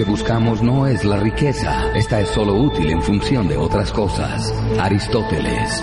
Que 0.00 0.06
buscamos 0.06 0.62
no 0.62 0.86
es 0.86 1.04
la 1.04 1.18
riqueza, 1.18 1.92
esta 1.94 2.20
es 2.20 2.28
solo 2.30 2.54
útil 2.54 2.88
en 2.88 3.02
función 3.02 3.46
de 3.46 3.58
otras 3.58 3.92
cosas. 3.92 4.50
Aristóteles. 4.78 5.82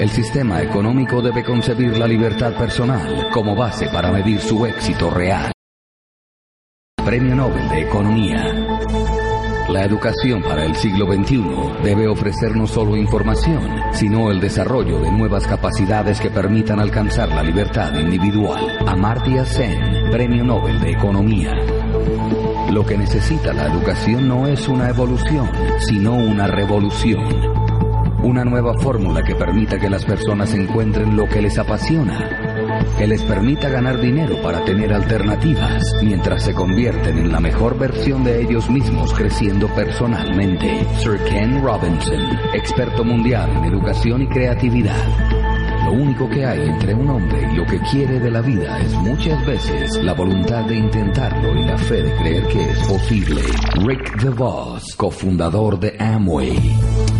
El 0.00 0.08
sistema 0.08 0.62
económico 0.62 1.20
debe 1.20 1.44
concebir 1.44 1.98
la 1.98 2.08
libertad 2.08 2.54
personal 2.56 3.28
como 3.30 3.54
base 3.54 3.90
para 3.90 4.10
medir 4.10 4.40
su 4.40 4.64
éxito 4.64 5.10
real. 5.10 5.52
Premio 7.04 7.34
Nobel 7.34 7.68
de 7.68 7.82
Economía. 7.82 8.54
La 9.68 9.82
educación 9.82 10.42
para 10.42 10.66
el 10.66 10.76
siglo 10.76 11.10
XXI 11.10 11.42
debe 11.82 12.06
ofrecer 12.06 12.54
no 12.54 12.66
solo 12.66 12.96
información, 12.96 13.66
sino 13.92 14.30
el 14.30 14.38
desarrollo 14.38 15.00
de 15.00 15.10
nuevas 15.10 15.46
capacidades 15.46 16.20
que 16.20 16.30
permitan 16.30 16.80
alcanzar 16.80 17.30
la 17.30 17.42
libertad 17.42 17.94
individual. 17.98 18.78
Amartya 18.86 19.46
Sen, 19.46 20.10
Premio 20.10 20.44
Nobel 20.44 20.78
de 20.80 20.90
Economía. 20.92 21.63
Lo 22.74 22.84
que 22.84 22.98
necesita 22.98 23.52
la 23.52 23.68
educación 23.68 24.26
no 24.26 24.48
es 24.48 24.66
una 24.66 24.88
evolución, 24.88 25.48
sino 25.78 26.16
una 26.16 26.48
revolución. 26.48 27.22
Una 28.24 28.44
nueva 28.44 28.74
fórmula 28.80 29.22
que 29.22 29.36
permita 29.36 29.78
que 29.78 29.88
las 29.88 30.04
personas 30.04 30.52
encuentren 30.54 31.16
lo 31.16 31.28
que 31.28 31.40
les 31.40 31.56
apasiona, 31.56 32.82
que 32.98 33.06
les 33.06 33.22
permita 33.22 33.68
ganar 33.68 34.00
dinero 34.00 34.42
para 34.42 34.64
tener 34.64 34.92
alternativas 34.92 35.84
mientras 36.02 36.42
se 36.42 36.52
convierten 36.52 37.16
en 37.16 37.30
la 37.30 37.38
mejor 37.38 37.78
versión 37.78 38.24
de 38.24 38.42
ellos 38.42 38.68
mismos 38.68 39.14
creciendo 39.14 39.68
personalmente. 39.68 40.84
Sir 40.98 41.20
Ken 41.28 41.62
Robinson, 41.62 42.22
experto 42.54 43.04
mundial 43.04 43.50
en 43.56 43.66
educación 43.66 44.22
y 44.22 44.26
creatividad. 44.26 45.23
Lo 45.84 45.92
único 45.92 46.28
que 46.28 46.44
hay 46.44 46.62
entre 46.62 46.94
un 46.94 47.10
hombre 47.10 47.46
y 47.52 47.56
lo 47.56 47.66
que 47.66 47.78
quiere 47.80 48.18
de 48.18 48.30
la 48.30 48.40
vida 48.40 48.80
es 48.80 48.92
muchas 48.94 49.44
veces 49.44 50.02
la 50.02 50.14
voluntad 50.14 50.64
de 50.64 50.76
intentarlo 50.76 51.54
y 51.54 51.64
la 51.64 51.76
fe 51.76 52.02
de 52.02 52.14
creer 52.16 52.46
que 52.48 52.62
es 52.62 52.78
posible. 52.88 53.42
Rick 53.84 54.22
DeVos, 54.22 54.94
cofundador 54.96 55.78
de 55.78 55.94
Amway. 55.98 56.58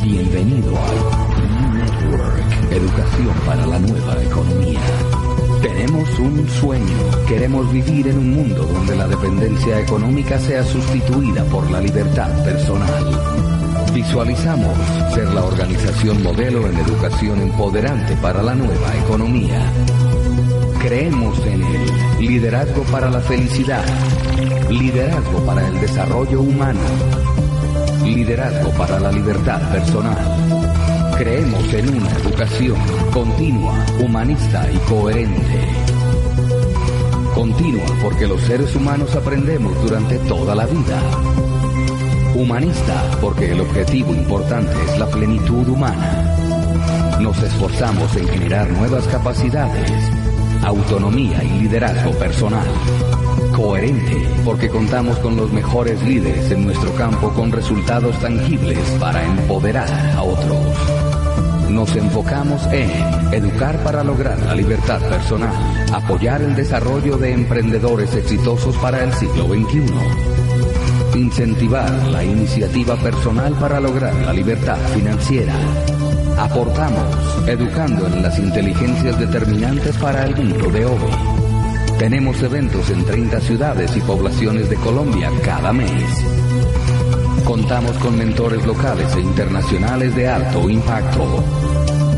Bienvenido 0.02 0.74
al 0.76 1.74
Network, 1.74 2.72
educación 2.72 3.34
para 3.46 3.66
la 3.66 3.78
nueva 3.78 4.22
economía. 4.22 4.80
Tenemos 5.60 6.18
un 6.18 6.48
sueño. 6.48 6.96
Queremos 7.28 7.70
vivir 7.70 8.08
en 8.08 8.18
un 8.18 8.34
mundo 8.34 8.64
donde 8.64 8.96
la 8.96 9.06
dependencia 9.08 9.80
económica 9.80 10.38
sea 10.38 10.64
sustituida 10.64 11.44
por 11.44 11.70
la 11.70 11.80
libertad 11.80 12.44
personal. 12.44 13.53
Visualizamos 13.94 14.76
ser 15.14 15.28
la 15.28 15.44
organización 15.44 16.20
modelo 16.20 16.66
en 16.66 16.76
educación 16.78 17.40
empoderante 17.40 18.16
para 18.16 18.42
la 18.42 18.52
nueva 18.52 18.92
economía. 19.04 19.72
Creemos 20.80 21.38
en 21.46 21.62
el 21.62 22.18
liderazgo 22.18 22.82
para 22.90 23.08
la 23.08 23.20
felicidad, 23.20 23.84
liderazgo 24.68 25.46
para 25.46 25.68
el 25.68 25.80
desarrollo 25.80 26.40
humano, 26.40 26.80
liderazgo 28.04 28.70
para 28.70 28.98
la 28.98 29.12
libertad 29.12 29.60
personal. 29.70 30.18
Creemos 31.16 31.72
en 31.72 31.96
una 31.96 32.10
educación 32.10 32.76
continua, 33.12 33.86
humanista 34.04 34.68
y 34.72 34.76
coherente. 34.88 35.68
Continua 37.32 37.86
porque 38.02 38.26
los 38.26 38.40
seres 38.40 38.74
humanos 38.74 39.14
aprendemos 39.14 39.80
durante 39.82 40.18
toda 40.18 40.56
la 40.56 40.66
vida 40.66 41.00
Humanista, 42.34 43.00
porque 43.20 43.52
el 43.52 43.60
objetivo 43.60 44.12
importante 44.12 44.74
es 44.88 44.98
la 44.98 45.06
plenitud 45.06 45.68
humana. 45.68 46.36
Nos 47.20 47.40
esforzamos 47.40 48.16
en 48.16 48.26
generar 48.26 48.68
nuevas 48.70 49.06
capacidades, 49.06 49.92
autonomía 50.64 51.44
y 51.44 51.60
liderazgo 51.60 52.10
personal. 52.18 52.66
Coherente, 53.54 54.26
porque 54.44 54.68
contamos 54.68 55.16
con 55.20 55.36
los 55.36 55.52
mejores 55.52 56.02
líderes 56.02 56.50
en 56.50 56.64
nuestro 56.64 56.92
campo 56.94 57.32
con 57.34 57.52
resultados 57.52 58.18
tangibles 58.18 58.80
para 58.98 59.24
empoderar 59.24 59.88
a 60.16 60.22
otros. 60.24 61.70
Nos 61.70 61.94
enfocamos 61.94 62.66
en 62.72 62.90
educar 63.32 63.78
para 63.84 64.02
lograr 64.02 64.40
la 64.40 64.56
libertad 64.56 65.00
personal, 65.08 65.54
apoyar 65.92 66.42
el 66.42 66.56
desarrollo 66.56 67.16
de 67.16 67.32
emprendedores 67.32 68.12
exitosos 68.16 68.76
para 68.78 69.04
el 69.04 69.12
siglo 69.12 69.46
XXI 69.46 70.33
Incentivar 71.14 71.90
la 72.08 72.24
iniciativa 72.24 72.96
personal 72.96 73.54
para 73.54 73.78
lograr 73.78 74.14
la 74.14 74.32
libertad 74.32 74.76
financiera. 74.94 75.54
Aportamos 76.38 77.06
educando 77.46 78.08
en 78.08 78.20
las 78.20 78.36
inteligencias 78.38 79.18
determinantes 79.20 79.96
para 79.98 80.26
el 80.26 80.34
mundo 80.34 80.70
de 80.70 80.86
hoy. 80.86 80.98
Tenemos 81.98 82.42
eventos 82.42 82.90
en 82.90 83.04
30 83.04 83.40
ciudades 83.42 83.96
y 83.96 84.00
poblaciones 84.00 84.68
de 84.68 84.74
Colombia 84.76 85.30
cada 85.44 85.72
mes. 85.72 86.24
Contamos 87.44 87.96
con 87.98 88.18
mentores 88.18 88.66
locales 88.66 89.14
e 89.14 89.20
internacionales 89.20 90.16
de 90.16 90.28
alto 90.28 90.68
impacto. 90.68 91.44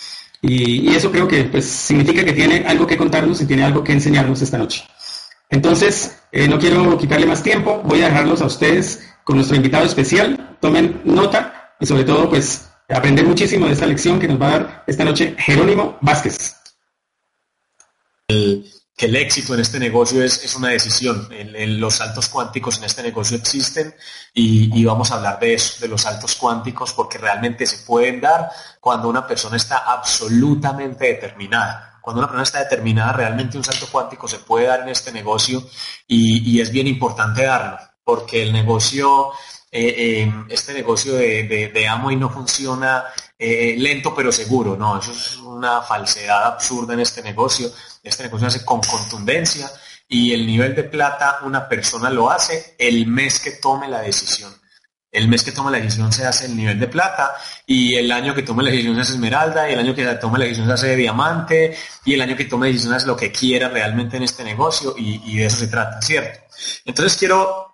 Y, 0.42 0.94
eso 0.94 1.10
creo 1.10 1.26
que 1.26 1.44
pues, 1.44 1.64
significa 1.64 2.24
que 2.24 2.32
tiene 2.32 2.64
algo 2.66 2.86
que 2.86 2.96
contarnos 2.96 3.40
y 3.40 3.46
tiene 3.46 3.64
algo 3.64 3.82
que 3.82 3.92
enseñarnos 3.92 4.42
esta 4.42 4.58
noche. 4.58 4.84
Entonces, 5.48 6.18
eh, 6.32 6.46
no 6.46 6.58
quiero 6.58 6.98
quitarle 6.98 7.26
más 7.26 7.42
tiempo, 7.42 7.80
voy 7.84 8.02
a 8.02 8.08
dejarlos 8.08 8.42
a 8.42 8.46
ustedes 8.46 9.00
con 9.24 9.36
nuestro 9.36 9.56
invitado 9.56 9.86
especial. 9.86 10.56
Tomen 10.60 11.00
nota 11.04 11.74
y 11.80 11.86
sobre 11.86 12.04
todo, 12.04 12.28
pues, 12.28 12.68
aprender 12.88 13.24
muchísimo 13.24 13.66
de 13.66 13.72
esta 13.72 13.86
lección 13.86 14.18
que 14.18 14.28
nos 14.28 14.40
va 14.40 14.48
a 14.48 14.58
dar 14.58 14.84
esta 14.86 15.04
noche 15.04 15.34
Jerónimo 15.38 15.96
Vázquez 16.02 16.56
que 18.98 19.06
el 19.06 19.14
éxito 19.14 19.54
en 19.54 19.60
este 19.60 19.78
negocio 19.78 20.24
es, 20.24 20.56
una 20.56 20.70
decisión. 20.70 21.28
los 21.78 21.94
saltos 21.94 22.28
cuánticos 22.28 22.78
en 22.78 22.84
este 22.84 23.00
negocio 23.00 23.36
existen 23.36 23.94
y, 24.34 24.84
vamos 24.84 25.12
a 25.12 25.14
hablar 25.14 25.38
de 25.38 25.54
eso, 25.54 25.80
de 25.80 25.86
los 25.86 26.02
saltos 26.02 26.34
cuánticos, 26.34 26.92
porque 26.94 27.16
realmente 27.16 27.64
se 27.64 27.86
pueden 27.86 28.20
dar 28.20 28.50
cuando 28.80 29.08
una 29.08 29.24
persona 29.24 29.56
está 29.56 29.78
absolutamente 29.78 31.06
determinada. 31.06 32.00
Cuando 32.02 32.22
una 32.22 32.26
persona 32.26 32.42
está 32.42 32.58
determinada, 32.58 33.12
realmente 33.12 33.56
un 33.56 33.62
salto 33.62 33.86
cuántico 33.86 34.26
se 34.26 34.40
puede 34.40 34.66
dar 34.66 34.80
en 34.80 34.88
este 34.88 35.12
negocio 35.12 35.62
y, 36.08 36.60
es 36.60 36.72
bien 36.72 36.88
importante 36.88 37.44
darlo, 37.44 37.78
porque 38.02 38.42
el 38.42 38.52
negocio, 38.52 39.30
eh, 39.70 39.94
eh, 39.96 40.32
este 40.48 40.72
negocio 40.72 41.14
de, 41.14 41.86
amo 41.88 42.10
y 42.10 42.16
no 42.16 42.30
funciona 42.30 43.04
eh, 43.38 43.74
lento 43.78 44.14
pero 44.14 44.32
seguro, 44.32 44.76
no, 44.76 44.98
eso 44.98 45.12
es 45.12 45.36
una 45.36 45.82
falsedad 45.82 46.46
absurda 46.46 46.94
en 46.94 47.00
este 47.00 47.22
negocio 47.22 47.70
este 48.02 48.24
negocio 48.24 48.50
se 48.50 48.56
hace 48.56 48.66
con 48.66 48.80
contundencia 48.80 49.70
y 50.08 50.32
el 50.32 50.46
nivel 50.46 50.74
de 50.74 50.84
plata 50.84 51.40
una 51.42 51.68
persona 51.68 52.10
lo 52.10 52.30
hace 52.30 52.74
el 52.78 53.06
mes 53.06 53.40
que 53.40 53.52
tome 53.52 53.88
la 53.88 54.00
decisión. 54.00 54.52
El 55.10 55.26
mes 55.28 55.42
que 55.42 55.52
tome 55.52 55.70
la 55.70 55.78
decisión 55.78 56.12
se 56.12 56.26
hace 56.26 56.46
el 56.46 56.56
nivel 56.56 56.78
de 56.78 56.86
plata 56.86 57.34
y 57.66 57.94
el 57.94 58.12
año 58.12 58.34
que 58.34 58.42
tome 58.42 58.62
la 58.62 58.70
decisión 58.70 58.94
se 58.96 59.00
hace 59.02 59.12
esmeralda 59.14 59.68
y 59.68 59.72
el 59.72 59.78
año 59.78 59.94
que 59.94 60.04
tome 60.20 60.38
la 60.38 60.44
decisión 60.44 60.66
se 60.66 60.74
hace 60.74 60.96
diamante 60.96 61.76
y 62.04 62.14
el 62.14 62.20
año 62.20 62.36
que 62.36 62.44
tome 62.44 62.66
la 62.66 62.72
decisión 62.72 62.94
hace 62.94 63.06
lo 63.06 63.16
que 63.16 63.32
quiera 63.32 63.68
realmente 63.70 64.18
en 64.18 64.24
este 64.24 64.44
negocio 64.44 64.94
y, 64.98 65.38
de 65.38 65.46
eso 65.46 65.56
se 65.56 65.68
trata, 65.68 66.00
¿cierto? 66.02 66.40
Entonces 66.84 67.18
quiero 67.18 67.67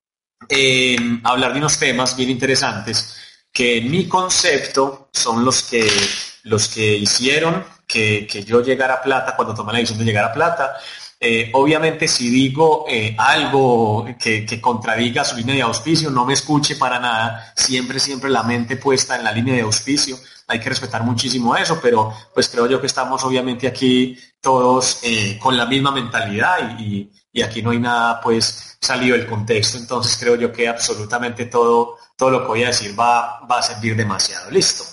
eh, 0.48 0.96
hablar 1.22 1.52
de 1.52 1.58
unos 1.58 1.78
temas 1.78 2.16
bien 2.16 2.30
interesantes 2.30 3.16
que 3.52 3.80
mi 3.80 4.08
concepto 4.08 5.08
son 5.12 5.44
los 5.44 5.62
que, 5.62 5.86
los 6.44 6.68
que 6.68 6.96
hicieron 6.96 7.64
que, 7.86 8.26
yo 8.46 8.62
llegara 8.62 8.94
a 8.94 9.02
plata 9.02 9.36
cuando 9.36 9.54
tomé 9.54 9.72
la 9.72 9.78
decisión 9.78 10.00
de 10.00 10.04
llegar 10.04 10.24
a 10.24 10.32
plata. 10.32 10.76
Eh, 11.20 11.50
obviamente 11.54 12.08
si 12.08 12.28
digo 12.28 12.84
eh, 12.88 13.14
algo 13.16 14.04
que, 14.18 14.44
que, 14.44 14.60
contradiga 14.60 15.24
su 15.24 15.36
línea 15.36 15.54
de 15.54 15.62
auspicio, 15.62 16.10
no 16.10 16.26
me 16.26 16.34
escuche 16.34 16.76
para 16.76 16.98
nada, 16.98 17.52
siempre, 17.56 18.00
siempre 18.00 18.28
la 18.28 18.42
mente 18.42 18.76
puesta 18.76 19.16
en 19.16 19.24
la 19.24 19.32
línea 19.32 19.54
de 19.54 19.60
auspicio, 19.62 20.18
hay 20.48 20.58
que 20.58 20.68
respetar 20.68 21.02
muchísimo 21.04 21.56
eso, 21.56 21.78
pero 21.80 22.12
pues 22.34 22.48
creo 22.48 22.66
yo 22.66 22.80
que 22.80 22.88
estamos 22.88 23.22
obviamente 23.24 23.66
aquí 23.66 24.18
todos 24.40 25.00
con 25.40 25.56
la 25.56 25.64
misma 25.64 25.92
mentalidad 25.92 26.78
y, 26.78 27.10
aquí 27.42 27.62
no 27.62 27.70
hay 27.70 27.78
nada 27.78 28.20
pues 28.20 28.76
salido 28.80 29.16
del 29.16 29.26
contexto, 29.26 29.78
entonces 29.78 30.16
creo 30.18 30.36
yo 30.36 30.52
que 30.52 30.68
absolutamente 30.68 31.46
todo, 31.46 31.98
todo 32.16 32.30
lo 32.30 32.42
que 32.42 32.48
voy 32.48 32.64
a 32.64 32.68
decir 32.68 32.98
va, 32.98 33.40
va 33.40 33.58
a 33.58 33.62
servir 33.62 33.96
demasiado. 33.96 34.50
Listo. 34.50 34.84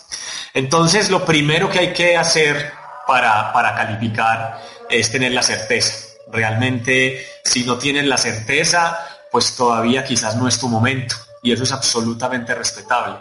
Entonces 0.53 1.09
lo 1.09 1.25
primero 1.25 1.69
que 1.69 1.79
hay 1.79 1.93
que 1.93 2.17
hacer 2.17 2.73
para, 3.05 3.51
para 3.53 3.75
calificar 3.75 4.61
es 4.89 5.11
tener 5.11 5.33
la 5.33 5.43
certeza. 5.43 6.07
Realmente 6.31 7.25
si 7.43 7.63
no 7.63 7.77
tienes 7.77 8.05
la 8.05 8.17
certeza, 8.17 8.97
pues 9.31 9.55
todavía 9.55 10.03
quizás 10.03 10.35
no 10.35 10.47
es 10.47 10.59
tu 10.59 10.67
momento 10.67 11.15
y 11.41 11.51
eso 11.51 11.63
es 11.63 11.71
absolutamente 11.71 12.53
respetable. 12.53 13.17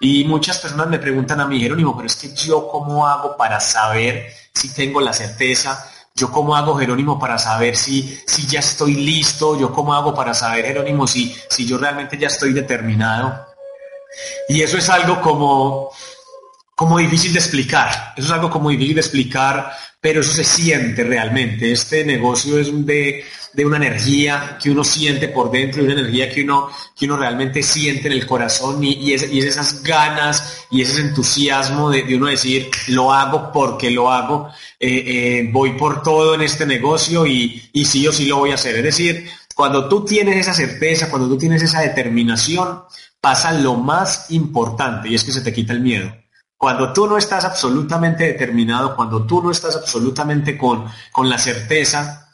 Y 0.00 0.24
muchas 0.24 0.58
personas 0.58 0.88
me 0.88 0.98
preguntan 0.98 1.40
a 1.40 1.46
mí, 1.46 1.60
Jerónimo, 1.60 1.94
pero 1.94 2.06
es 2.06 2.16
que 2.16 2.34
yo 2.34 2.68
cómo 2.68 3.06
hago 3.06 3.36
para 3.36 3.60
saber 3.60 4.32
si 4.54 4.72
tengo 4.72 5.00
la 5.00 5.12
certeza, 5.12 5.86
yo 6.20 6.30
cómo 6.30 6.54
hago, 6.54 6.76
Jerónimo, 6.76 7.18
para 7.18 7.38
saber 7.38 7.74
si, 7.74 8.20
si 8.26 8.46
ya 8.46 8.60
estoy 8.60 8.94
listo, 8.94 9.58
yo 9.58 9.72
cómo 9.72 9.94
hago 9.94 10.14
para 10.14 10.34
saber, 10.34 10.66
Jerónimo, 10.66 11.06
si, 11.06 11.34
si 11.48 11.66
yo 11.66 11.78
realmente 11.78 12.18
ya 12.18 12.26
estoy 12.26 12.52
determinado. 12.52 13.46
Y 14.48 14.60
eso 14.60 14.76
es 14.76 14.90
algo 14.90 15.22
como, 15.22 15.90
como 16.80 16.96
difícil 16.96 17.34
de 17.34 17.40
explicar, 17.40 18.14
eso 18.16 18.28
es 18.28 18.32
algo 18.32 18.48
como 18.48 18.70
difícil 18.70 18.94
de 18.94 19.02
explicar, 19.02 19.70
pero 20.00 20.22
eso 20.22 20.32
se 20.32 20.44
siente 20.44 21.04
realmente. 21.04 21.70
Este 21.70 22.06
negocio 22.06 22.58
es 22.58 22.70
de, 22.86 23.22
de 23.52 23.66
una 23.66 23.76
energía 23.76 24.56
que 24.58 24.70
uno 24.70 24.82
siente 24.82 25.28
por 25.28 25.50
dentro, 25.50 25.82
de 25.82 25.92
una 25.92 26.00
energía 26.00 26.30
que 26.30 26.42
uno, 26.42 26.70
que 26.98 27.04
uno 27.04 27.18
realmente 27.18 27.62
siente 27.62 28.06
en 28.06 28.14
el 28.14 28.26
corazón 28.26 28.82
y, 28.82 28.94
y, 28.94 29.12
es, 29.12 29.24
esas 29.24 29.82
ganas 29.82 30.64
y 30.70 30.80
ese 30.80 31.02
entusiasmo 31.02 31.90
de, 31.90 32.16
uno 32.16 32.28
decir, 32.28 32.70
lo 32.86 33.12
hago 33.12 33.52
porque 33.52 33.90
lo 33.90 34.10
hago, 34.10 34.48
eh, 34.80 34.88
eh, 34.88 35.50
voy 35.52 35.72
por 35.72 36.02
todo 36.02 36.34
en 36.34 36.40
este 36.40 36.64
negocio 36.64 37.26
y, 37.26 37.62
y 37.74 37.84
sí 37.84 38.08
o 38.08 38.12
sí 38.12 38.24
lo 38.24 38.38
voy 38.38 38.52
a 38.52 38.54
hacer. 38.54 38.76
Es 38.76 38.84
decir, 38.84 39.28
cuando 39.54 39.86
tú 39.86 40.02
tienes 40.02 40.38
esa 40.38 40.54
certeza, 40.54 41.10
cuando 41.10 41.28
tú 41.28 41.36
tienes 41.36 41.62
esa 41.62 41.82
determinación, 41.82 42.84
pasa 43.20 43.52
lo 43.52 43.74
más 43.74 44.30
importante 44.30 45.10
y 45.10 45.14
es 45.14 45.24
que 45.24 45.32
se 45.32 45.42
te 45.42 45.52
quita 45.52 45.74
el 45.74 45.80
miedo. 45.80 46.19
Cuando 46.60 46.92
tú 46.92 47.06
no 47.06 47.16
estás 47.16 47.46
absolutamente 47.46 48.24
determinado, 48.24 48.94
cuando 48.94 49.24
tú 49.24 49.40
no 49.42 49.50
estás 49.50 49.76
absolutamente 49.76 50.58
con, 50.58 50.84
con 51.10 51.26
la 51.26 51.38
certeza, 51.38 52.30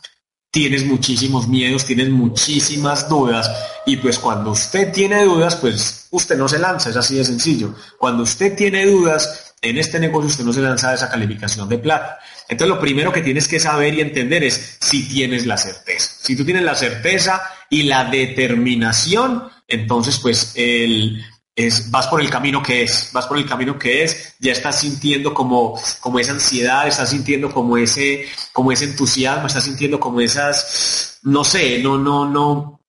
tienes 0.50 0.84
muchísimos 0.84 1.46
miedos, 1.46 1.84
tienes 1.84 2.10
muchísimas 2.10 3.08
dudas 3.08 3.48
y 3.86 3.98
pues 3.98 4.18
cuando 4.18 4.50
usted 4.50 4.92
tiene 4.92 5.24
dudas, 5.24 5.54
pues 5.54 6.08
usted 6.10 6.36
no 6.36 6.48
se 6.48 6.58
lanza, 6.58 6.90
es 6.90 6.96
así 6.96 7.14
de 7.14 7.24
sencillo. 7.24 7.76
Cuando 7.98 8.24
usted 8.24 8.56
tiene 8.56 8.84
dudas 8.86 9.54
en 9.62 9.78
este 9.78 10.00
negocio, 10.00 10.26
usted 10.26 10.44
no 10.44 10.52
se 10.52 10.60
lanza 10.60 10.90
a 10.90 10.94
esa 10.94 11.08
calificación 11.08 11.68
de 11.68 11.78
plata. 11.78 12.18
Entonces 12.48 12.74
lo 12.74 12.80
primero 12.80 13.12
que 13.12 13.22
tienes 13.22 13.46
que 13.46 13.60
saber 13.60 13.94
y 13.94 14.00
entender 14.00 14.42
es 14.42 14.76
si 14.80 15.08
tienes 15.08 15.46
la 15.46 15.56
certeza. 15.56 16.10
Si 16.20 16.34
tú 16.34 16.44
tienes 16.44 16.64
la 16.64 16.74
certeza 16.74 17.42
y 17.70 17.84
la 17.84 18.06
determinación, 18.06 19.44
entonces 19.68 20.18
pues 20.18 20.52
el, 20.56 21.24
es, 21.56 21.90
vas 21.90 22.06
por 22.06 22.20
el 22.20 22.28
camino 22.28 22.62
que 22.62 22.82
es, 22.82 23.10
vas 23.14 23.26
por 23.26 23.38
el 23.38 23.46
camino 23.46 23.78
que 23.78 24.04
es, 24.04 24.34
ya 24.38 24.52
estás 24.52 24.78
sintiendo 24.78 25.32
como, 25.32 25.80
como 26.00 26.18
esa 26.18 26.32
ansiedad, 26.32 26.86
estás 26.86 27.08
sintiendo 27.10 27.50
como 27.50 27.78
ese, 27.78 28.26
como 28.52 28.70
ese 28.70 28.84
entusiasmo, 28.84 29.46
estás 29.46 29.64
sintiendo 29.64 29.98
como 29.98 30.20
esas, 30.20 31.18
no 31.22 31.42
sé, 31.44 31.78
no, 31.82 31.96
no, 31.96 32.28
no, 32.28 32.82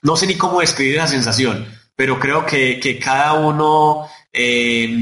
no 0.00 0.16
sé 0.16 0.28
ni 0.28 0.36
cómo 0.36 0.60
describir 0.60 0.96
esa 0.96 1.08
sensación, 1.08 1.66
pero 1.96 2.20
creo 2.20 2.46
que, 2.46 2.78
que 2.78 3.00
cada 3.00 3.32
uno 3.32 4.06
eh, 4.32 4.96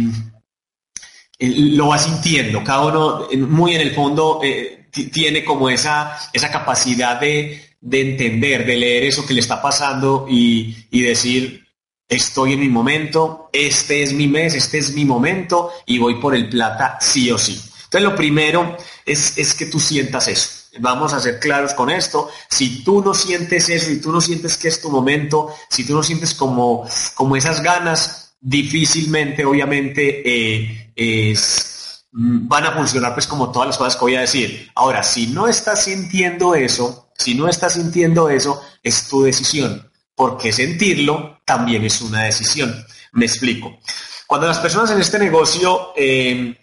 lo 1.38 1.88
va 1.88 1.99
sintiendo, 1.99 2.65
cada 2.65 2.87
uno 2.87 3.29
muy 3.47 3.75
en 3.75 3.82
el 3.82 3.94
fondo 3.94 4.41
eh, 4.43 4.88
tiene 4.91 5.44
como 5.44 5.69
esa, 5.69 6.19
esa 6.32 6.50
capacidad 6.50 7.21
de, 7.21 7.77
de 7.79 8.00
entender, 8.00 8.65
de 8.65 8.77
leer 8.79 9.05
eso 9.05 9.27
que 9.27 9.35
le 9.35 9.41
está 9.41 9.61
pasando 9.61 10.27
y, 10.31 10.87
y 10.91 11.03
decir, 11.03 11.69
estoy 12.10 12.54
en 12.54 12.60
mi 12.60 12.68
momento, 12.68 13.48
este 13.52 14.02
es 14.02 14.12
mi 14.12 14.26
mes, 14.26 14.54
este 14.54 14.78
es 14.78 14.92
mi 14.92 15.04
momento 15.04 15.70
y 15.86 15.98
voy 15.98 16.20
por 16.20 16.34
el 16.34 16.48
plata 16.48 16.98
sí 17.00 17.30
o 17.30 17.38
sí. 17.38 17.58
Entonces 17.84 18.10
lo 18.10 18.16
primero 18.16 18.76
es, 19.06 19.38
es 19.38 19.54
que 19.54 19.66
tú 19.66 19.80
sientas 19.80 20.28
eso. 20.28 20.50
Vamos 20.80 21.12
a 21.12 21.20
ser 21.20 21.40
claros 21.40 21.72
con 21.72 21.90
esto. 21.90 22.28
Si 22.48 22.84
tú 22.84 23.02
no 23.02 23.14
sientes 23.14 23.68
eso 23.68 23.90
y 23.90 24.00
tú 24.00 24.12
no 24.12 24.20
sientes 24.20 24.56
que 24.56 24.68
es 24.68 24.80
tu 24.80 24.90
momento, 24.90 25.52
si 25.68 25.84
tú 25.84 25.94
no 25.94 26.02
sientes 26.02 26.34
como, 26.34 26.86
como 27.14 27.36
esas 27.36 27.62
ganas, 27.62 28.34
difícilmente, 28.40 29.44
obviamente, 29.44 30.22
eh, 30.24 30.93
es, 30.94 32.06
van 32.12 32.67
a 32.67 32.72
funcionar 32.72 33.14
pues 33.14 33.26
como 33.26 33.50
todas 33.50 33.69
las 33.69 33.79
cosas 33.79 33.96
que 33.96 34.00
voy 34.00 34.17
a 34.17 34.20
decir. 34.20 34.70
Ahora, 34.74 35.02
si 35.02 35.29
no 35.29 35.48
estás 35.48 35.84
sintiendo 35.84 36.55
eso, 36.55 37.10
si 37.17 37.34
no 37.34 37.48
estás 37.48 37.74
sintiendo 37.74 38.29
eso, 38.31 38.62
es 38.82 39.08
tu 39.08 39.22
decisión 39.22 39.90
porque 40.20 40.53
sentirlo 40.53 41.41
también 41.46 41.82
es 41.82 42.03
una 42.03 42.24
decisión. 42.24 42.84
Me 43.12 43.24
explico. 43.24 43.79
Cuando 44.27 44.46
las 44.46 44.58
personas 44.58 44.91
en 44.91 45.00
este 45.00 45.19
negocio 45.19 45.94
eh, 45.96 46.58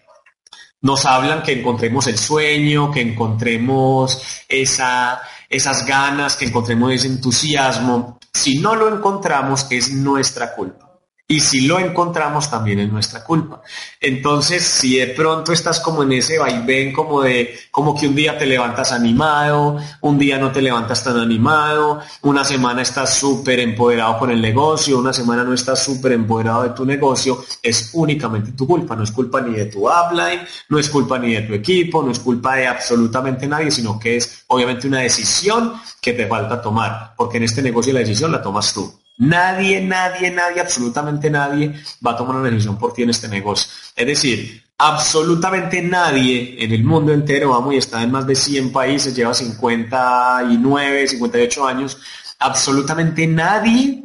nos 0.82 1.04
hablan 1.08 1.42
que 1.42 1.54
encontremos 1.54 2.06
el 2.06 2.20
sueño, 2.20 2.92
que 2.92 3.02
encontremos 3.02 4.22
esa, 4.48 5.24
esas 5.50 5.88
ganas, 5.88 6.38
que 6.38 6.46
encontremos 6.46 6.94
ese 6.94 7.08
entusiasmo, 7.08 8.20
si 8.32 8.60
no 8.60 8.76
lo 8.76 8.96
encontramos 8.96 9.66
es 9.72 9.92
nuestra 9.92 10.54
culpa. 10.54 10.87
Y 11.30 11.42
si 11.42 11.68
lo 11.68 11.78
encontramos 11.78 12.50
también 12.50 12.80
es 12.80 12.90
nuestra 12.90 13.22
culpa. 13.22 13.62
Entonces, 14.00 14.64
si 14.64 14.98
de 14.98 15.08
pronto 15.08 15.52
estás 15.52 15.82
como 15.82 16.04
en 16.04 16.14
ese 16.14 16.40
vaivén 16.40 16.94
como 16.94 17.22
de, 17.22 17.54
como 17.70 17.94
que 17.94 18.08
un 18.08 18.16
día 18.16 18.38
te 18.38 18.46
levantas 18.46 18.94
animado, 18.94 19.78
un 20.00 20.18
día 20.18 20.38
no 20.38 20.54
te 20.54 20.62
levantas 20.62 21.04
tan 21.04 21.18
animado, 21.18 22.00
una 22.22 22.46
semana 22.46 22.82
estás 22.82 23.14
súper 23.16 23.60
empoderado 23.60 24.18
con 24.20 24.32
el 24.32 24.42
negocio, 24.42 25.00
una 25.00 25.12
semana 25.12 25.44
no 25.44 25.54
estás 25.54 25.84
súper 25.84 26.14
empoderado 26.14 26.64
de 26.64 26.70
tu 26.70 26.86
negocio, 26.86 27.44
es 27.62 27.90
únicamente 27.92 28.54
tu 28.54 28.66
culpa. 28.66 28.96
No 28.96 29.04
es 29.04 29.12
culpa 29.12 29.42
ni 29.42 29.54
de 29.54 29.66
tu 29.66 29.86
upline, 29.86 30.48
no 30.70 30.80
es 30.80 30.88
culpa 30.90 31.20
ni 31.20 31.34
de 31.34 31.42
tu 31.42 31.54
equipo, 31.54 32.02
no 32.04 32.12
es 32.12 32.20
culpa 32.20 32.56
de 32.56 32.68
absolutamente 32.68 33.48
nadie, 33.48 33.70
sino 33.70 34.00
que 34.00 34.16
es 34.16 34.46
obviamente 34.48 34.88
una 34.88 35.00
decisión 35.00 35.74
que 36.02 36.14
te 36.14 36.26
falta 36.26 36.62
tomar, 36.62 37.16
porque 37.18 37.36
en 37.36 37.44
este 37.44 37.62
negocio 37.62 37.92
la 37.92 38.00
decisión 38.00 38.32
la 38.32 38.42
tomas 38.42 38.74
tú. 38.74 38.98
Nadie, 39.18 39.82
nadie, 39.82 40.30
nadie, 40.30 40.62
absolutamente 40.62 41.30
nadie 41.30 41.74
va 42.06 42.12
a 42.12 42.18
tomar 42.18 42.36
una 42.36 42.50
decisión 42.50 42.78
por 42.78 42.94
ti 42.94 43.02
en 43.02 43.10
este 43.10 43.28
negocio. 43.28 43.72
Es 43.96 44.06
decir, 44.06 44.64
absolutamente 44.78 45.82
nadie 45.82 46.56
en 46.64 46.72
el 46.72 46.84
mundo 46.84 47.12
entero, 47.12 47.50
vamos, 47.50 47.74
y 47.74 47.78
está 47.78 48.04
en 48.04 48.12
más 48.12 48.28
de 48.28 48.36
100 48.36 48.72
países, 48.72 49.16
lleva 49.16 49.34
59, 49.34 51.08
58 51.08 51.68
años, 51.68 51.98
absolutamente 52.38 53.26
nadie 53.26 54.04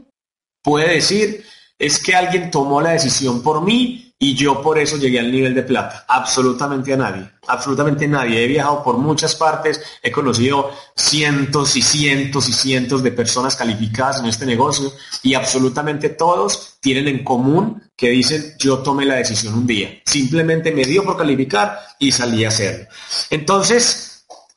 puede 0.62 0.95
decir, 0.95 1.45
es 1.78 2.02
que 2.02 2.14
alguien 2.14 2.50
tomó 2.50 2.81
la 2.81 2.92
decisión 2.92 3.42
por 3.42 3.62
mí 3.62 4.01
y 4.23 4.37
yo 4.37 4.62
por 4.62 4.79
eso 4.79 4.99
llegué 4.99 5.19
al 5.19 5.33
nivel 5.33 5.52
de 5.52 5.64
plata. 5.64 6.05
Absolutamente 6.07 6.93
a 6.93 6.97
nadie, 6.97 7.29
absolutamente 7.49 8.07
nadie. 8.07 8.45
He 8.45 8.47
viajado 8.47 8.81
por 8.85 8.97
muchas 8.97 9.35
partes, 9.35 9.83
he 10.00 10.12
conocido 10.12 10.71
cientos 10.95 11.75
y 11.75 11.83
cientos 11.83 12.49
y 12.49 12.52
cientos 12.52 13.02
de 13.02 13.11
personas 13.11 13.57
calificadas 13.57 14.21
en 14.21 14.26
este 14.26 14.47
negocio 14.47 14.93
y 15.25 15.35
absolutamente 15.35 16.11
todos 16.11 16.79
tienen 16.81 17.09
en 17.09 17.25
común 17.25 17.83
que 17.97 18.11
dicen 18.11 18.55
yo 18.61 18.79
tomé 18.79 19.07
la 19.07 19.17
decisión 19.17 19.55
un 19.55 19.67
día. 19.67 19.91
Simplemente 20.05 20.71
me 20.71 20.85
dio 20.85 21.02
por 21.02 21.17
calificar 21.17 21.81
y 21.99 22.12
salí 22.12 22.45
a 22.45 22.49
hacerlo. 22.49 22.87
Entonces, 23.29 24.12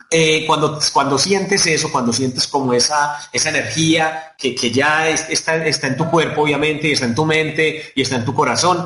eh, 0.10 0.46
cuando, 0.46 0.80
cuando 0.94 1.18
sientes 1.18 1.66
eso, 1.66 1.92
cuando 1.92 2.14
sientes 2.14 2.48
como 2.48 2.74
esa, 2.74 3.20
esa 3.34 3.50
energía 3.50 4.36
que, 4.38 4.56
ya 4.72 5.10
está, 5.10 5.66
está 5.66 5.88
en 5.88 5.98
tu 5.98 6.10
cuerpo, 6.10 6.44
obviamente, 6.44 6.88
y 6.88 6.92
está 6.92 7.06
en 7.06 7.16
tu 7.16 7.26
mente, 7.26 7.92
y 7.96 8.02
está 8.02 8.16
en 8.16 8.26
tu 8.26 8.34
corazón, 8.34 8.86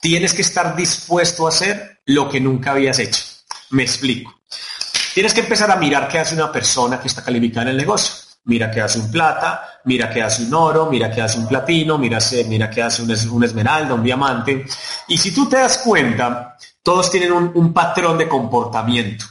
tienes 0.00 0.34
que 0.34 0.42
estar 0.42 0.74
dispuesto 0.74 1.46
a 1.46 1.50
hacer 1.50 2.00
lo 2.06 2.28
que 2.28 2.40
nunca 2.40 2.72
habías 2.72 2.98
hecho. 2.98 3.22
Me 3.70 3.84
explico. 3.84 4.34
Tienes 5.14 5.32
que 5.32 5.40
empezar 5.40 5.70
a 5.70 5.76
mirar 5.76 6.08
qué 6.08 6.18
hace 6.18 6.34
una 6.34 6.52
persona 6.52 7.00
que 7.00 7.08
está 7.08 7.24
calificada 7.24 7.62
en 7.62 7.68
el 7.68 7.76
negocio. 7.76 8.14
Mira 8.44 8.70
qué 8.70 8.80
hace 8.80 9.00
un 9.00 9.10
plata, 9.10 9.80
mira 9.84 10.08
qué 10.10 10.22
hace 10.22 10.44
un 10.44 10.54
oro, 10.54 10.86
mira 10.86 11.10
qué 11.10 11.20
hace 11.20 11.38
un 11.38 11.48
platino, 11.48 11.98
mira, 11.98 12.18
mira 12.46 12.70
qué 12.70 12.82
hace 12.82 13.02
un, 13.02 13.42
esmeralda, 13.42 13.94
un 13.94 14.04
diamante. 14.04 14.66
Y 15.08 15.18
si 15.18 15.32
tú 15.32 15.48
te 15.48 15.56
das 15.56 15.78
cuenta, 15.78 16.56
todos 16.82 17.10
tienen 17.10 17.32
un 17.32 17.72
patrón 17.72 18.18
de 18.18 18.28
comportamiento 18.28 19.26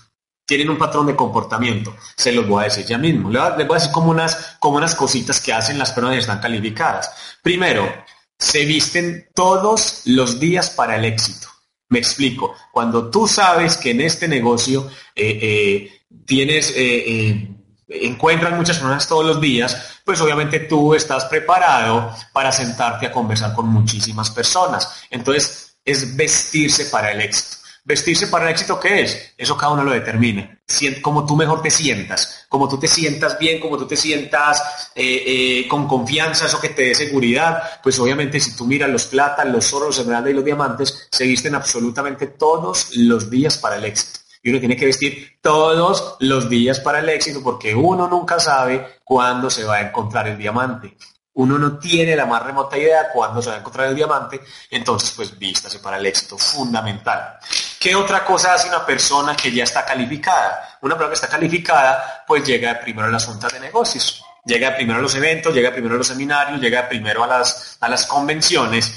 tienen 0.46 0.70
un 0.70 0.78
patrón 0.78 1.08
de 1.08 1.16
comportamiento. 1.16 1.96
Se 2.16 2.32
los 2.32 2.48
voy 2.48 2.62
a 2.62 2.66
decir 2.66 2.86
ya 2.86 2.98
mismo. 2.98 3.30
Les 3.30 3.42
voy 3.42 3.52
a 3.72 3.80
decir 3.80 3.92
como 3.92 4.12
unas, 4.12 4.58
como 4.60 4.78
unas 4.78 4.96
cositas 4.96 5.42
que 5.42 5.54
hacen 5.54 5.78
las 5.78 5.92
personas 5.92 6.16
que 6.16 6.22
están 6.22 6.40
calificadas. 6.40 7.12
Primero, 7.42 7.92
se 8.38 8.66
visten 8.66 9.30
todos 9.34 10.04
los 10.06 10.40
días 10.40 10.70
para 10.70 10.98
el 10.98 11.06
éxito. 11.06 11.48
Me 11.90 12.00
explico. 12.00 12.56
Cuando 12.72 13.10
tú 13.10 13.28
sabes 13.28 13.78
que 13.78 13.92
en 13.92 14.02
este 14.02 14.28
negocio 14.28 14.90
eh, 15.16 15.40
eh, 15.42 16.02
tienes, 16.26 16.74
eh, 16.76 17.50
encuentras 17.88 18.54
muchas 18.54 18.78
personas 18.78 19.08
todos 19.08 19.26
los 19.26 19.42
días, 19.42 20.00
pues 20.04 20.20
obviamente 20.22 20.60
tú 20.62 20.94
estás 20.94 21.26
preparado 21.26 22.14
para 22.34 22.52
sentarte 22.52 23.08
a 23.08 23.12
conversar 23.12 23.54
con 23.54 23.68
muchísimas 23.68 24.30
personas. 24.30 25.06
Entonces, 25.10 25.78
es 25.84 26.16
vestirse 26.16 26.86
para 26.86 27.12
el 27.12 27.22
éxito. 27.22 27.65
Vestirse 27.88 28.26
para 28.28 28.46
el 28.46 28.52
éxito, 28.52 28.80
¿qué 28.80 29.02
es? 29.02 29.36
Eso 29.38 29.56
cada 29.56 29.74
uno 29.74 29.84
lo 29.84 29.92
determina. 29.92 30.60
Como 31.04 31.24
tú 31.24 31.36
mejor 31.36 31.62
te 31.62 31.70
sientas, 31.70 32.48
como 32.50 32.68
tú 32.68 32.80
te 32.80 32.88
sientas 32.88 33.38
bien, 33.38 33.60
como 33.60 33.78
tú 33.78 33.86
te 33.86 33.96
sientas 33.96 34.90
eh, 34.96 35.24
eh, 35.28 35.68
con 35.68 35.88
confianza, 35.88 36.48
eso 36.48 36.60
que 36.60 36.70
te 36.70 36.82
dé 36.82 36.96
seguridad, 36.96 37.80
pues 37.84 38.00
obviamente 38.00 38.40
si 38.40 38.56
tú 38.56 38.66
miras 38.66 38.90
los 38.90 39.06
platas, 39.06 39.46
los 39.46 39.72
oros, 39.72 39.90
los 39.90 40.00
esmeraldas 40.00 40.32
y 40.32 40.34
los 40.34 40.44
diamantes, 40.44 41.08
se 41.12 41.26
visten 41.26 41.54
absolutamente 41.54 42.26
todos 42.26 42.96
los 42.96 43.30
días 43.30 43.60
para 43.60 43.76
el 43.76 43.86
éxito. 43.86 44.20
Y 44.42 44.50
uno 44.50 44.60
tiene 44.60 44.76
que 44.76 44.88
vestir 44.88 45.38
todos 45.40 46.18
los 46.22 46.50
días 46.50 46.80
para 46.80 47.00
el 47.00 47.10
éxito 47.10 47.44
porque 47.44 47.76
uno 47.76 48.08
nunca 48.08 48.40
sabe 48.40 48.98
cuándo 49.04 49.52
se 49.52 49.64
va 49.64 49.76
a 49.76 49.82
encontrar 49.82 50.28
el 50.28 50.40
diamante 50.40 50.98
uno 51.36 51.58
no 51.58 51.78
tiene 51.78 52.16
la 52.16 52.26
más 52.26 52.44
remota 52.44 52.78
idea 52.78 53.10
cuándo 53.12 53.42
se 53.42 53.50
va 53.50 53.56
a 53.56 53.60
encontrar 53.60 53.88
el 53.88 53.96
diamante, 53.96 54.42
entonces 54.70 55.12
pues 55.12 55.38
vístase 55.38 55.80
para 55.80 55.98
el 55.98 56.06
éxito, 56.06 56.38
fundamental. 56.38 57.38
¿Qué 57.86 57.94
otra 57.94 58.26
cosa 58.26 58.56
hace 58.56 58.68
una 58.68 58.84
persona 58.84 59.36
que 59.36 59.52
ya 59.52 59.64
está 59.64 59.86
calificada? 59.86 60.80
Una 60.82 60.96
persona 60.96 61.10
que 61.10 61.14
está 61.14 61.28
calificada 61.28 62.24
pues 62.26 62.44
llega 62.44 62.80
primero 62.80 63.08
a 63.08 63.12
las 63.12 63.28
juntas 63.28 63.54
de 63.54 63.60
negocios, 63.60 64.24
llega 64.44 64.76
primero 64.76 64.98
a 64.98 65.02
los 65.04 65.14
eventos, 65.14 65.54
llega 65.54 65.72
primero 65.72 65.94
a 65.94 66.00
los 66.00 66.08
seminarios, 66.08 66.60
llega 66.60 66.90
primero 66.90 67.24
a 67.24 67.28
las, 67.28 67.78
a 67.80 67.88
las 67.88 68.08
convenciones 68.08 68.92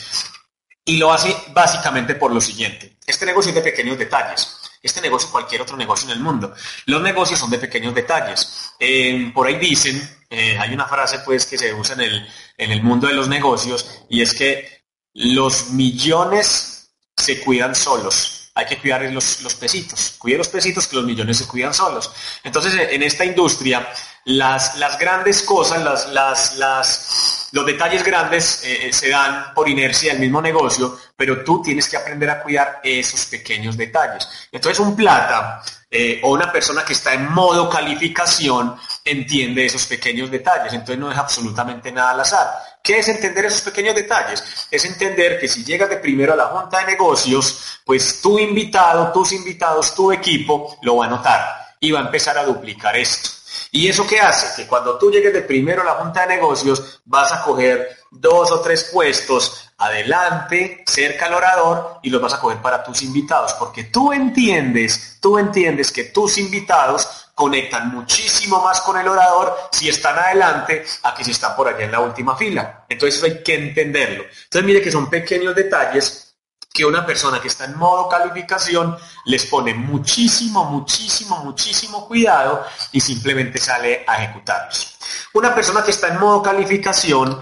y 0.87 0.97
lo 0.97 1.13
hace 1.13 1.37
básicamente 1.49 2.15
por 2.15 2.33
lo 2.33 2.41
siguiente. 2.41 2.97
Este 3.07 3.27
negocio 3.27 3.51
es 3.51 3.57
de 3.57 3.61
pequeños 3.61 3.99
detalles 3.99 4.55
este 4.81 5.03
negocio 5.03 5.31
cualquier 5.31 5.61
otro 5.61 5.77
negocio 5.77 6.09
en 6.09 6.17
el 6.17 6.21
mundo. 6.21 6.55
Los 6.87 7.03
negocios 7.03 7.39
son 7.39 7.51
de 7.51 7.59
pequeños 7.59 7.95
detalles. 7.95 8.73
Eh, 8.79 9.31
por 9.35 9.47
ahí 9.49 9.57
dicen, 9.57 10.01
eh, 10.31 10.57
hay 10.59 10.73
una 10.73 10.87
frase 10.87 11.19
pues 11.27 11.45
que 11.45 11.59
se 11.59 11.75
usa 11.75 11.95
en 11.95 12.01
el, 12.01 12.29
en 12.57 12.71
el 12.71 12.83
mundo 12.83 13.07
de 13.07 13.13
los 13.13 13.29
negocios 13.29 14.05
y 14.09 14.23
es 14.23 14.33
que 14.33 14.87
los 15.13 15.71
millones 15.73 16.95
se 17.15 17.41
cuidan 17.41 17.75
solos. 17.75 18.38
Hay 18.59 18.67
que 18.67 18.77
cuidar 18.77 19.03
los, 19.03 19.41
los 19.43 19.55
pesitos. 19.55 20.17
Cuide 20.19 20.37
los 20.37 20.49
pesitos 20.49 20.89
que 20.89 20.97
los 20.97 21.05
millones 21.05 21.39
se 21.39 21.47
cuidan 21.47 21.73
solos. 21.73 22.11
Entonces, 22.43 22.75
en 22.91 23.05
esta 23.05 23.25
industria, 23.25 23.89
las, 24.25 24.77
las 24.79 24.99
grandes 24.99 25.43
cosas, 25.43 25.81
las, 25.85 26.09
las, 26.09 26.57
las, 26.57 27.49
los 27.53 27.65
detalles 27.65 28.03
grandes 28.03 28.61
eh, 28.65 28.93
se 28.93 29.11
dan 29.11 29.55
por 29.55 29.69
inercia 29.69 30.11
del 30.11 30.21
mismo 30.21 30.43
negocio, 30.43 30.99
pero 31.17 31.45
tú 31.45 31.63
tienes 31.63 31.89
que 31.89 31.99
aprender 31.99 32.31
a 32.31 32.43
cuidar 32.43 32.81
esos 32.83 33.27
pequeños 33.27 33.77
detalles. 33.77 34.29
Entonces 34.51 34.81
un 34.81 34.97
plata 34.97 35.63
eh, 35.89 36.21
o 36.25 36.33
una 36.33 36.51
persona 36.51 36.85
que 36.85 36.95
está 36.95 37.15
en 37.15 37.31
modo 37.33 37.71
calificación 37.71 38.77
entiende 39.05 39.67
esos 39.67 39.87
pequeños 39.87 40.33
detalles, 40.33 40.73
entonces 40.73 40.99
no 40.99 41.13
es 41.13 41.17
absolutamente 41.17 41.93
nada 41.93 42.11
al 42.11 42.21
azar. 42.21 42.49
¿Qué 42.83 42.99
es 42.99 43.09
entender 43.09 43.45
esos 43.45 43.61
pequeños 43.61 43.95
detalles? 43.95 44.43
Es 44.71 44.85
entender 44.85 45.39
que 45.39 45.49
si 45.49 45.65
llegas 45.65 45.91
de 45.91 45.99
primero 45.99 46.33
a 46.33 46.37
la 46.37 46.47
junta 46.47 46.81
de 46.81 46.93
negocios, 46.93 47.81
pues 47.85 48.21
tu 48.21 48.39
invitado, 48.39 49.13
tus 49.13 49.33
invitados, 49.33 49.95
tu 49.95 50.11
equipo 50.13 50.79
lo 50.83 50.97
va 50.97 51.07
a 51.07 51.11
notar 51.11 51.77
y 51.81 51.91
va 51.91 52.01
a 52.01 52.05
empezar 52.07 52.39
a 52.39 52.45
duplicar 52.45 52.97
esto. 52.97 53.31
¿Y 53.71 53.89
eso 53.89 54.07
qué 54.07 54.21
hace? 54.21 54.63
Que 54.63 54.69
cuando 54.69 54.97
tú 54.97 55.11
llegues 55.11 55.33
de 55.33 55.43
primero 55.43 55.83
a 55.83 55.85
la 55.85 55.95
junta 55.95 56.23
de 56.23 56.37
negocios, 56.37 57.01
vas 57.05 57.33
a 57.33 57.43
coger 57.43 57.99
dos 58.11 58.51
o 58.51 58.61
tres 58.61 58.85
puestos 58.93 59.71
adelante, 59.77 60.85
cerca 60.87 61.27
al 61.27 61.35
orador, 61.35 62.01
y 62.03 62.11
los 62.11 62.21
vas 62.21 62.35
a 62.35 62.41
coger 62.41 62.61
para 62.63 62.83
tus 62.83 63.03
invitados, 63.03 63.53
porque 63.55 63.85
tú 63.85 64.13
entiendes, 64.13 65.19
tú 65.21 65.39
entiendes 65.39 65.93
que 65.93 66.05
tus 66.05 66.39
invitados 66.39 67.28
conectan 67.39 67.95
muchísimo 67.95 68.61
más 68.61 68.81
con 68.81 68.99
el 68.99 69.07
orador 69.07 69.57
si 69.71 69.89
están 69.89 70.19
adelante 70.19 70.85
a 71.05 71.15
que 71.15 71.23
si 71.23 71.31
están 71.31 71.55
por 71.55 71.69
allá 71.69 71.85
en 71.85 71.93
la 71.93 72.01
última 72.01 72.37
fila. 72.37 72.85
Entonces 72.89 73.23
hay 73.23 73.45
que 73.45 73.55
entenderlo. 73.55 74.25
Entonces 74.25 74.65
mire 74.65 74.83
que 74.83 74.91
son 74.91 75.09
pequeños 75.09 75.55
detalles 75.55 76.35
que 76.75 76.85
una 76.85 77.07
persona 77.07 77.41
que 77.41 77.47
está 77.47 77.67
en 77.67 77.79
modo 77.79 78.09
calificación 78.09 78.97
les 79.27 79.47
pone 79.47 79.73
muchísimo, 79.73 80.65
muchísimo, 80.65 81.45
muchísimo 81.45 82.09
cuidado 82.09 82.67
y 82.91 83.01
simplemente 83.01 83.59
sale 83.59 84.05
a 84.05 84.21
ejecutarlos. 84.21 84.99
Una 85.35 85.55
persona 85.55 85.85
que 85.85 85.93
está 85.93 86.09
en 86.09 86.19
modo 86.19 86.43
calificación, 86.43 87.41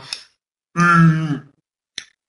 mmm, 0.74 1.36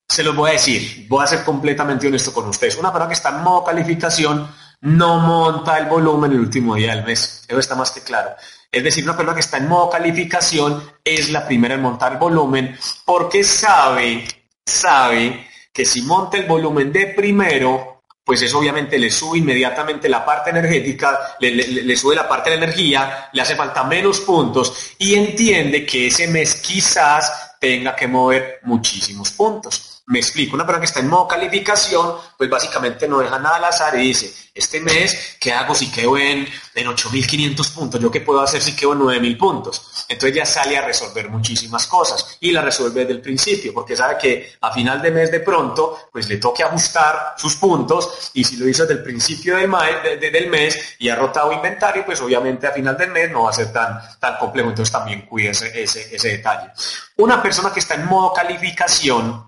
se 0.08 0.24
los 0.24 0.34
voy 0.34 0.52
a 0.52 0.54
decir, 0.54 1.06
voy 1.10 1.22
a 1.22 1.28
ser 1.28 1.44
completamente 1.44 2.08
honesto 2.08 2.34
con 2.34 2.48
ustedes. 2.48 2.78
Una 2.78 2.94
persona 2.94 3.10
que 3.10 3.16
está 3.16 3.30
en 3.30 3.44
modo 3.44 3.66
calificación 3.66 4.50
no 4.82 5.20
monta 5.20 5.78
el 5.78 5.86
volumen 5.86 6.32
el 6.32 6.40
último 6.40 6.76
día 6.76 6.96
del 6.96 7.06
mes. 7.06 7.44
Eso 7.48 7.60
está 7.60 7.76
más 7.76 7.92
que 7.92 8.02
claro. 8.02 8.36
Es 8.72 8.84
decir, 8.84 9.04
una 9.04 9.16
persona 9.16 9.34
que 9.34 9.42
está 9.42 9.58
en 9.58 9.68
modo 9.68 9.90
calificación 9.90 10.84
es 11.04 11.30
la 11.30 11.46
primera 11.46 11.76
en 11.76 11.82
montar 11.82 12.14
el 12.14 12.18
volumen 12.18 12.78
porque 13.06 13.44
sabe, 13.44 14.28
sabe 14.66 15.48
que 15.72 15.86
si 15.86 16.02
monta 16.02 16.38
el 16.38 16.46
volumen 16.46 16.92
de 16.92 17.08
primero, 17.08 18.04
pues 18.24 18.42
eso 18.42 18.60
obviamente 18.60 19.00
le 19.00 19.10
sube 19.10 19.38
inmediatamente 19.38 20.10
la 20.10 20.26
parte 20.26 20.50
energética, 20.50 21.38
le, 21.40 21.96
sube 21.96 22.14
la 22.14 22.28
parte 22.28 22.50
de 22.50 22.58
la 22.58 22.66
energía, 22.66 23.30
le 23.32 23.42
hace 23.42 23.56
falta 23.56 23.86
menos 23.86 24.20
puntos 24.20 24.96
y 24.98 25.16
entiende 25.16 25.86
que 25.86 26.08
ese 26.08 26.28
mes 26.28 26.56
quizás 26.56 27.56
tenga 27.60 27.96
que 27.96 28.08
mover 28.08 28.60
muchísimos 28.64 29.32
puntos. 29.32 29.97
Me 30.10 30.20
explico, 30.20 30.56
una 30.56 30.66
persona 30.66 30.80
que 30.80 30.86
está 30.86 31.02
en 31.02 31.10
modo 31.10 31.28
calificación, 31.28 32.14
pues 32.38 32.50
básicamente 32.50 33.10
no 33.10 33.20
deja 33.20 33.40
nada 33.40 33.58
al 33.58 33.66
azar 33.66 33.94
y 34.00 34.08
dice, 34.08 34.34
este 34.56 34.80
mes, 34.80 35.36
¿qué 35.38 35.52
hago 35.52 35.76
si 35.76 35.92
quedo 35.92 36.18
en, 36.18 36.48
en 36.76 36.88
8.500 36.88 37.74
puntos? 37.74 38.00
¿Yo 38.00 38.10
qué 38.10 38.22
puedo 38.22 38.40
hacer 38.40 38.62
si 38.62 38.74
quedo 38.74 38.94
en 38.94 39.00
9.000 39.00 39.38
puntos? 39.38 40.06
Entonces 40.08 40.34
ya 40.34 40.46
sale 40.46 40.78
a 40.78 40.86
resolver 40.86 41.28
muchísimas 41.30 41.88
cosas 41.88 42.38
y 42.40 42.52
la 42.52 42.62
resuelve 42.62 43.02
desde 43.02 43.16
el 43.16 43.22
principio, 43.22 43.74
porque 43.74 43.98
sabe 43.98 44.18
que 44.18 44.54
a 44.62 44.72
final 44.72 45.02
de 45.02 45.12
mes 45.12 45.30
de 45.30 45.42
pronto, 45.42 46.08
pues 46.10 46.30
le 46.30 46.38
toque 46.38 46.64
ajustar 46.64 47.34
sus 47.36 47.58
puntos 47.58 48.32
y 48.34 48.46
si 48.46 48.56
lo 48.56 48.66
hizo 48.66 48.84
desde 48.84 49.00
el 49.00 49.04
principio 49.04 49.58
del, 49.58 50.50
mes 50.50 50.96
y 51.00 51.10
ha 51.10 51.18
rotado 51.18 51.52
inventario, 51.52 52.06
pues 52.06 52.22
obviamente 52.22 52.66
a 52.66 52.72
final 52.72 52.96
del 52.96 53.12
mes 53.12 53.30
no 53.30 53.44
va 53.44 53.50
a 53.50 53.54
ser 53.54 53.74
tan, 53.74 54.00
tan 54.22 54.38
complejo, 54.38 54.70
entonces 54.70 54.94
también 54.94 55.26
cuide 55.26 55.50
ese, 55.50 55.84
ese, 55.84 56.16
ese 56.16 56.30
detalle. 56.30 56.72
Una 57.18 57.44
persona 57.44 57.74
que 57.74 57.82
está 57.82 57.96
en 57.96 58.06
modo 58.06 58.32
calificación, 58.32 59.47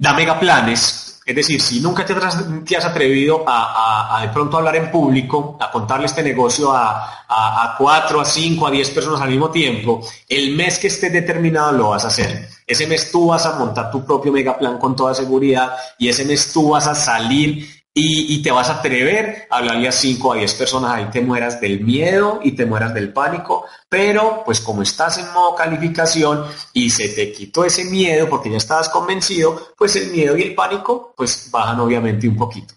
da 0.00 0.14
megaplanes, 0.14 1.20
es 1.26 1.36
decir, 1.36 1.60
si 1.60 1.78
nunca 1.78 2.06
te, 2.06 2.14
has 2.14 2.84
atrevido 2.86 3.44
a, 3.46 4.20
de 4.22 4.28
pronto 4.30 4.56
hablar 4.56 4.74
en 4.76 4.90
público, 4.90 5.58
a 5.60 5.70
contarle 5.70 6.06
este 6.06 6.22
negocio 6.22 6.72
a, 6.72 7.24
a, 7.28 7.74
cuatro, 7.76 8.18
a 8.18 8.24
cinco, 8.24 8.66
a 8.66 8.70
diez 8.70 8.88
personas 8.90 9.20
al 9.20 9.28
mismo 9.28 9.50
tiempo, 9.50 10.00
el 10.26 10.56
mes 10.56 10.78
que 10.78 10.86
estés 10.86 11.12
determinado 11.12 11.72
lo 11.72 11.90
vas 11.90 12.06
a 12.06 12.08
hacer. 12.08 12.48
Ese 12.66 12.86
mes 12.86 13.12
tú 13.12 13.26
vas 13.26 13.44
a 13.44 13.58
montar 13.58 13.90
tu 13.90 14.04
propio 14.04 14.32
megaplan 14.32 14.78
con 14.78 14.96
toda 14.96 15.14
seguridad 15.14 15.74
y 15.98 16.08
ese 16.08 16.24
mes 16.24 16.50
tú 16.50 16.70
vas 16.70 16.86
a 16.86 16.94
salir 16.94 17.79
y, 17.92 18.40
te 18.42 18.50
vas 18.52 18.68
a 18.68 18.74
atrever 18.74 19.48
a 19.50 19.58
hablarle 19.58 19.88
a 19.88 19.92
5 19.92 20.32
a 20.32 20.36
10 20.36 20.54
personas, 20.54 20.92
ahí 20.92 21.06
te 21.10 21.20
mueras 21.20 21.60
del 21.60 21.80
miedo 21.80 22.40
y 22.42 22.52
te 22.52 22.64
mueras 22.64 22.94
del 22.94 23.12
pánico, 23.12 23.66
pero 23.88 24.42
pues 24.44 24.60
como 24.60 24.82
estás 24.82 25.18
en 25.18 25.32
modo 25.32 25.56
calificación 25.56 26.44
y 26.72 26.88
se 26.90 27.08
te 27.08 27.32
quitó 27.32 27.64
ese 27.64 27.84
miedo 27.84 28.28
porque 28.28 28.50
ya 28.50 28.58
estabas 28.58 28.88
convencido, 28.88 29.72
pues 29.76 29.96
el 29.96 30.10
miedo 30.10 30.36
y 30.36 30.42
el 30.42 30.54
pánico 30.54 31.12
pues 31.16 31.50
bajan 31.50 31.80
obviamente 31.80 32.28
un 32.28 32.36
poquito. 32.36 32.74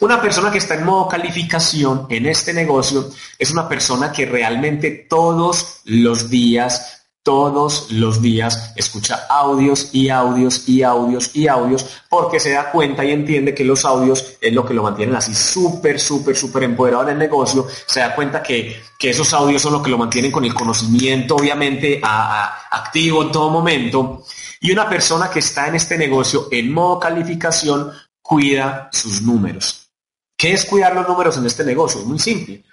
Una 0.00 0.20
persona 0.20 0.50
que 0.50 0.58
está 0.58 0.74
en 0.74 0.84
modo 0.84 1.08
calificación 1.08 2.06
en 2.08 2.26
este 2.26 2.54
negocio 2.54 3.10
es 3.38 3.50
una 3.50 3.68
persona 3.68 4.12
que 4.12 4.26
realmente 4.26 5.06
todos 5.08 5.80
los 5.84 6.30
días 6.30 6.97
todos 7.22 7.90
los 7.90 8.22
días 8.22 8.72
escucha 8.74 9.26
audios 9.28 9.90
y 9.92 10.08
audios 10.08 10.66
y 10.68 10.82
audios 10.82 11.30
y 11.34 11.46
audios 11.46 11.84
porque 12.08 12.40
se 12.40 12.52
da 12.52 12.70
cuenta 12.70 13.04
y 13.04 13.12
entiende 13.12 13.54
que 13.54 13.64
los 13.64 13.84
audios 13.84 14.36
es 14.40 14.52
lo 14.52 14.64
que 14.64 14.72
lo 14.72 14.82
mantienen 14.82 15.14
así 15.14 15.34
súper, 15.34 16.00
súper, 16.00 16.36
súper 16.36 16.62
empoderado 16.62 17.02
en 17.04 17.10
el 17.10 17.18
negocio. 17.18 17.66
Se 17.86 18.00
da 18.00 18.14
cuenta 18.14 18.42
que, 18.42 18.80
esos 18.98 19.32
audios 19.34 19.62
son 19.62 19.74
lo 19.74 19.82
que 19.82 19.90
lo 19.90 19.98
mantienen 19.98 20.32
con 20.32 20.44
el 20.44 20.54
conocimiento 20.54 21.36
obviamente 21.36 22.00
activo 22.02 23.22
en 23.22 23.32
todo 23.32 23.50
momento. 23.50 24.24
Y 24.60 24.72
una 24.72 24.88
persona 24.88 25.30
que 25.30 25.40
está 25.40 25.68
en 25.68 25.76
este 25.76 25.98
negocio 25.98 26.48
en 26.50 26.72
modo 26.72 26.98
calificación 26.98 27.92
cuida 28.22 28.88
sus 28.92 29.22
números. 29.22 29.90
¿Qué 30.36 30.52
es 30.52 30.64
cuidar 30.64 30.94
los 30.94 31.06
números 31.06 31.36
en 31.36 31.46
este 31.46 31.64
negocio? 31.64 32.00
Es 32.00 32.06
muy 32.06 32.18
simple. 32.18 32.64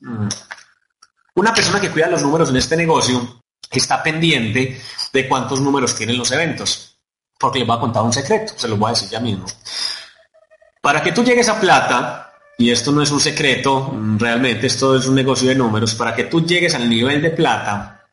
Mm. 0.00 0.28
Una 1.36 1.52
persona 1.52 1.80
que 1.80 1.90
cuida 1.90 2.08
los 2.08 2.22
números 2.22 2.50
en 2.50 2.56
este 2.56 2.76
negocio 2.76 3.43
está 3.70 4.02
pendiente 4.02 4.80
de 5.12 5.28
cuántos 5.28 5.60
números 5.60 5.94
tienen 5.94 6.18
los 6.18 6.30
eventos. 6.32 6.98
Porque 7.38 7.58
les 7.58 7.68
voy 7.68 7.76
a 7.76 7.80
contar 7.80 8.02
un 8.02 8.12
secreto, 8.12 8.54
se 8.56 8.68
los 8.68 8.78
voy 8.78 8.88
a 8.88 8.94
decir 8.94 9.08
ya 9.08 9.20
mismo. 9.20 9.46
Para 10.80 11.02
que 11.02 11.12
tú 11.12 11.24
llegues 11.24 11.48
a 11.48 11.60
plata, 11.60 12.32
y 12.58 12.70
esto 12.70 12.92
no 12.92 13.02
es 13.02 13.10
un 13.10 13.20
secreto, 13.20 13.92
realmente 14.18 14.66
esto 14.66 14.96
es 14.96 15.06
un 15.06 15.14
negocio 15.14 15.48
de 15.48 15.54
números, 15.54 15.94
para 15.94 16.14
que 16.14 16.24
tú 16.24 16.44
llegues 16.44 16.74
al 16.74 16.88
nivel 16.88 17.22
de 17.22 17.30
plata, 17.30 18.06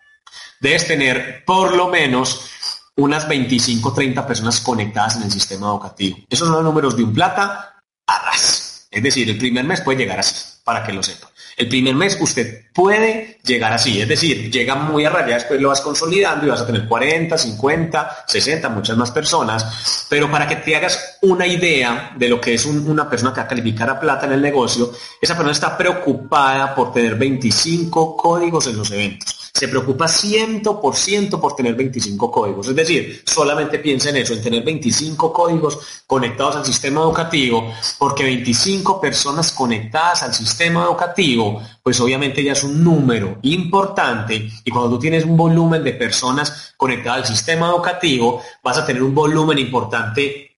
debes 0.59 0.87
tener 0.87 1.43
por 1.45 1.75
lo 1.75 1.87
menos 1.87 2.49
unas 2.95 3.27
25 3.27 3.93
30 3.93 4.27
personas 4.27 4.59
conectadas 4.59 5.17
en 5.17 5.23
el 5.23 5.31
sistema 5.31 5.67
educativo. 5.67 6.17
Esos 6.29 6.47
son 6.47 6.57
los 6.57 6.63
números 6.63 6.95
de 6.95 7.03
un 7.03 7.13
plata 7.13 7.81
a 8.07 8.19
ras. 8.25 8.87
Es 8.91 9.03
decir, 9.03 9.29
el 9.29 9.37
primer 9.37 9.63
mes 9.63 9.81
puede 9.81 9.99
llegar 9.99 10.19
así, 10.19 10.59
para 10.63 10.83
que 10.83 10.93
lo 10.93 11.01
sepa. 11.01 11.30
El 11.61 11.69
primer 11.69 11.93
mes 11.93 12.17
usted 12.19 12.65
puede 12.73 13.37
llegar 13.43 13.71
así, 13.71 14.01
es 14.01 14.07
decir, 14.07 14.49
llega 14.49 14.73
muy 14.73 15.05
a 15.05 15.11
raya, 15.11 15.35
después 15.35 15.61
lo 15.61 15.69
vas 15.69 15.81
consolidando 15.81 16.47
y 16.47 16.49
vas 16.49 16.61
a 16.61 16.65
tener 16.65 16.87
40, 16.87 17.37
50, 17.37 18.23
60, 18.25 18.69
muchas 18.69 18.97
más 18.97 19.11
personas. 19.11 20.07
Pero 20.09 20.31
para 20.31 20.47
que 20.47 20.55
te 20.55 20.75
hagas 20.75 21.19
una 21.21 21.45
idea 21.45 22.13
de 22.17 22.29
lo 22.29 22.41
que 22.41 22.55
es 22.55 22.65
una 22.65 23.07
persona 23.07 23.31
que 23.31 23.41
va 23.41 23.45
a 23.45 23.49
calificar 23.49 23.91
a 23.91 23.99
plata 23.99 24.25
en 24.25 24.31
el 24.31 24.41
negocio, 24.41 24.91
esa 25.21 25.35
persona 25.35 25.51
está 25.51 25.77
preocupada 25.77 26.73
por 26.73 26.91
tener 26.91 27.13
25 27.13 28.17
códigos 28.17 28.65
en 28.65 28.77
los 28.77 28.89
eventos 28.89 29.40
se 29.53 29.67
preocupa 29.67 30.05
100% 30.05 31.39
por 31.39 31.55
tener 31.55 31.75
25 31.75 32.31
códigos. 32.31 32.67
Es 32.67 32.75
decir, 32.75 33.23
solamente 33.25 33.79
piensa 33.79 34.09
en 34.09 34.17
eso, 34.17 34.33
en 34.33 34.41
tener 34.41 34.63
25 34.63 35.31
códigos 35.31 35.79
conectados 36.07 36.55
al 36.55 36.65
sistema 36.65 37.01
educativo, 37.01 37.73
porque 37.97 38.23
25 38.23 38.99
personas 38.99 39.51
conectadas 39.51 40.23
al 40.23 40.33
sistema 40.33 40.83
educativo, 40.83 41.61
pues 41.83 41.99
obviamente 41.99 42.43
ya 42.43 42.53
es 42.53 42.63
un 42.63 42.83
número 42.83 43.39
importante 43.43 44.49
y 44.63 44.71
cuando 44.71 44.91
tú 44.91 44.99
tienes 44.99 45.25
un 45.25 45.37
volumen 45.37 45.83
de 45.83 45.93
personas 45.93 46.73
conectadas 46.77 47.21
al 47.21 47.35
sistema 47.35 47.69
educativo, 47.69 48.41
vas 48.63 48.77
a 48.77 48.85
tener 48.85 49.03
un 49.03 49.13
volumen 49.13 49.59
importante 49.59 50.50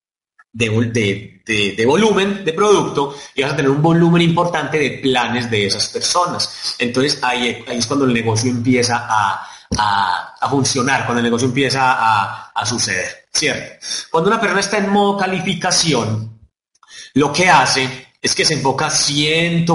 de, 0.54 1.84
volumen 1.86 2.46
de 2.46 2.54
producto 2.54 3.16
y 3.34 3.42
vas 3.42 3.54
a 3.54 3.56
tener 3.56 3.72
un 3.72 3.82
volumen 3.82 4.22
importante 4.22 4.78
de 4.78 4.92
planes 5.00 5.50
de 5.50 5.66
esas 5.66 5.90
personas. 5.90 6.76
Entonces 6.78 7.20
ahí, 7.24 7.64
es 7.68 7.88
cuando 7.88 8.06
el 8.06 8.14
negocio 8.14 8.52
empieza 8.52 9.08
a, 9.10 9.50
funcionar, 10.50 11.06
cuando 11.06 11.20
el 11.20 11.26
negocio 11.26 11.48
empieza 11.48 11.94
a, 11.94 12.52
a, 12.52 12.66
suceder, 12.66 13.26
¿cierto? 13.34 13.86
Cuando 14.12 14.30
una 14.30 14.40
persona 14.40 14.60
está 14.60 14.78
en 14.78 14.90
modo 14.90 15.18
calificación, 15.18 16.40
lo 17.16 17.34
que 17.34 17.50
hace 17.50 18.08
es 18.22 18.36
que 18.36 18.46
se 18.46 18.54
enfoca 18.54 18.88
100%, 18.88 19.66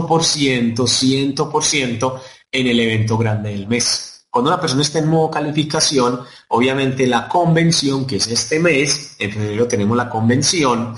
100% 0.75 2.21
en 2.53 2.67
el 2.67 2.81
evento 2.81 3.19
grande 3.19 3.51
del 3.51 3.67
mes. 3.67 4.18
Cuando 4.39 4.53
una 4.53 4.61
persona 4.61 4.83
está 4.83 5.01
en 5.01 5.09
modo 5.09 5.33
calificación, 5.33 6.21
obviamente 6.47 7.09
la 7.09 7.27
convención, 7.27 8.07
que 8.07 8.19
es 8.19 8.29
este 8.29 8.61
mes, 8.61 9.17
en 9.19 9.33
febrero 9.33 9.67
tenemos 9.67 9.97
la 9.97 10.09
convención, 10.09 10.95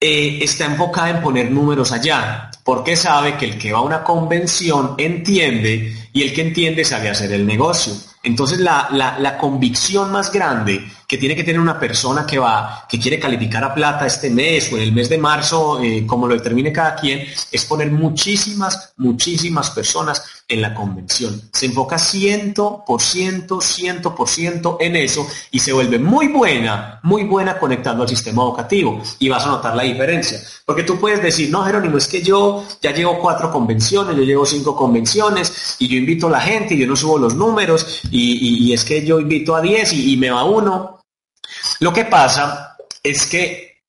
eh, 0.00 0.38
está 0.40 0.64
enfocada 0.64 1.10
en 1.10 1.20
poner 1.20 1.50
números 1.50 1.92
allá, 1.92 2.50
porque 2.64 2.96
sabe 2.96 3.36
que 3.36 3.44
el 3.44 3.58
que 3.58 3.74
va 3.74 3.80
a 3.80 3.82
una 3.82 4.02
convención 4.02 4.94
entiende 4.96 6.08
y 6.14 6.22
el 6.22 6.32
que 6.32 6.40
entiende 6.40 6.86
sabe 6.86 7.10
hacer 7.10 7.30
el 7.34 7.46
negocio. 7.46 7.92
Entonces 8.22 8.60
la, 8.60 9.36
convicción 9.38 10.10
más 10.10 10.32
grande 10.32 10.90
que 11.12 11.18
tiene 11.18 11.36
que 11.36 11.44
tener 11.44 11.60
una 11.60 11.78
persona 11.78 12.24
que 12.24 12.38
va, 12.38 12.86
que 12.88 12.98
quiere 12.98 13.20
calificar 13.20 13.62
a 13.62 13.74
plata 13.74 14.06
este 14.06 14.30
mes 14.30 14.72
o 14.72 14.78
en 14.78 14.84
el 14.84 14.92
mes 14.92 15.10
de 15.10 15.18
marzo, 15.18 15.78
eh, 15.82 16.06
como 16.06 16.26
lo 16.26 16.32
determine 16.32 16.72
cada 16.72 16.96
quien, 16.96 17.26
es 17.50 17.66
poner 17.66 17.90
muchísimas, 17.90 18.94
muchísimas 18.96 19.68
personas 19.72 20.24
en 20.48 20.62
la 20.62 20.72
convención. 20.72 21.38
Se 21.52 21.66
enfoca 21.66 21.96
100%, 21.96 22.84
100% 22.86 24.76
en 24.80 24.96
eso 24.96 25.26
y 25.50 25.58
se 25.58 25.74
vuelve 25.74 25.98
muy 25.98 26.28
buena, 26.28 26.98
muy 27.02 27.24
buena 27.24 27.58
conectando 27.58 28.04
al 28.04 28.08
sistema 28.08 28.42
educativo 28.42 29.02
y 29.18 29.28
vas 29.28 29.44
a 29.44 29.50
notar 29.50 29.76
la 29.76 29.82
diferencia. 29.82 30.40
Porque 30.64 30.82
tú 30.82 30.98
puedes 30.98 31.22
decir, 31.22 31.50
no, 31.50 31.62
Jerónimo, 31.62 31.98
es 31.98 32.08
que 32.08 32.22
yo 32.22 32.64
ya 32.80 32.92
llevo 32.92 33.18
cuatro 33.18 33.50
convenciones, 33.50 34.16
yo 34.16 34.22
llevo 34.22 34.46
cinco 34.46 34.74
convenciones 34.74 35.76
y 35.78 35.88
yo 35.88 35.98
invito 35.98 36.28
a 36.28 36.30
la 36.30 36.40
gente 36.40 36.72
y 36.72 36.78
yo 36.78 36.86
no 36.86 36.96
subo 36.96 37.18
los 37.18 37.34
números 37.34 38.00
y, 38.10 38.72
es 38.72 38.84
que 38.86 39.04
yo 39.04 39.20
invito 39.20 39.54
a 39.54 39.60
10 39.60 39.92
y, 39.92 40.16
me 40.16 40.30
va 40.30 40.44
uno. 40.44 41.01
Lo 41.80 41.92
que 41.92 42.04
pasa 42.04 42.76
es 43.02 43.26
que 43.26 43.82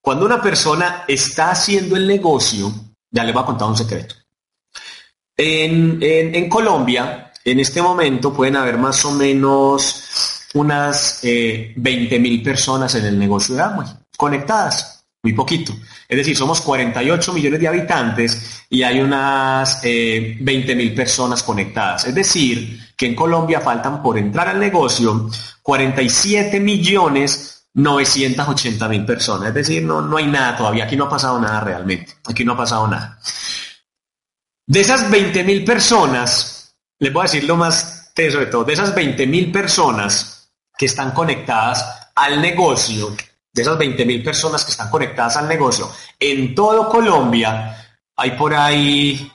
cuando 0.00 0.26
una 0.26 0.40
persona 0.40 1.04
está 1.06 1.50
haciendo 1.50 1.96
el 1.96 2.06
negocio, 2.06 2.72
ya 3.10 3.24
le 3.24 3.32
voy 3.32 3.42
a 3.42 3.46
contar 3.46 3.68
un 3.68 3.76
secreto. 3.76 4.14
En, 5.36 6.48
Colombia, 6.48 7.32
en 7.44 7.60
este 7.60 7.80
momento 7.80 8.32
pueden 8.32 8.56
haber 8.56 8.78
más 8.78 9.04
o 9.04 9.12
menos 9.12 10.48
unas 10.54 11.20
eh, 11.22 11.72
20 11.76 12.18
mil 12.18 12.42
personas 12.42 12.94
en 12.94 13.06
el 13.06 13.18
negocio 13.18 13.54
de 13.54 13.62
Amway, 13.62 13.88
conectadas 14.16 15.02
muy 15.22 15.34
poquito. 15.34 15.72
Es 16.08 16.16
decir, 16.16 16.36
somos 16.36 16.60
48 16.60 17.32
millones 17.32 17.60
de 17.60 17.68
habitantes 17.68 18.64
y 18.68 18.82
hay 18.82 19.00
unas 19.00 19.80
20 19.82 20.72
eh, 20.72 20.74
mil 20.74 20.94
personas 20.94 21.42
conectadas. 21.44 22.06
Es 22.06 22.14
decir, 22.14 22.80
que 23.02 23.08
en 23.08 23.16
Colombia 23.16 23.60
faltan 23.60 24.00
por 24.00 24.16
entrar 24.16 24.46
al 24.46 24.60
negocio 24.60 25.28
47 25.60 26.60
millones 26.60 27.66
980 27.74 28.88
mil 28.88 29.04
personas. 29.04 29.48
Es 29.48 29.54
decir, 29.54 29.82
no, 29.82 30.00
no 30.00 30.18
hay 30.18 30.26
nada 30.28 30.56
todavía. 30.56 30.84
Aquí 30.84 30.94
no 30.94 31.06
ha 31.06 31.08
pasado 31.08 31.40
nada 31.40 31.58
realmente. 31.58 32.14
Aquí 32.30 32.44
no 32.44 32.52
ha 32.52 32.56
pasado 32.56 32.86
nada. 32.86 33.18
De 34.64 34.80
esas 34.80 35.10
20 35.10 35.42
mil 35.42 35.64
personas, 35.64 36.76
les 37.00 37.12
voy 37.12 37.22
a 37.22 37.24
decir 37.24 37.42
lo 37.42 37.56
más 37.56 38.12
teso 38.14 38.38
de 38.38 38.46
todo, 38.46 38.62
de 38.62 38.74
esas 38.74 38.94
20 38.94 39.26
mil 39.26 39.50
personas 39.50 40.52
que 40.78 40.86
están 40.86 41.10
conectadas 41.10 41.84
al 42.14 42.40
negocio, 42.40 43.16
de 43.52 43.62
esas 43.62 43.76
20.000 43.78 44.22
personas 44.22 44.64
que 44.64 44.70
están 44.70 44.90
conectadas 44.90 45.38
al 45.38 45.48
negocio 45.48 45.90
en 46.20 46.54
todo 46.54 46.88
Colombia, 46.88 47.98
hay 48.14 48.30
por 48.32 48.54
ahí, 48.54 49.28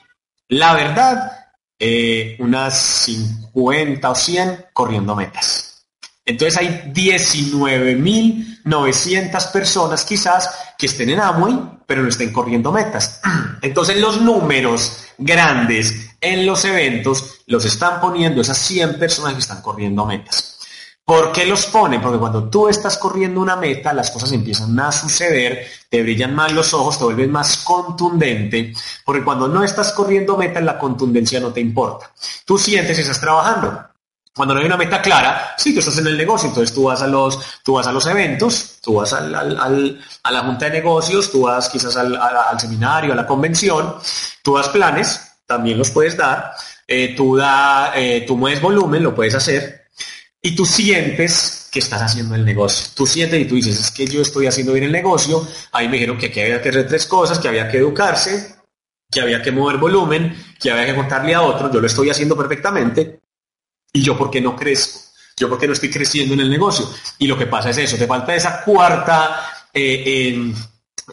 la 0.48 0.72
verdad, 0.72 1.37
eh, 1.78 2.36
unas 2.40 2.76
50 2.76 4.10
o 4.10 4.14
100 4.14 4.66
corriendo 4.72 5.14
metas. 5.14 5.84
Entonces 6.24 6.56
hay 6.58 6.90
19.900 6.92 9.52
personas 9.52 10.04
quizás 10.04 10.50
que 10.76 10.86
estén 10.86 11.10
en 11.10 11.20
Amway, 11.20 11.56
pero 11.86 12.02
no 12.02 12.08
estén 12.08 12.32
corriendo 12.32 12.70
metas. 12.70 13.20
Entonces 13.62 13.98
los 13.98 14.20
números 14.20 15.04
grandes 15.16 16.10
en 16.20 16.44
los 16.44 16.64
eventos 16.64 17.42
los 17.46 17.64
están 17.64 18.00
poniendo 18.00 18.42
esas 18.42 18.58
100 18.58 18.98
personas 18.98 19.34
que 19.34 19.40
están 19.40 19.62
corriendo 19.62 20.04
metas. 20.04 20.57
¿Por 21.08 21.32
qué 21.32 21.46
los 21.46 21.64
ponen? 21.64 22.02
Porque 22.02 22.18
cuando 22.18 22.50
tú 22.50 22.68
estás 22.68 22.98
corriendo 22.98 23.40
una 23.40 23.56
meta, 23.56 23.94
las 23.94 24.10
cosas 24.10 24.30
empiezan 24.32 24.78
a 24.78 24.92
suceder, 24.92 25.66
te 25.88 26.02
brillan 26.02 26.34
más 26.34 26.52
los 26.52 26.74
ojos, 26.74 26.98
te 26.98 27.04
vuelves 27.04 27.30
más 27.30 27.64
contundente, 27.64 28.74
porque 29.06 29.24
cuando 29.24 29.48
no 29.48 29.64
estás 29.64 29.94
corriendo 29.94 30.36
meta, 30.36 30.60
la 30.60 30.78
contundencia 30.78 31.40
no 31.40 31.50
te 31.50 31.62
importa. 31.62 32.12
Tú 32.44 32.58
sientes 32.58 32.94
que 32.94 33.00
estás 33.00 33.22
trabajando. 33.22 33.86
Cuando 34.36 34.52
no 34.52 34.60
hay 34.60 34.66
una 34.66 34.76
meta 34.76 35.00
clara, 35.00 35.54
sí, 35.56 35.72
tú 35.72 35.80
estás 35.80 35.96
en 35.96 36.08
el 36.08 36.18
negocio, 36.18 36.50
entonces 36.50 36.74
tú 36.74 36.84
vas 36.84 37.00
a 37.00 37.06
los, 37.06 37.40
tú 37.64 37.72
vas 37.72 37.86
a 37.86 37.92
los 37.92 38.06
eventos, 38.06 38.76
tú 38.82 38.96
vas 38.96 39.10
al, 39.14 39.34
a 39.34 40.30
la 40.30 40.40
junta 40.40 40.66
de 40.66 40.72
negocios, 40.72 41.32
tú 41.32 41.40
vas 41.44 41.70
quizás 41.70 41.96
al, 41.96 42.60
seminario, 42.60 43.14
a 43.14 43.16
la 43.16 43.26
convención, 43.26 43.94
tú 44.42 44.56
das 44.56 44.68
planes, 44.68 45.22
también 45.46 45.78
los 45.78 45.90
puedes 45.90 46.18
dar, 46.18 46.52
eh, 46.86 47.14
tú, 47.16 47.34
da, 47.34 47.92
eh, 47.96 48.24
tú 48.26 48.36
mueves 48.36 48.60
volumen, 48.60 49.02
lo 49.02 49.14
puedes 49.14 49.34
hacer, 49.34 49.87
y 50.40 50.54
tú 50.54 50.64
sientes 50.64 51.68
que 51.70 51.80
estás 51.80 52.00
haciendo 52.00 52.34
el 52.34 52.44
negocio. 52.44 52.88
Tú 52.94 53.06
sientes 53.06 53.40
y 53.40 53.44
tú 53.44 53.56
dices, 53.56 53.80
es 53.80 53.90
que 53.90 54.06
yo 54.06 54.22
estoy 54.22 54.46
haciendo 54.46 54.72
bien 54.72 54.84
el 54.84 54.92
negocio. 54.92 55.46
Ahí 55.72 55.88
me 55.88 55.94
dijeron 55.94 56.16
que 56.16 56.26
aquí 56.26 56.40
había 56.40 56.62
que 56.62 56.68
hacer 56.68 56.86
tres 56.86 57.06
cosas, 57.06 57.38
que 57.38 57.48
había 57.48 57.68
que 57.68 57.78
educarse, 57.78 58.56
que 59.10 59.20
había 59.20 59.42
que 59.42 59.50
mover 59.50 59.78
volumen, 59.78 60.36
que 60.60 60.70
había 60.70 60.86
que 60.86 60.94
contarle 60.94 61.34
a 61.34 61.42
otro. 61.42 61.70
Yo 61.72 61.80
lo 61.80 61.86
estoy 61.86 62.10
haciendo 62.10 62.36
perfectamente. 62.36 63.20
¿Y 63.92 64.02
yo 64.02 64.16
por 64.16 64.30
qué 64.30 64.40
no 64.40 64.54
crezco? 64.54 65.00
Yo 65.36 65.48
por 65.48 65.58
qué 65.58 65.66
no 65.66 65.72
estoy 65.72 65.90
creciendo 65.90 66.34
en 66.34 66.40
el 66.40 66.50
negocio. 66.50 66.88
Y 67.18 67.26
lo 67.26 67.36
que 67.36 67.46
pasa 67.46 67.70
es 67.70 67.78
eso, 67.78 67.96
te 67.96 68.06
falta 68.06 68.34
esa 68.34 68.62
cuarta, 68.62 69.40
eh, 69.72 70.52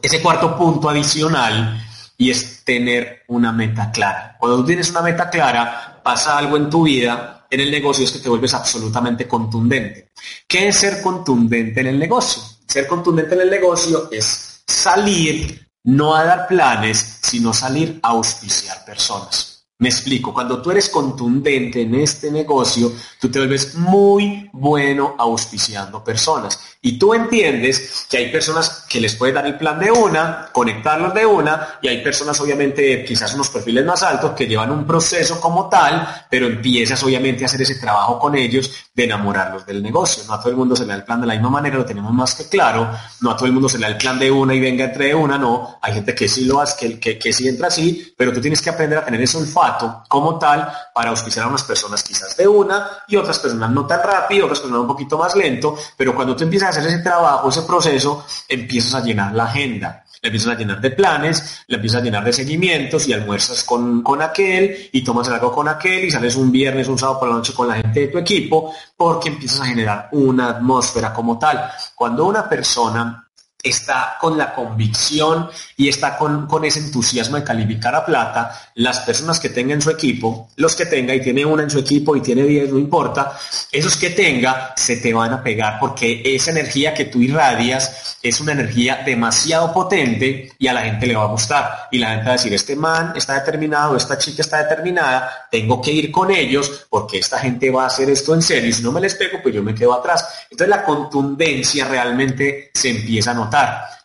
ese 0.01 0.21
cuarto 0.21 0.57
punto 0.57 0.89
adicional 0.89 1.81
y 2.17 2.31
es 2.31 2.63
tener 2.63 3.23
una 3.27 3.51
meta 3.51 3.91
clara. 3.91 4.35
Cuando 4.39 4.57
tú 4.57 4.65
tienes 4.65 4.89
una 4.89 5.01
meta 5.01 5.29
clara, 5.29 6.01
pasa 6.03 6.37
algo 6.37 6.57
en 6.57 6.69
tu 6.69 6.83
vida 6.83 7.44
en 7.55 7.61
el 7.61 7.71
negocio 7.71 8.05
es 8.05 8.11
que 8.11 8.19
te 8.19 8.29
vuelves 8.29 8.53
absolutamente 8.53 9.27
contundente. 9.27 10.11
¿Qué 10.47 10.67
es 10.67 10.77
ser 10.77 11.01
contundente 11.01 11.81
en 11.81 11.87
el 11.87 11.99
negocio? 11.99 12.43
Ser 12.67 12.87
contundente 12.87 13.35
en 13.35 13.41
el 13.41 13.49
negocio 13.49 14.09
es 14.11 14.63
salir 14.67 15.67
no 15.85 16.15
a 16.15 16.23
dar 16.23 16.47
planes, 16.47 17.19
sino 17.21 17.53
salir 17.53 17.99
a 18.03 18.09
auspiciar 18.09 18.83
personas. 18.85 19.54
Me 19.77 19.89
explico, 19.89 20.33
cuando 20.33 20.61
tú 20.61 20.71
eres 20.71 20.87
contundente 20.87 21.81
en 21.81 21.95
este 21.95 22.31
negocio, 22.31 22.93
tú 23.19 23.29
te 23.29 23.39
vuelves 23.39 23.75
muy 23.75 24.49
bueno 24.53 25.15
auspiciando 25.17 26.01
personas. 26.01 26.57
Y 26.81 26.97
tú 26.97 27.13
entiendes 27.13 28.05
que 28.09 28.17
hay 28.17 28.31
personas 28.31 28.85
que 28.87 29.01
les 29.01 29.15
puedes 29.15 29.35
dar 29.35 29.45
el 29.45 29.57
plan 29.57 29.77
de 29.77 29.91
una, 29.91 30.49
conectarlos 30.53 31.13
de 31.13 31.25
una, 31.25 31.79
y 31.81 31.89
hay 31.89 32.01
personas 32.01 32.39
obviamente 32.39 33.03
quizás 33.03 33.33
unos 33.33 33.49
perfiles 33.49 33.83
más 33.83 34.01
altos 34.03 34.31
que 34.31 34.47
llevan 34.47 34.71
un 34.71 34.85
proceso 34.85 35.41
como 35.41 35.67
tal, 35.67 36.07
pero 36.29 36.45
empiezas 36.45 37.03
obviamente 37.03 37.43
a 37.43 37.47
hacer 37.47 37.61
ese 37.63 37.75
trabajo 37.75 38.17
con 38.17 38.35
ellos 38.35 38.71
de 38.93 39.03
enamorarlos 39.03 39.65
del 39.65 39.83
negocio. 39.83 40.23
No 40.25 40.35
a 40.35 40.39
todo 40.39 40.51
el 40.51 40.57
mundo 40.57 40.75
se 40.75 40.83
le 40.83 40.89
da 40.89 40.95
el 40.95 41.03
plan 41.03 41.19
de 41.19 41.27
la 41.27 41.33
misma 41.33 41.49
manera, 41.49 41.75
lo 41.75 41.85
tenemos 41.85 42.13
más 42.13 42.33
que 42.33 42.47
claro. 42.47 42.89
No 43.19 43.31
a 43.31 43.35
todo 43.35 43.47
el 43.47 43.51
mundo 43.51 43.67
se 43.67 43.77
le 43.77 43.87
da 43.87 43.91
el 43.91 43.97
plan 43.97 44.17
de 44.17 44.31
una 44.31 44.53
y 44.53 44.59
venga 44.61 44.85
entre 44.85 45.13
una, 45.13 45.37
no. 45.37 45.79
Hay 45.81 45.95
gente 45.95 46.15
que 46.15 46.29
sí 46.29 46.45
lo 46.45 46.61
hace, 46.61 46.97
que, 46.99 47.19
que, 47.19 47.33
sí 47.33 47.47
entra 47.47 47.67
así, 47.67 48.13
pero 48.15 48.31
tú 48.31 48.39
tienes 48.39 48.61
que 48.61 48.69
aprender 48.69 48.99
a 48.99 49.05
tener 49.05 49.21
ese 49.21 49.37
olfato 49.37 49.64
como 50.07 50.37
tal 50.39 50.71
para 50.93 51.09
auspiciar 51.09 51.45
a 51.45 51.49
unas 51.49 51.63
personas 51.63 52.03
quizás 52.03 52.35
de 52.37 52.47
una 52.47 52.87
y 53.07 53.15
otras 53.15 53.39
personas 53.39 53.69
no 53.71 53.85
tan 53.85 54.01
rápido, 54.03 54.45
otras 54.45 54.59
personas 54.59 54.81
un 54.81 54.87
poquito 54.87 55.17
más 55.17 55.35
lento, 55.35 55.75
pero 55.97 56.15
cuando 56.15 56.35
tú 56.35 56.43
empiezas 56.43 56.67
a 56.67 56.79
hacer 56.79 56.91
ese 56.91 57.03
trabajo, 57.03 57.49
ese 57.49 57.63
proceso, 57.63 58.25
empiezas 58.47 58.95
a 58.95 59.01
llenar 59.01 59.33
la 59.33 59.45
agenda. 59.45 60.03
Le 60.21 60.29
empiezas 60.29 60.55
a 60.55 60.57
llenar 60.57 60.81
de 60.81 60.89
planes, 60.91 61.63
le 61.67 61.75
empiezas 61.75 62.01
a 62.01 62.03
llenar 62.03 62.23
de 62.23 62.33
seguimientos 62.33 63.07
y 63.07 63.13
almuerzas 63.13 63.63
con, 63.63 64.01
con 64.01 64.21
aquel 64.23 64.89
y 64.91 65.03
tomas 65.03 65.29
algo 65.29 65.51
con 65.51 65.67
aquel 65.67 66.05
y 66.05 66.09
sales 66.09 66.35
un 66.35 66.51
viernes, 66.51 66.87
un 66.87 66.97
sábado 66.97 67.19
por 67.19 67.29
la 67.29 67.35
noche 67.35 67.53
con 67.53 67.67
la 67.67 67.75
gente 67.75 67.99
de 67.99 68.07
tu 68.07 68.17
equipo 68.17 68.73
porque 68.97 69.29
empiezas 69.29 69.61
a 69.61 69.65
generar 69.65 70.09
una 70.13 70.49
atmósfera 70.49 71.13
como 71.13 71.37
tal. 71.37 71.69
Cuando 71.93 72.25
una 72.25 72.49
persona 72.49 73.24
está 73.65 74.15
con 74.21 74.37
la 74.37 74.53
convicción 74.53 75.49
y 75.75 75.89
está 75.89 76.17
con, 76.17 76.47
ese 76.63 76.79
entusiasmo 76.79 77.37
de 77.37 77.43
calificar 77.43 77.95
a 77.95 78.05
plata, 78.05 78.71
las 78.75 78.99
personas 78.99 79.39
que 79.39 79.49
tengan 79.49 79.81
su 79.81 79.89
equipo, 79.89 80.49
los 80.55 80.75
que 80.75 80.85
tenga 80.85 81.15
y 81.15 81.21
tiene 81.21 81.43
una 81.43 81.63
en 81.63 81.69
su 81.69 81.79
equipo 81.79 82.15
y 82.15 82.21
tiene 82.21 82.43
10, 82.43 82.71
no 82.71 82.79
importa, 82.79 83.37
esos 83.71 83.97
que 83.97 84.11
tenga 84.11 84.73
se 84.77 84.97
te 84.97 85.13
van 85.13 85.33
a 85.33 85.43
pegar 85.43 85.79
porque 85.79 86.21
esa 86.23 86.51
energía 86.51 86.93
que 86.93 87.05
tú 87.05 87.21
irradias 87.21 88.17
es 88.21 88.39
una 88.39 88.51
energía 88.51 89.01
demasiado 89.05 89.73
potente 89.73 90.51
y 90.57 90.67
a 90.67 90.73
la 90.73 90.81
gente 90.81 91.07
le 91.07 91.15
va 91.15 91.23
a 91.23 91.27
gustar. 91.27 91.87
Y 91.91 91.97
la 91.97 92.09
gente 92.09 92.25
va 92.25 92.31
a 92.31 92.37
decir, 92.37 92.53
este 92.53 92.75
man 92.75 93.13
está 93.15 93.33
determinado, 93.35 93.95
esta 93.95 94.17
chica 94.17 94.41
está 94.41 94.63
determinada, 94.63 95.47
tengo 95.51 95.81
que 95.81 95.91
ir 95.91 96.11
con 96.11 96.31
ellos 96.31 96.87
porque 96.89 97.19
esta 97.19 97.39
gente 97.39 97.69
va 97.69 97.83
a 97.83 97.87
hacer 97.87 98.09
esto 98.09 98.33
en 98.33 98.41
serio 98.41 98.69
y 98.69 98.73
si 98.73 98.83
no 98.83 98.91
me 98.91 99.01
les 99.01 99.15
pego, 99.15 99.39
pues 99.41 99.53
yo 99.53 99.63
me 99.63 99.75
quedo 99.75 99.93
atrás. 99.93 100.45
Entonces 100.49 100.69
la 100.69 100.83
contundencia 100.83 101.87
realmente 101.87 102.71
se 102.73 102.89
empieza 102.89 103.31
a 103.31 103.33
notar 103.35 103.54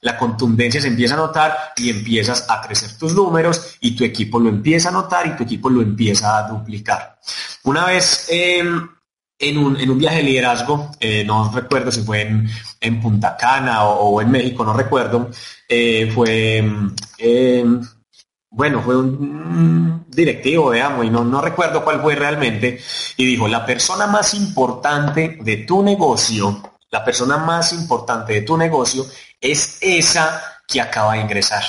la 0.02 0.16
contundencia 0.16 0.80
se 0.80 0.88
empieza 0.88 1.14
a 1.14 1.18
notar 1.18 1.56
y 1.76 1.90
empiezas 1.90 2.46
a 2.48 2.60
crecer 2.60 2.96
tus 2.98 3.14
números 3.14 3.76
y 3.80 3.94
tu 3.94 4.04
equipo 4.04 4.38
lo 4.38 4.48
empieza 4.48 4.88
a 4.88 4.92
notar 4.92 5.26
y 5.26 5.36
tu 5.36 5.42
equipo 5.42 5.68
lo 5.68 5.82
empieza 5.82 6.38
a 6.38 6.48
duplicar. 6.48 7.18
Una 7.64 7.84
vez 7.84 8.26
em, 8.30 8.88
en, 9.38 9.58
un, 9.58 9.98
viaje 9.98 10.18
de 10.18 10.22
liderazgo, 10.22 10.90
eh, 11.00 11.24
no 11.24 11.50
recuerdo 11.52 11.90
si 11.90 12.02
fue 12.02 12.22
en, 12.80 13.00
Punta 13.00 13.36
Cana 13.36 13.84
o, 13.84 14.20
en 14.20 14.30
México, 14.30 14.64
no 14.64 14.72
recuerdo, 14.72 15.30
eh, 15.68 16.10
fue, 16.14 16.58
em, 17.18 17.82
bueno, 18.50 18.82
fue 18.82 18.96
un 18.96 20.04
directivo, 20.08 20.70
veamos, 20.70 21.06
y 21.06 21.10
no, 21.10 21.24
no 21.24 21.40
recuerdo 21.40 21.84
cuál 21.84 22.00
fue 22.00 22.14
realmente, 22.14 22.80
y 23.16 23.24
dijo, 23.24 23.48
la 23.48 23.64
persona 23.64 24.06
más 24.06 24.34
importante 24.34 25.38
de 25.40 25.58
tu 25.58 25.82
negocio 25.82 26.69
la 26.90 27.05
persona 27.05 27.38
más 27.38 27.72
importante 27.72 28.33
de 28.33 28.42
tu 28.42 28.57
negocio 28.57 29.07
es 29.40 29.79
esa 29.81 30.42
que 30.66 30.81
acaba 30.81 31.14
de 31.14 31.20
ingresar. 31.20 31.64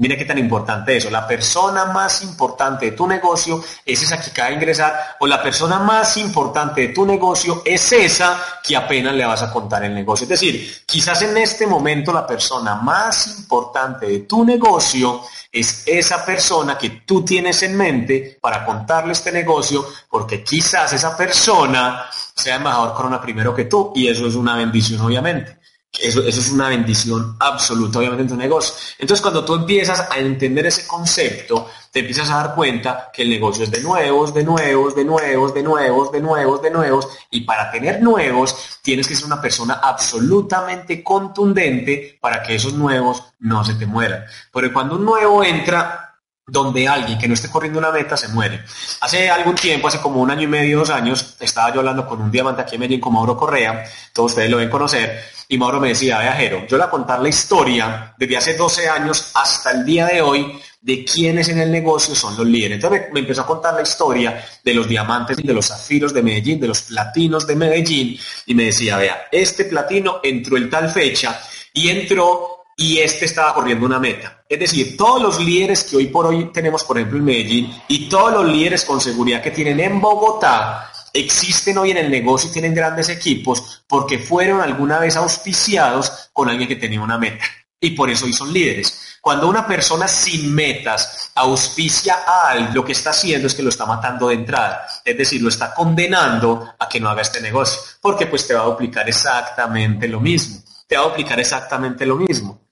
Mira 0.00 0.16
qué 0.16 0.24
tan 0.24 0.38
importante 0.38 0.96
eso. 0.96 1.10
La 1.10 1.26
persona 1.26 1.86
más 1.86 2.22
importante 2.22 2.86
de 2.86 2.92
tu 2.92 3.04
negocio 3.08 3.64
es 3.84 4.00
esa 4.00 4.20
que 4.20 4.30
acaba 4.30 4.50
de 4.50 4.54
ingresar 4.54 5.16
o 5.18 5.26
la 5.26 5.42
persona 5.42 5.80
más 5.80 6.16
importante 6.18 6.82
de 6.82 6.88
tu 6.94 7.04
negocio 7.04 7.62
es 7.64 7.90
esa 7.90 8.40
que 8.62 8.76
apenas 8.76 9.12
le 9.14 9.24
vas 9.24 9.42
a 9.42 9.52
contar 9.52 9.82
el 9.82 9.92
negocio. 9.92 10.22
Es 10.22 10.28
decir, 10.28 10.84
quizás 10.86 11.22
en 11.22 11.36
este 11.36 11.66
momento 11.66 12.12
la 12.12 12.24
persona 12.24 12.76
más 12.76 13.38
importante 13.40 14.06
de 14.06 14.20
tu 14.20 14.44
negocio 14.44 15.22
es 15.50 15.82
esa 15.84 16.24
persona 16.24 16.78
que 16.78 16.90
tú 17.04 17.24
tienes 17.24 17.60
en 17.64 17.76
mente 17.76 18.38
para 18.40 18.64
contarle 18.64 19.14
este 19.14 19.32
negocio 19.32 19.84
porque 20.08 20.44
quizás 20.44 20.92
esa 20.92 21.16
persona 21.16 22.06
sea 22.36 22.54
embajador 22.54 22.94
corona 22.94 23.20
primero 23.20 23.52
que 23.52 23.64
tú 23.64 23.92
y 23.96 24.06
eso 24.06 24.28
es 24.28 24.36
una 24.36 24.54
bendición 24.54 25.00
obviamente. 25.00 25.57
Eso, 25.92 26.22
es 26.22 26.50
una 26.50 26.68
bendición 26.68 27.36
absoluta, 27.40 27.98
obviamente, 27.98 28.22
en 28.22 28.28
tu 28.28 28.36
negocio. 28.36 28.74
Entonces, 28.98 29.22
cuando 29.22 29.44
tú 29.44 29.54
empiezas 29.54 30.06
a 30.10 30.18
entender 30.18 30.66
ese 30.66 30.86
concepto, 30.86 31.66
te 31.90 32.00
empiezas 32.00 32.30
a 32.30 32.36
dar 32.36 32.54
cuenta 32.54 33.10
que 33.12 33.22
el 33.22 33.30
negocio 33.30 33.64
es 33.64 33.70
de 33.70 33.80
nuevos, 33.80 34.34
de 34.34 34.44
nuevos, 34.44 34.94
de 34.94 35.04
nuevos, 35.04 35.54
de 35.54 35.62
nuevos, 35.62 36.12
de 36.12 36.20
nuevos, 36.20 36.62
de 36.62 36.70
nuevos. 36.70 37.08
Y 37.30 37.40
para 37.40 37.70
tener 37.70 38.02
nuevos, 38.02 38.78
tienes 38.82 39.08
que 39.08 39.16
ser 39.16 39.26
una 39.26 39.40
persona 39.40 39.80
absolutamente 39.82 41.02
contundente 41.02 42.18
para 42.20 42.42
que 42.42 42.54
esos 42.54 42.74
nuevos 42.74 43.22
no 43.40 43.64
se 43.64 43.74
te 43.74 43.86
mueran. 43.86 44.24
Porque 44.52 44.72
cuando 44.72 44.96
un 44.96 45.04
nuevo 45.04 45.42
entra, 45.42 46.07
donde 46.48 46.88
alguien 46.88 47.18
que 47.18 47.28
no 47.28 47.34
esté 47.34 47.50
corriendo 47.50 47.78
una 47.78 47.92
meta 47.92 48.16
se 48.16 48.28
muere. 48.28 48.64
Hace 49.00 49.30
algún 49.30 49.54
tiempo, 49.54 49.86
hace 49.86 50.00
como 50.00 50.20
un 50.20 50.30
año 50.30 50.42
y 50.42 50.46
medio, 50.46 50.78
dos 50.78 50.90
años, 50.90 51.36
estaba 51.38 51.72
yo 51.72 51.80
hablando 51.80 52.06
con 52.06 52.20
un 52.20 52.30
diamante 52.30 52.62
aquí 52.62 52.74
en 52.76 52.80
Medellín 52.80 53.00
con 53.00 53.12
Mauro 53.12 53.36
Correa, 53.36 53.84
todos 54.12 54.32
ustedes 54.32 54.50
lo 54.50 54.56
deben 54.56 54.70
conocer, 54.70 55.22
y 55.46 55.58
Mauro 55.58 55.78
me 55.78 55.88
decía, 55.88 56.20
viajero, 56.20 56.66
yo 56.66 56.76
le 56.76 56.84
voy 56.84 56.88
a 56.88 56.90
contar 56.90 57.20
la 57.20 57.28
historia 57.28 58.14
desde 58.16 58.36
hace 58.36 58.56
12 58.56 58.88
años 58.88 59.30
hasta 59.34 59.70
el 59.72 59.84
día 59.84 60.06
de 60.06 60.22
hoy 60.22 60.60
de 60.80 61.04
quiénes 61.04 61.48
en 61.48 61.58
el 61.58 61.70
negocio 61.70 62.14
son 62.14 62.36
los 62.36 62.46
líderes. 62.46 62.76
Entonces 62.76 63.12
me, 63.12 63.20
empezó 63.20 63.42
a 63.42 63.46
contar 63.46 63.74
la 63.74 63.82
historia 63.82 64.44
de 64.62 64.74
los 64.74 64.88
diamantes, 64.88 65.36
de 65.36 65.52
los 65.52 65.66
zafiros 65.66 66.14
de 66.14 66.22
Medellín, 66.22 66.60
de 66.60 66.68
los 66.68 66.82
platinos 66.82 67.46
de 67.46 67.56
Medellín, 67.56 68.18
y 68.46 68.54
me 68.54 68.64
decía, 68.64 68.96
vea, 68.96 69.28
este 69.30 69.64
platino 69.64 70.20
entró 70.22 70.56
en 70.56 70.70
tal 70.70 70.90
fecha 70.90 71.40
y 71.72 71.88
entró 71.88 72.64
y 72.76 72.98
este 72.98 73.24
estaba 73.24 73.54
corriendo 73.54 73.86
una 73.86 73.98
meta. 73.98 74.37
Es 74.48 74.58
decir, 74.58 74.96
todos 74.96 75.20
los 75.20 75.40
líderes 75.40 75.84
que 75.84 75.96
hoy 75.96 76.06
por 76.06 76.24
hoy 76.26 76.50
tenemos, 76.52 76.82
por 76.82 76.96
ejemplo, 76.96 77.18
en 77.18 77.24
Medellín, 77.24 77.82
y 77.86 78.08
todos 78.08 78.32
los 78.32 78.46
líderes 78.46 78.84
con 78.84 78.98
seguridad 78.98 79.42
que 79.42 79.50
tienen 79.50 79.78
en 79.80 80.00
Bogotá, 80.00 80.90
existen 81.12 81.76
hoy 81.76 81.90
en 81.90 81.98
el 81.98 82.10
negocio 82.10 82.48
y 82.48 82.52
tienen 82.52 82.74
grandes 82.74 83.08
equipos 83.10 83.82
porque 83.86 84.18
fueron 84.18 84.60
alguna 84.60 84.98
vez 84.98 85.16
auspiciados 85.16 86.30
con 86.32 86.48
alguien 86.48 86.68
que 86.68 86.76
tenía 86.76 87.00
una 87.00 87.18
meta. 87.18 87.44
Y 87.80 87.90
por 87.90 88.08
eso 88.08 88.24
hoy 88.24 88.32
son 88.32 88.52
líderes. 88.52 89.18
Cuando 89.20 89.48
una 89.48 89.66
persona 89.66 90.08
sin 90.08 90.54
metas 90.54 91.30
auspicia 91.34 92.16
a 92.26 92.50
alguien, 92.50 92.74
lo 92.74 92.84
que 92.84 92.92
está 92.92 93.10
haciendo 93.10 93.46
es 93.46 93.54
que 93.54 93.62
lo 93.62 93.68
está 93.68 93.84
matando 93.84 94.28
de 94.28 94.34
entrada. 94.34 94.86
Es 95.04 95.16
decir, 95.16 95.42
lo 95.42 95.48
está 95.48 95.74
condenando 95.74 96.74
a 96.78 96.88
que 96.88 96.98
no 96.98 97.10
haga 97.10 97.22
este 97.22 97.40
negocio. 97.40 97.80
Porque 98.00 98.26
pues 98.26 98.46
te 98.46 98.54
va 98.54 98.62
a 98.62 98.66
duplicar 98.66 99.08
exactamente 99.08 100.08
lo 100.08 100.20
mismo. 100.20 100.62
Te 100.86 100.96
va 100.96 101.04
a 101.04 101.08
duplicar 101.08 101.38
exactamente 101.38 102.06
lo 102.06 102.16
mismo. 102.16 102.67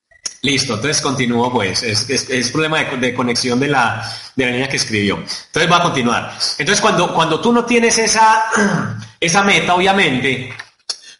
Listo, 0.47 0.75
entonces 0.75 1.03
continúo 1.03 1.51
pues. 1.53 1.83
Es, 1.83 2.51
problema 2.53 2.85
de, 2.85 3.13
conexión 3.13 3.59
de 3.59 3.67
la, 3.67 4.09
de 4.37 4.47
la 4.47 4.53
niña 4.53 4.69
que 4.69 4.77
escribió. 4.77 5.17
Entonces 5.17 5.71
va 5.71 5.79
a 5.79 5.83
continuar. 5.83 6.39
Entonces 6.57 6.81
cuando, 6.81 7.13
cuando 7.13 7.41
tú 7.41 7.53
no 7.53 7.65
tienes 7.65 7.99
esa, 7.99 8.45
esa 9.21 9.43
meta, 9.43 9.75
obviamente, 9.75 10.55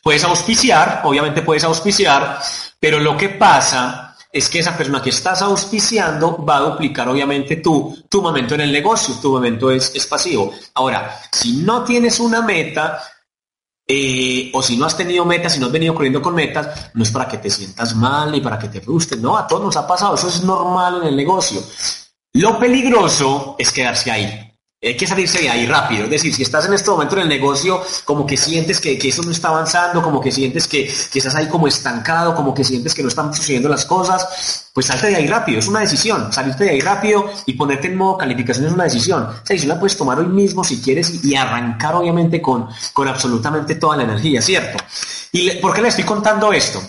puedes 0.01 0.23
auspiciar, 0.23 1.01
obviamente 1.03 1.43
puedes 1.43 1.65
auspiciar, 1.65 2.39
pero 2.79 3.01
lo 3.01 3.17
que 3.17 3.31
pasa 3.31 4.17
es 4.31 4.49
que 4.49 4.61
esa 4.61 4.77
persona 4.77 5.03
que 5.03 5.11
estás 5.11 5.43
auspiciando 5.43 6.45
va 6.45 6.59
a 6.59 6.61
duplicar 6.61 7.09
obviamente 7.09 7.57
tú, 7.57 8.05
tu 8.09 8.23
momento 8.23 8.55
en 8.55 8.61
el 8.61 8.71
negocio, 8.71 9.17
tu 9.21 9.33
momento 9.33 9.73
es, 9.73 9.93
es 9.93 10.07
pasivo. 10.07 10.55
Ahora, 10.75 11.19
si 11.33 11.57
no 11.65 11.83
tienes 11.83 12.21
una 12.21 12.43
meta, 12.43 13.03
eh, 13.89 14.51
o 14.53 14.63
si 14.63 14.77
no 14.77 14.87
has 14.87 14.97
tenido 14.97 15.25
metas, 15.25 15.53
si 15.53 15.61
no 15.61 15.67
has 15.67 15.73
venido 15.73 15.95
corriendo 15.95 16.21
con 16.21 16.35
metas, 16.35 16.91
no 16.95 17.03
es 17.03 17.11
para 17.11 17.29
que 17.29 17.39
te 17.39 17.51
sientas 17.51 17.95
mal 17.95 18.33
ni 18.33 18.41
para 18.41 18.59
que 18.59 18.69
te 18.69 18.81
frustres, 18.81 19.21
no, 19.21 19.37
a 19.37 19.47
todos 19.47 19.63
nos 19.63 19.77
ha 19.77 19.87
pasado, 19.87 20.15
eso 20.15 20.29
es 20.29 20.43
normal 20.43 21.03
en 21.03 21.09
el 21.09 21.17
negocio. 21.17 21.63
Lo 22.33 22.59
peligroso 22.59 23.57
es 23.59 23.73
quedarse 23.73 24.11
ahí. 24.11 24.46
Hay 24.83 24.95
que 24.95 25.07
salirse 25.07 25.41
de 25.41 25.49
ahí 25.49 25.67
rápido. 25.67 26.05
Es 26.05 26.11
decir, 26.11 26.35
si 26.35 26.43
estás 26.43 26.67
en 26.67 26.75
este 26.75 26.91
momento 26.91 27.17
en 27.17 27.23
el 27.23 27.29
negocio, 27.29 27.83
como 28.05 28.27
que 28.27 28.37
sientes 28.37 28.79
que, 28.79 28.99
eso 29.03 29.23
no 29.23 29.31
está 29.31 29.49
avanzando, 29.49 30.03
como 30.03 30.21
que 30.21 30.31
sientes 30.31 30.69
que, 30.69 30.87
que, 31.11 31.19
estás 31.19 31.35
ahí 31.35 31.49
como 31.49 31.67
estancado, 31.67 32.35
como 32.35 32.53
que 32.53 32.63
sientes 32.63 32.95
que 32.95 33.03
no 33.03 33.09
están 33.09 33.33
sucediendo 33.33 33.71
las 33.71 33.87
cosas, 33.87 34.69
pues 34.75 34.87
salte 34.87 35.09
de 35.09 35.17
ahí 35.17 35.27
rápido. 35.27 35.61
Es 35.61 35.67
una 35.67 35.81
decisión. 35.81 36.31
Salirte 36.31 36.65
de 36.65 36.71
ahí 36.71 36.81
rápido 36.81 37.25
y 37.47 37.55
ponerte 37.55 37.87
en 37.87 37.97
modo 37.97 38.19
calificación 38.19 38.67
es 38.67 38.73
una 38.73 38.85
decisión. 38.85 39.27
Sea, 39.45 39.59
si 39.59 39.67
la 39.67 39.81
puedes 39.81 39.97
tomar 39.97 40.19
hoy 40.19 40.29
mismo 40.29 40.63
si 40.63 40.83
quieres 40.83 41.25
y, 41.25 41.35
arrancar 41.35 41.95
obviamente 41.95 42.43
con, 42.43 42.69
con 42.93 43.09
absolutamente 43.09 43.77
toda 43.77 43.97
la 43.97 44.03
energía, 44.03 44.43
¿cierto? 44.43 44.77
¿Y 45.33 45.53
por 45.53 45.75
qué 45.75 45.81
le 45.81 45.89
estoy 45.89 46.05
contando 46.05 46.53
esto? 46.53 46.83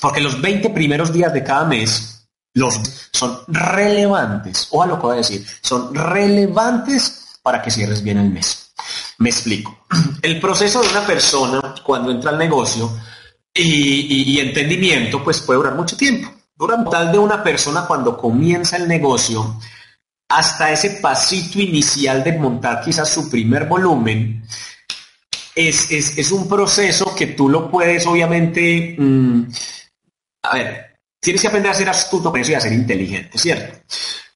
Porque 0.00 0.22
los 0.22 0.40
20 0.40 0.70
primeros 0.70 1.12
días 1.12 1.32
de 1.34 1.44
cada 1.44 1.66
mes 1.66 2.28
los, 2.54 2.80
son 3.12 3.40
relevantes. 3.48 4.68
O 4.70 4.82
a 4.82 4.86
lo 4.86 4.96
que 4.96 5.02
voy 5.02 5.14
a 5.14 5.18
decir, 5.18 5.46
son 5.60 5.94
relevantes 5.94 7.25
para 7.46 7.62
que 7.62 7.70
cierres 7.70 8.02
bien 8.02 8.18
el 8.18 8.28
mes. 8.28 8.74
Me 9.18 9.30
explico. 9.30 9.86
El 10.22 10.40
proceso 10.40 10.82
de 10.82 10.88
una 10.88 11.06
persona 11.06 11.76
cuando 11.84 12.10
entra 12.10 12.32
al 12.32 12.38
negocio 12.38 12.90
y, 13.54 14.40
entendimiento, 14.40 15.22
pues 15.22 15.42
puede 15.42 15.58
durar 15.58 15.76
mucho 15.76 15.96
tiempo. 15.96 16.28
Dura 16.56 16.82
tal 16.90 17.12
de 17.12 17.18
una 17.18 17.44
persona 17.44 17.86
cuando 17.86 18.18
comienza 18.18 18.76
el 18.76 18.88
negocio, 18.88 19.60
hasta 20.28 20.72
ese 20.72 20.98
pasito 21.00 21.60
inicial 21.60 22.24
de 22.24 22.32
montar 22.32 22.80
quizás 22.80 23.08
su 23.08 23.30
primer 23.30 23.66
volumen, 23.66 24.42
es, 25.54 26.32
un 26.32 26.48
proceso 26.48 27.14
que 27.14 27.28
tú 27.28 27.48
lo 27.48 27.70
puedes 27.70 28.04
obviamente, 28.08 28.96
mm, 28.98 29.42
a 30.42 30.54
ver, 30.54 30.96
tienes 31.20 31.40
que 31.40 31.46
aprender 31.46 31.70
a 31.70 31.74
ser 31.74 31.88
astuto 31.88 32.32
con 32.32 32.40
eso 32.40 32.50
y 32.50 32.54
a 32.54 32.60
ser 32.60 32.72
inteligente, 32.72 33.38
¿cierto? 33.38 33.78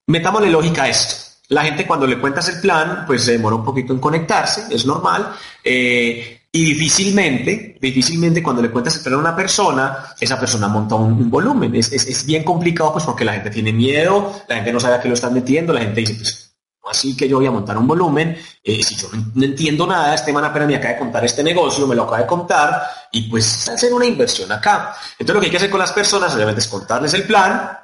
Metámosle 0.06 0.48
lógica 0.48 0.84
a 0.84 0.88
esto. 0.88 1.29
La 1.50 1.64
gente 1.64 1.86
cuando 1.86 2.06
le 2.06 2.18
cuentas 2.18 2.48
el 2.48 2.60
plan, 2.60 3.04
pues 3.06 3.24
se 3.24 3.32
demora 3.32 3.56
un 3.56 3.64
poquito 3.64 3.92
en 3.92 3.98
conectarse, 3.98 4.66
es 4.70 4.86
normal. 4.86 5.34
Eh, 5.64 6.42
y 6.52 6.64
difícilmente, 6.64 7.76
difícilmente 7.80 8.42
cuando 8.42 8.62
le 8.62 8.70
cuentas 8.70 8.96
el 8.96 9.02
plan 9.02 9.14
a 9.14 9.18
una 9.18 9.36
persona, 9.36 10.14
esa 10.18 10.38
persona 10.38 10.68
monta 10.68 10.94
un, 10.94 11.28
volumen. 11.28 11.74
Es, 11.74 12.24
bien 12.24 12.44
complicado 12.44 12.92
pues 12.92 13.04
porque 13.04 13.24
la 13.24 13.34
gente 13.34 13.50
tiene 13.50 13.72
miedo, 13.72 14.42
la 14.48 14.56
gente 14.56 14.72
no 14.72 14.78
sabe 14.78 14.94
a 14.94 15.00
qué 15.00 15.08
lo 15.08 15.14
están 15.14 15.34
metiendo, 15.34 15.72
la 15.72 15.80
gente 15.80 16.00
dice, 16.00 16.14
pues, 16.14 16.54
así 16.88 17.16
que 17.16 17.28
yo 17.28 17.38
voy 17.38 17.46
a 17.46 17.50
montar 17.52 17.76
un 17.78 17.86
volumen, 17.88 18.36
eh, 18.62 18.82
si 18.82 18.94
yo 18.94 19.08
no, 19.12 19.44
entiendo 19.44 19.88
nada, 19.88 20.14
este 20.14 20.32
man 20.32 20.44
apenas 20.44 20.68
me 20.68 20.76
acaba 20.76 20.94
de 20.94 21.00
contar 21.00 21.24
este 21.24 21.42
negocio, 21.42 21.84
me 21.86 21.96
lo 21.96 22.02
acaba 22.04 22.18
de 22.18 22.26
contar, 22.26 22.82
y 23.10 23.22
pues 23.28 23.68
hacer 23.68 23.92
una 23.92 24.06
inversión 24.06 24.50
acá. 24.52 24.94
Entonces 25.18 25.34
lo 25.34 25.40
que 25.40 25.46
hay 25.46 25.50
que 25.50 25.56
hacer 25.56 25.70
con 25.70 25.80
las 25.80 25.92
personas, 25.92 26.32
obviamente, 26.34 26.60
es 26.60 26.68
contarles 26.68 27.14
el 27.14 27.24
plan, 27.24 27.76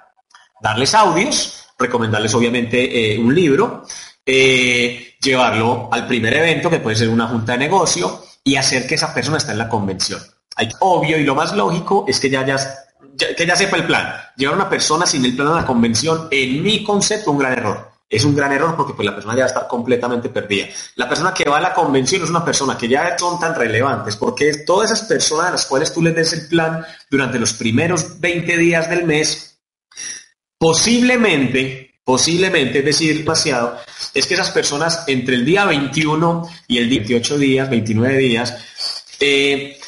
darles 0.61 0.94
audios, 0.94 1.65
recomendarles 1.78 2.34
obviamente 2.34 3.14
eh, 3.14 3.18
un 3.18 3.34
libro, 3.34 3.84
eh, 4.24 5.14
llevarlo 5.20 5.88
al 5.92 6.06
primer 6.06 6.34
evento, 6.34 6.70
que 6.70 6.80
puede 6.80 6.96
ser 6.96 7.08
una 7.08 7.28
junta 7.28 7.52
de 7.52 7.58
negocio, 7.58 8.22
y 8.42 8.56
hacer 8.56 8.86
que 8.86 8.94
esa 8.94 9.12
persona 9.12 9.38
esté 9.38 9.52
en 9.52 9.58
la 9.58 9.68
convención. 9.68 10.20
Obvio 10.80 11.18
y 11.18 11.24
lo 11.24 11.34
más 11.34 11.54
lógico 11.54 12.04
es 12.08 12.18
que 12.18 12.30
ya, 12.30 12.46
ya, 12.46 12.56
que 13.36 13.46
ya 13.46 13.56
sepa 13.56 13.76
el 13.76 13.84
plan. 13.84 14.14
Llevar 14.36 14.54
a 14.54 14.56
una 14.56 14.70
persona 14.70 15.04
sin 15.04 15.24
el 15.24 15.34
plan 15.34 15.48
a 15.48 15.56
la 15.56 15.66
convención, 15.66 16.28
en 16.30 16.62
mi 16.62 16.82
concepto, 16.82 17.32
un 17.32 17.38
gran 17.38 17.52
error. 17.52 17.96
Es 18.08 18.24
un 18.24 18.36
gran 18.36 18.52
error 18.52 18.76
porque 18.76 18.94
pues, 18.94 19.04
la 19.04 19.14
persona 19.14 19.34
ya 19.34 19.40
va 19.40 19.46
a 19.46 19.48
estar 19.48 19.66
completamente 19.66 20.28
perdida. 20.28 20.66
La 20.94 21.08
persona 21.08 21.34
que 21.34 21.48
va 21.48 21.58
a 21.58 21.60
la 21.60 21.74
convención 21.74 22.22
es 22.22 22.30
una 22.30 22.44
persona 22.44 22.78
que 22.78 22.88
ya 22.88 23.18
son 23.18 23.40
tan 23.40 23.54
relevantes 23.54 24.14
porque 24.14 24.58
todas 24.64 24.92
esas 24.92 25.08
personas 25.08 25.48
a 25.48 25.50
las 25.50 25.66
cuales 25.66 25.92
tú 25.92 26.00
les 26.02 26.14
des 26.14 26.32
el 26.32 26.46
plan 26.46 26.84
durante 27.10 27.38
los 27.38 27.52
primeros 27.54 28.20
20 28.20 28.56
días 28.56 28.88
del 28.88 29.04
mes 29.04 29.56
Posiblemente, 30.59 32.01
posiblemente, 32.03 32.79
es 32.79 32.85
decir, 32.85 33.19
demasiado, 33.19 33.79
es 34.14 34.27
que 34.27 34.35
esas 34.35 34.51
personas 34.51 35.05
entre 35.07 35.35
el 35.35 35.45
día 35.45 35.64
21 35.64 36.49
y 36.69 36.79
el 36.79 36.88
28 36.88 37.38
días, 37.38 37.69
29 37.69 38.19
días, 38.19 38.57
eh, 39.21 39.79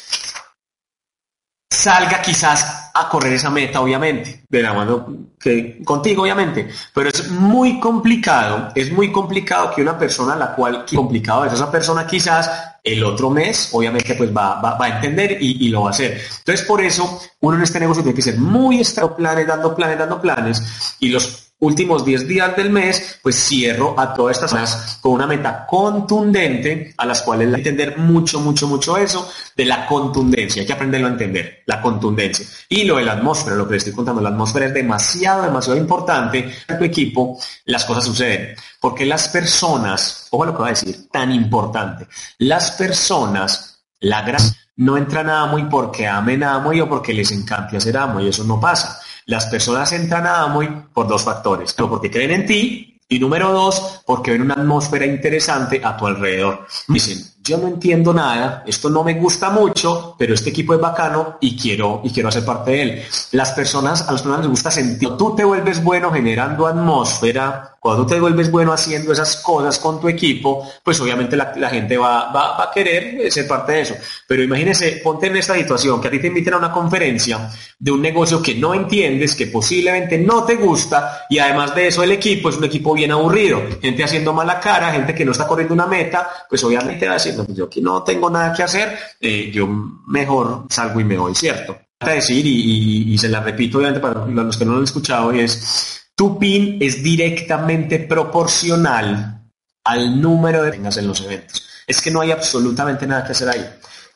salga 1.69 2.21
quizás 2.21 2.78
a 3.01 3.09
correr 3.09 3.33
esa 3.33 3.49
meta, 3.49 3.81
obviamente, 3.81 4.43
de 4.47 4.61
la 4.61 4.73
mano 4.73 5.29
que 5.39 5.81
contigo, 5.83 6.23
obviamente, 6.23 6.67
pero 6.93 7.09
es 7.09 7.29
muy 7.29 7.79
complicado, 7.79 8.69
es 8.75 8.91
muy 8.91 9.11
complicado 9.11 9.71
que 9.73 9.81
una 9.81 9.97
persona 9.97 10.35
la 10.35 10.53
cual, 10.53 10.85
complicado 10.93 11.45
es 11.45 11.53
esa 11.53 11.71
persona 11.71 12.05
quizás 12.05 12.49
el 12.83 13.03
otro 13.03 13.29
mes, 13.29 13.69
obviamente, 13.73 14.15
pues 14.15 14.35
va, 14.35 14.61
va, 14.61 14.77
a 14.79 14.89
entender 14.89 15.37
y, 15.39 15.65
y, 15.65 15.69
lo 15.69 15.81
va 15.81 15.87
a 15.87 15.91
hacer. 15.91 16.21
Entonces, 16.39 16.65
por 16.65 16.81
eso, 16.81 17.19
uno 17.41 17.57
en 17.57 17.63
este 17.63 17.79
negocio 17.79 18.03
tiene 18.03 18.15
que 18.15 18.21
ser 18.21 18.37
muy 18.37 18.79
estado 18.79 19.15
planes, 19.15 19.47
dando 19.47 19.75
planes, 19.75 19.97
dando 19.99 20.21
planes, 20.21 20.95
y 20.99 21.09
los 21.09 21.48
últimos 21.59 22.05
10 22.05 22.27
días 22.27 22.55
del 22.55 22.69
mes, 22.69 23.19
pues 23.21 23.35
cierro 23.35 23.99
a 23.99 24.13
todas 24.13 24.37
estas 24.37 24.51
zonas 24.51 24.99
con 25.01 25.13
una 25.13 25.27
meta 25.27 25.65
contundente 25.67 26.93
a 26.97 27.05
las 27.05 27.21
cuales 27.21 27.53
hay 27.53 27.61
que 27.61 27.69
entender 27.69 27.97
mucho, 27.97 28.39
mucho, 28.39 28.67
mucho 28.67 28.97
eso 28.97 29.29
de 29.55 29.65
la 29.65 29.85
contundencia. 29.85 30.61
Hay 30.61 30.67
que 30.67 30.73
aprenderlo 30.73 31.07
a 31.07 31.11
entender, 31.11 31.63
la 31.65 31.81
contundencia. 31.81 32.45
Y 32.69 32.83
lo 32.83 32.97
de 32.97 33.03
la 33.03 33.13
atmósfera, 33.13 33.55
lo 33.55 33.67
que 33.67 33.73
les 33.73 33.83
estoy 33.83 33.95
contando, 33.95 34.21
la 34.21 34.29
atmósfera 34.29 34.67
es 34.67 34.73
demasiado, 34.73 35.43
demasiado 35.43 35.77
importante. 35.77 36.49
En 36.67 36.77
tu 36.77 36.83
equipo 36.83 37.37
las 37.65 37.85
cosas 37.85 38.05
suceden. 38.05 38.55
Porque 38.79 39.05
las 39.05 39.27
personas, 39.27 40.27
ojo 40.31 40.45
lo 40.45 40.53
que 40.53 40.59
voy 40.59 40.67
a 40.67 40.71
decir, 40.71 41.09
tan 41.11 41.31
importante, 41.31 42.07
las 42.37 42.71
personas, 42.71 43.83
la 43.99 44.21
gran 44.21 44.41
no 44.77 44.95
entran 44.95 45.29
a 45.29 45.41
Amo 45.41 45.59
y 45.59 45.65
porque 45.65 46.07
amen 46.07 46.41
a 46.41 46.55
Amo 46.55 46.71
y 46.71 46.79
o 46.79 46.87
porque 46.87 47.13
les 47.13 47.31
encante 47.31 47.75
hacer 47.75 47.97
Amo 47.97 48.21
y 48.21 48.29
eso 48.29 48.45
no 48.45 48.61
pasa. 48.61 49.01
Las 49.29 49.45
personas 49.45 49.91
entran 49.91 50.25
a 50.25 50.41
Amway 50.41 50.85
por 50.91 51.07
dos 51.07 51.23
factores. 51.23 51.75
porque 51.77 52.09
creen 52.09 52.31
en 52.31 52.45
ti 52.47 52.99
y 53.07 53.19
número 53.19 53.51
dos, 53.51 54.01
porque 54.03 54.31
ven 54.31 54.41
una 54.41 54.55
atmósfera 54.55 55.05
interesante 55.05 55.79
a 55.83 55.95
tu 55.95 56.07
alrededor. 56.07 56.65
Dicen, 56.87 57.23
yo 57.43 57.57
no 57.57 57.67
entiendo 57.67 58.13
nada, 58.13 58.63
esto 58.67 58.89
no 58.89 59.03
me 59.03 59.13
gusta 59.15 59.49
mucho, 59.49 60.15
pero 60.17 60.33
este 60.33 60.49
equipo 60.49 60.73
es 60.73 60.79
bacano 60.79 61.37
y 61.41 61.57
quiero, 61.57 62.01
y 62.03 62.11
quiero 62.11 62.29
hacer 62.29 62.45
parte 62.45 62.71
de 62.71 62.81
él. 62.81 63.03
Las 63.31 63.51
personas, 63.51 64.01
a 64.07 64.11
las 64.11 64.21
personas 64.21 64.41
les 64.41 64.49
gusta 64.49 64.71
sentir, 64.71 65.09
tú 65.17 65.35
te 65.35 65.43
vuelves 65.43 65.83
bueno 65.83 66.11
generando 66.11 66.67
atmósfera, 66.67 67.77
cuando 67.79 68.03
tú 68.03 68.13
te 68.13 68.19
vuelves 68.19 68.51
bueno 68.51 68.73
haciendo 68.73 69.13
esas 69.13 69.37
cosas 69.37 69.79
con 69.79 70.01
tu 70.01 70.09
equipo, 70.09 70.67
pues 70.83 70.99
obviamente 70.99 71.37
la, 71.37 71.69
gente 71.69 71.97
va, 71.97 72.31
va, 72.31 72.61
a 72.61 72.71
querer 72.71 73.31
ser 73.31 73.47
parte 73.47 73.71
de 73.71 73.81
eso. 73.81 73.95
Pero 74.27 74.43
imagínese, 74.43 74.99
ponte 75.03 75.27
en 75.27 75.37
esta 75.37 75.55
situación, 75.55 76.01
que 76.01 76.09
a 76.09 76.11
ti 76.11 76.19
te 76.19 76.27
inviten 76.27 76.55
a 76.55 76.57
una 76.57 76.71
conferencia 76.71 77.49
de 77.77 77.91
un 77.91 78.01
negocio 78.01 78.41
que 78.41 78.55
no 78.55 78.73
entiendes, 78.73 79.35
que 79.35 79.47
posiblemente 79.47 80.17
no 80.17 80.43
te 80.43 80.55
gusta, 80.55 81.25
y 81.29 81.39
además 81.39 81.73
de 81.73 81.87
eso 81.87 82.03
el 82.03 82.11
equipo 82.11 82.49
es 82.49 82.57
un 82.57 82.65
equipo 82.65 82.93
bien 82.93 83.11
aburrido, 83.11 83.61
gente 83.81 84.03
haciendo 84.03 84.33
mala 84.33 84.59
cara, 84.59 84.91
gente 84.91 85.15
que 85.15 85.23
no 85.23 85.31
está 85.31 85.47
corriendo 85.47 85.73
una 85.73 85.87
meta, 85.87 86.29
pues 86.49 86.61
obviamente 86.65 87.05
va 87.05 87.13
a 87.13 87.15
decir, 87.15 87.28
pues 87.33 87.55
yo 87.55 87.65
aquí 87.65 87.81
no 87.81 88.03
tengo 88.03 88.29
nada 88.29 88.53
que 88.53 88.63
hacer, 88.63 88.97
eh, 89.19 89.51
yo 89.51 89.67
mejor 89.67 90.65
salgo 90.69 90.99
y 90.99 91.03
me 91.03 91.17
voy, 91.17 91.35
¿cierto? 91.35 91.77
A 91.99 92.11
decir, 92.11 92.45
y, 92.45 93.17
se 93.17 93.27
la 93.27 93.41
repito 93.41 93.77
obviamente 93.77 93.99
para 93.99 94.25
los 94.25 94.57
que 94.57 94.65
no 94.65 94.71
lo 94.71 94.77
han 94.77 94.83
escuchado, 94.85 95.31
es, 95.31 96.11
tu 96.15 96.39
PIN 96.39 96.77
es 96.81 97.03
directamente 97.03 97.99
proporcional 97.99 99.49
al 99.83 100.21
número 100.21 100.63
de 100.63 100.71
tengas 100.71 100.97
en 100.97 101.07
los 101.07 101.21
eventos. 101.21 101.65
Es 101.87 102.01
que 102.01 102.11
no 102.11 102.21
hay 102.21 102.31
absolutamente 102.31 103.07
nada 103.07 103.25
que 103.25 103.31
hacer 103.31 103.49
ahí. 103.49 103.65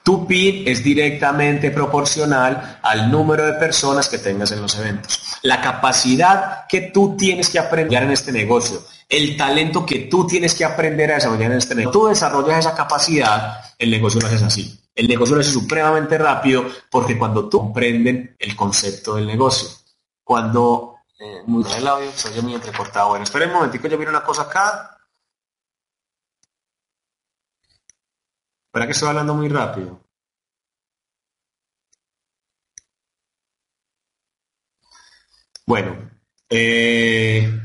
Tu 0.04 0.28
PIN 0.28 0.68
es 0.68 0.84
directamente 0.84 1.72
proporcional 1.72 2.80
al 2.82 3.10
número 3.10 3.46
de 3.46 3.54
personas 3.54 4.10
que 4.10 4.18
tengas 4.18 4.52
en 4.52 4.62
los 4.62 4.78
eventos. 4.78 5.22
La 5.44 5.62
capacidad 5.62 6.68
que 6.68 6.82
tú 6.94 7.16
tienes 7.18 7.50
que 7.50 7.60
aprender 7.60 8.04
en 8.04 8.12
este 8.12 8.32
negocio 8.32 8.84
el 9.14 9.38
talento 9.38 9.86
que 9.86 10.00
tú 10.00 10.26
tienes 10.26 10.56
que 10.56 10.66
aprender 10.66 11.12
a 11.12 11.16
desarrollar 11.16 11.52
en 11.52 11.60
este 11.60 11.76
negocio. 11.76 12.02
Tú 12.02 12.08
desarrollas 12.08 12.60
esa 12.60 12.76
capacidad, 12.76 13.64
el 13.78 13.92
negocio 13.92 14.20
lo 14.20 14.26
haces 14.26 14.42
así. 14.42 14.80
El 14.96 15.08
negocio 15.08 15.36
lo 15.36 15.42
haces 15.42 15.54
supremamente 15.54 16.18
rápido 16.18 16.66
porque 16.90 17.18
cuando 17.18 17.48
tú 17.48 17.60
comprenden 17.60 18.36
el 18.40 18.56
concepto 18.56 19.16
del 19.16 19.28
negocio, 19.28 19.70
cuando 20.24 20.96
eh, 21.20 21.44
muy 21.46 21.64
el 21.78 21.88
audio, 21.88 22.12
soy 22.12 22.34
yo 22.34 22.42
muy 22.42 22.56
entrecortado. 22.56 23.10
Bueno, 23.10 23.24
espera 23.24 23.46
un 23.46 23.54
momentico, 23.54 23.88
yo 23.88 24.00
miro 24.00 24.10
una 24.10 24.24
cosa 24.24 24.44
acá. 24.44 24.98
Espera 28.66 28.88
que 28.88 28.92
estoy 28.94 29.10
hablando 29.10 29.36
muy 29.36 29.48
rápido. 29.48 30.00
Bueno, 35.68 36.10
eh, 36.50 37.63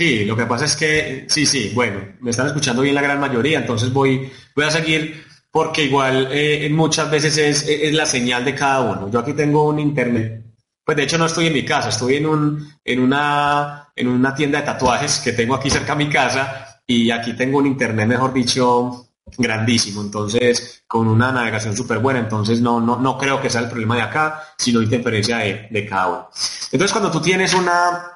Sí, 0.00 0.24
lo 0.24 0.34
que 0.34 0.46
pasa 0.46 0.64
es 0.64 0.76
que, 0.76 1.26
sí, 1.28 1.44
sí, 1.44 1.72
bueno, 1.74 2.00
me 2.20 2.30
están 2.30 2.46
escuchando 2.46 2.80
bien 2.80 2.94
la 2.94 3.02
gran 3.02 3.20
mayoría, 3.20 3.58
entonces 3.58 3.92
voy, 3.92 4.32
voy 4.56 4.64
a 4.64 4.70
seguir 4.70 5.26
porque 5.50 5.84
igual 5.84 6.28
eh, 6.30 6.70
muchas 6.72 7.10
veces 7.10 7.36
es, 7.36 7.92
la 7.92 8.06
señal 8.06 8.42
de 8.42 8.54
cada 8.54 8.80
uno. 8.80 9.10
Yo 9.10 9.18
aquí 9.18 9.34
tengo 9.34 9.68
un 9.68 9.78
internet, 9.78 10.42
pues 10.82 10.96
de 10.96 11.02
hecho 11.02 11.18
no 11.18 11.26
estoy 11.26 11.48
en 11.48 11.52
mi 11.52 11.66
casa, 11.66 11.90
estoy 11.90 12.16
en, 12.16 12.24
un, 12.24 12.66
en, 12.82 12.98
una, 12.98 13.92
en 13.94 14.08
una 14.08 14.34
tienda 14.34 14.60
de 14.60 14.64
tatuajes 14.64 15.18
que 15.18 15.32
tengo 15.32 15.54
aquí 15.54 15.68
cerca 15.68 15.94
de 15.94 16.02
mi 16.06 16.10
casa 16.10 16.80
y 16.86 17.10
aquí 17.10 17.34
tengo 17.34 17.58
un 17.58 17.66
internet, 17.66 18.08
mejor 18.08 18.32
dicho, 18.32 19.06
grandísimo, 19.36 20.00
entonces 20.00 20.82
con 20.86 21.08
una 21.08 21.30
navegación 21.30 21.76
súper 21.76 21.98
buena, 21.98 22.20
entonces 22.20 22.62
no, 22.62 22.80
no, 22.80 22.96
no 22.96 23.18
creo 23.18 23.38
que 23.38 23.50
sea 23.50 23.60
el 23.60 23.68
problema 23.68 23.96
de 23.96 24.02
acá, 24.02 24.44
sino 24.56 24.80
interferencia 24.80 25.36
de, 25.36 25.68
de 25.70 25.86
cada 25.86 26.06
uno. 26.08 26.30
Entonces 26.72 26.90
cuando 26.90 27.10
tú 27.10 27.20
tienes 27.20 27.52
una, 27.52 28.12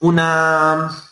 una 0.00 1.04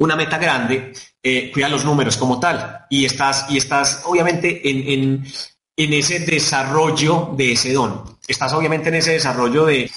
una 0.00 0.16
meta 0.16 0.38
grande, 0.38 0.92
eh, 1.22 1.50
cuida 1.52 1.68
los 1.68 1.84
números 1.84 2.16
como 2.16 2.40
tal. 2.40 2.86
Y 2.88 3.04
estás, 3.04 3.46
y 3.50 3.58
estás 3.58 4.02
obviamente 4.06 4.68
en, 4.68 5.24
ese 5.76 6.20
desarrollo 6.20 7.30
de 7.36 7.52
ese 7.52 7.72
don. 7.72 8.18
Estás 8.26 8.52
obviamente 8.54 8.88
en 8.88 8.96
ese 8.96 9.12
desarrollo 9.12 9.66
de, 9.66 9.90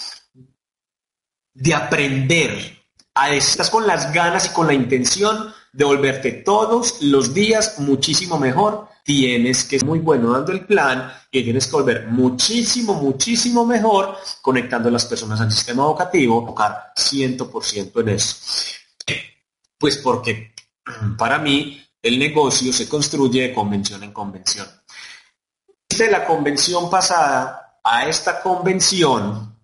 de 1.54 1.74
aprender. 1.74 2.84
A, 3.16 3.30
estás 3.32 3.70
con 3.70 3.88
las 3.88 4.12
ganas 4.12 4.48
y 4.48 4.50
con 4.50 4.68
la 4.68 4.74
intención 4.74 5.54
de 5.72 5.86
volverte 5.86 6.32
todos 6.32 7.02
los 7.02 7.34
días 7.34 7.80
muchísimo 7.80 8.38
mejor. 8.38 8.90
Tienes 9.06 9.64
que 9.64 9.80
ser 9.80 9.88
muy 9.88 10.00
bueno 10.00 10.32
dando 10.32 10.52
el 10.52 10.66
plan 10.66 11.14
y 11.32 11.44
tienes 11.44 11.68
que 11.68 11.74
volver 11.74 12.08
muchísimo, 12.08 12.94
muchísimo 12.96 13.66
mejor 13.66 14.18
conectando 14.42 14.90
a 14.90 14.92
las 14.92 15.06
personas 15.06 15.40
al 15.40 15.52
sistema 15.52 15.84
educativo, 15.84 16.46
tocar 16.46 16.94
100% 16.96 18.02
en 18.02 18.10
eso. 18.10 18.83
Pues 19.84 19.98
porque 19.98 20.54
para 21.18 21.40
mí 21.40 21.86
el 22.02 22.18
negocio 22.18 22.72
se 22.72 22.88
construye 22.88 23.42
de 23.42 23.54
convención 23.54 24.02
en 24.02 24.14
convención. 24.14 24.66
De 25.90 26.10
la 26.10 26.24
convención 26.24 26.90
pasada 26.90 27.80
a 27.84 28.08
esta 28.08 28.42
convención, 28.42 29.60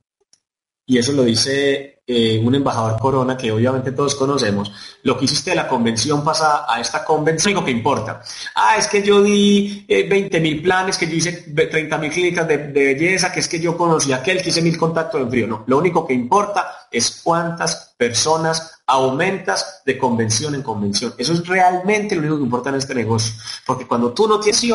y 0.86 0.97
eso 0.97 1.13
lo 1.13 1.23
dice 1.23 1.98
eh, 2.12 2.41
un 2.43 2.56
embajador 2.56 3.00
Corona, 3.00 3.38
que 3.38 3.52
obviamente 3.52 3.91
todos 3.91 4.15
conocemos, 4.15 4.72
lo 5.04 5.15
que 5.15 5.26
hiciste 5.26 5.52
de 5.52 5.58
la 5.58 5.67
convención 5.67 6.24
pasa 6.24 6.65
a 6.67 6.82
esta 6.82 7.06
convención, 7.06 7.54
lo 7.54 7.63
que 7.63 7.69
importa. 7.69 8.19
Ah, 8.56 8.78
es 8.80 8.88
que 8.88 9.04
yo 9.04 9.22
di 9.22 9.86
20 9.88 10.36
eh, 10.36 10.41
mil 10.41 10.60
planes, 10.63 10.98
que 10.98 11.08
yo 11.08 11.13
hice 11.13 11.54
30 11.54 12.00
mil 12.00 12.12
clínicas 12.12 12.48
de, 12.48 12.58
belleza, 12.58 13.32
que 13.32 13.41
es 13.41 13.48
que 13.48 13.60
yo 13.60 13.78
conocí 13.78 14.12
a 14.12 14.15
aquel 14.15 14.41
que 14.41 14.50
hice 14.50 14.63
mil 14.63 14.76
contactos 14.76 15.22
en 15.22 15.30
frío. 15.30 15.45
No, 15.45 15.63
lo 15.67 15.78
único 15.78 16.08
que 16.08 16.15
importa 16.15 16.88
es 16.91 17.22
cuántas 17.24 17.93
personas 17.95 18.82
aumentas 18.88 19.84
de 19.86 19.95
convención 19.95 20.56
en 20.56 20.63
convención. 20.63 21.13
Eso 21.15 21.34
es 21.34 21.45
realmente 21.45 22.15
lo 22.15 22.22
único 22.22 22.38
que 22.38 22.43
importa 22.43 22.69
en 22.69 22.76
este 22.78 22.95
negocio. 22.95 23.36
Porque 23.67 23.86
cuando 23.86 24.12
tú 24.13 24.28
no 24.28 24.39
tienes 24.39 24.65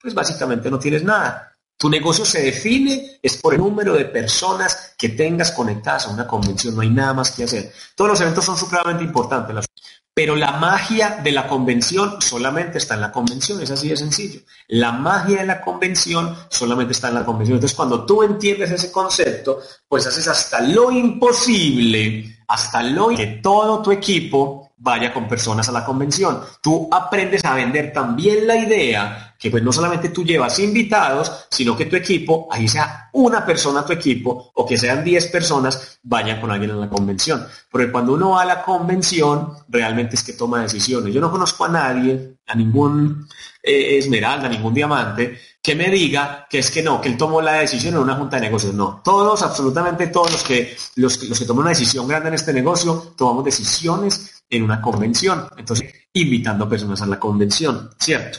pues 0.00 0.14
básicamente 0.14 0.70
no 0.70 0.78
tienes 0.78 1.02
nada. 1.02 1.53
Tu 1.84 1.90
negocio 1.90 2.24
se 2.24 2.40
define 2.40 3.18
es 3.22 3.36
por 3.36 3.52
el 3.52 3.60
número 3.60 3.92
de 3.92 4.06
personas 4.06 4.94
que 4.96 5.10
tengas 5.10 5.52
conectadas 5.52 6.06
a 6.06 6.12
una 6.12 6.26
convención, 6.26 6.74
no 6.74 6.80
hay 6.80 6.88
nada 6.88 7.12
más 7.12 7.32
que 7.32 7.44
hacer. 7.44 7.74
Todos 7.94 8.12
los 8.12 8.20
eventos 8.22 8.42
son 8.42 8.56
supremamente 8.56 9.04
importantes, 9.04 9.66
pero 10.14 10.34
la 10.34 10.52
magia 10.52 11.20
de 11.22 11.30
la 11.30 11.46
convención 11.46 12.22
solamente 12.22 12.78
está 12.78 12.94
en 12.94 13.02
la 13.02 13.12
convención, 13.12 13.60
es 13.60 13.70
así 13.70 13.90
de 13.90 13.98
sencillo. 13.98 14.40
La 14.68 14.92
magia 14.92 15.40
de 15.40 15.46
la 15.46 15.60
convención 15.60 16.34
solamente 16.48 16.92
está 16.92 17.08
en 17.08 17.16
la 17.16 17.24
convención. 17.26 17.56
Entonces, 17.56 17.76
cuando 17.76 18.06
tú 18.06 18.22
entiendes 18.22 18.70
ese 18.70 18.90
concepto, 18.90 19.60
pues 19.86 20.06
haces 20.06 20.26
hasta 20.26 20.62
lo 20.62 20.90
imposible, 20.90 22.44
hasta 22.48 22.82
lo 22.82 23.08
que 23.08 23.26
todo 23.42 23.82
tu 23.82 23.92
equipo 23.92 24.72
vaya 24.78 25.12
con 25.12 25.28
personas 25.28 25.68
a 25.68 25.72
la 25.72 25.84
convención. 25.84 26.40
Tú 26.62 26.88
aprendes 26.90 27.44
a 27.44 27.54
vender 27.54 27.92
también 27.92 28.46
la 28.46 28.56
idea 28.56 29.23
que 29.44 29.50
pues 29.50 29.62
no 29.62 29.74
solamente 29.74 30.08
tú 30.08 30.24
llevas 30.24 30.58
invitados, 30.58 31.30
sino 31.50 31.76
que 31.76 31.84
tu 31.84 31.96
equipo, 31.96 32.48
ahí 32.50 32.66
sea 32.66 33.10
una 33.12 33.44
persona 33.44 33.80
a 33.80 33.84
tu 33.84 33.92
equipo 33.92 34.50
o 34.54 34.64
que 34.64 34.78
sean 34.78 35.04
10 35.04 35.26
personas, 35.26 35.98
vayan 36.02 36.40
con 36.40 36.50
alguien 36.50 36.70
a 36.70 36.76
la 36.76 36.88
convención. 36.88 37.46
Porque 37.70 37.92
cuando 37.92 38.14
uno 38.14 38.30
va 38.30 38.40
a 38.40 38.46
la 38.46 38.62
convención, 38.62 39.52
realmente 39.68 40.16
es 40.16 40.22
que 40.22 40.32
toma 40.32 40.62
decisiones. 40.62 41.12
Yo 41.12 41.20
no 41.20 41.30
conozco 41.30 41.66
a 41.66 41.68
nadie, 41.68 42.38
a 42.46 42.54
ningún 42.54 43.28
eh, 43.62 43.98
esmeralda, 43.98 44.46
a 44.46 44.48
ningún 44.48 44.72
diamante, 44.72 45.38
que 45.60 45.74
me 45.74 45.90
diga 45.90 46.46
que 46.48 46.60
es 46.60 46.70
que 46.70 46.82
no, 46.82 46.98
que 47.02 47.10
él 47.10 47.18
tomó 47.18 47.42
la 47.42 47.56
decisión 47.56 47.96
en 47.96 48.00
una 48.00 48.14
junta 48.14 48.36
de 48.36 48.46
negocios. 48.46 48.72
No, 48.72 49.02
todos, 49.04 49.42
absolutamente 49.42 50.06
todos 50.06 50.32
los 50.32 50.42
que, 50.42 50.74
los, 50.96 51.22
los 51.22 51.38
que 51.38 51.44
toman 51.44 51.64
una 51.64 51.72
decisión 51.72 52.08
grande 52.08 52.28
en 52.28 52.34
este 52.36 52.54
negocio, 52.54 53.12
tomamos 53.14 53.44
decisiones 53.44 54.42
en 54.48 54.62
una 54.62 54.80
convención. 54.80 55.48
Entonces, 55.58 55.92
invitando 56.14 56.66
personas 56.66 57.02
a 57.02 57.06
la 57.06 57.20
convención, 57.20 57.90
¿cierto? 57.98 58.38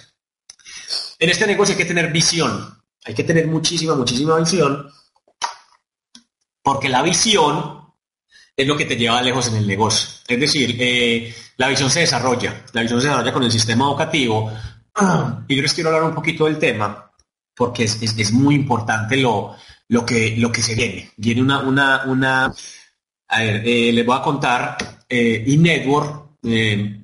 En 1.19 1.29
este 1.29 1.47
negocio 1.47 1.73
hay 1.73 1.77
que 1.77 1.85
tener 1.85 2.11
visión, 2.11 2.81
hay 3.03 3.13
que 3.13 3.23
tener 3.23 3.47
muchísima, 3.47 3.95
muchísima 3.95 4.37
visión, 4.37 4.89
porque 6.61 6.89
la 6.89 7.01
visión 7.01 7.93
es 8.55 8.67
lo 8.67 8.75
que 8.75 8.85
te 8.85 8.95
lleva 8.95 9.21
lejos 9.21 9.47
en 9.47 9.55
el 9.55 9.67
negocio. 9.67 10.09
Es 10.27 10.39
decir, 10.39 10.75
eh, 10.79 11.33
la 11.57 11.67
visión 11.67 11.89
se 11.89 12.01
desarrolla, 12.01 12.65
la 12.73 12.81
visión 12.81 12.99
se 13.01 13.07
desarrolla 13.07 13.33
con 13.33 13.43
el 13.43 13.51
sistema 13.51 13.85
educativo. 13.85 14.51
Y 15.47 15.55
yo 15.55 15.61
les 15.61 15.73
quiero 15.73 15.89
hablar 15.89 16.09
un 16.09 16.15
poquito 16.15 16.45
del 16.45 16.57
tema, 16.57 17.11
porque 17.55 17.83
es, 17.83 18.31
muy 18.31 18.55
importante 18.55 19.17
lo, 19.17 19.55
que, 20.05 20.35
lo 20.37 20.51
que 20.51 20.61
se 20.61 20.75
viene. 20.75 21.11
Viene 21.17 21.41
una, 21.41 21.59
una, 21.59 22.03
una 22.05 22.53
a 23.27 23.41
ver, 23.41 23.61
eh, 23.65 23.91
les 23.91 24.05
voy 24.05 24.17
a 24.17 24.21
contar, 24.21 24.77
eh, 25.09 25.43
eNetwork 25.47 26.37
eh, 26.43 27.01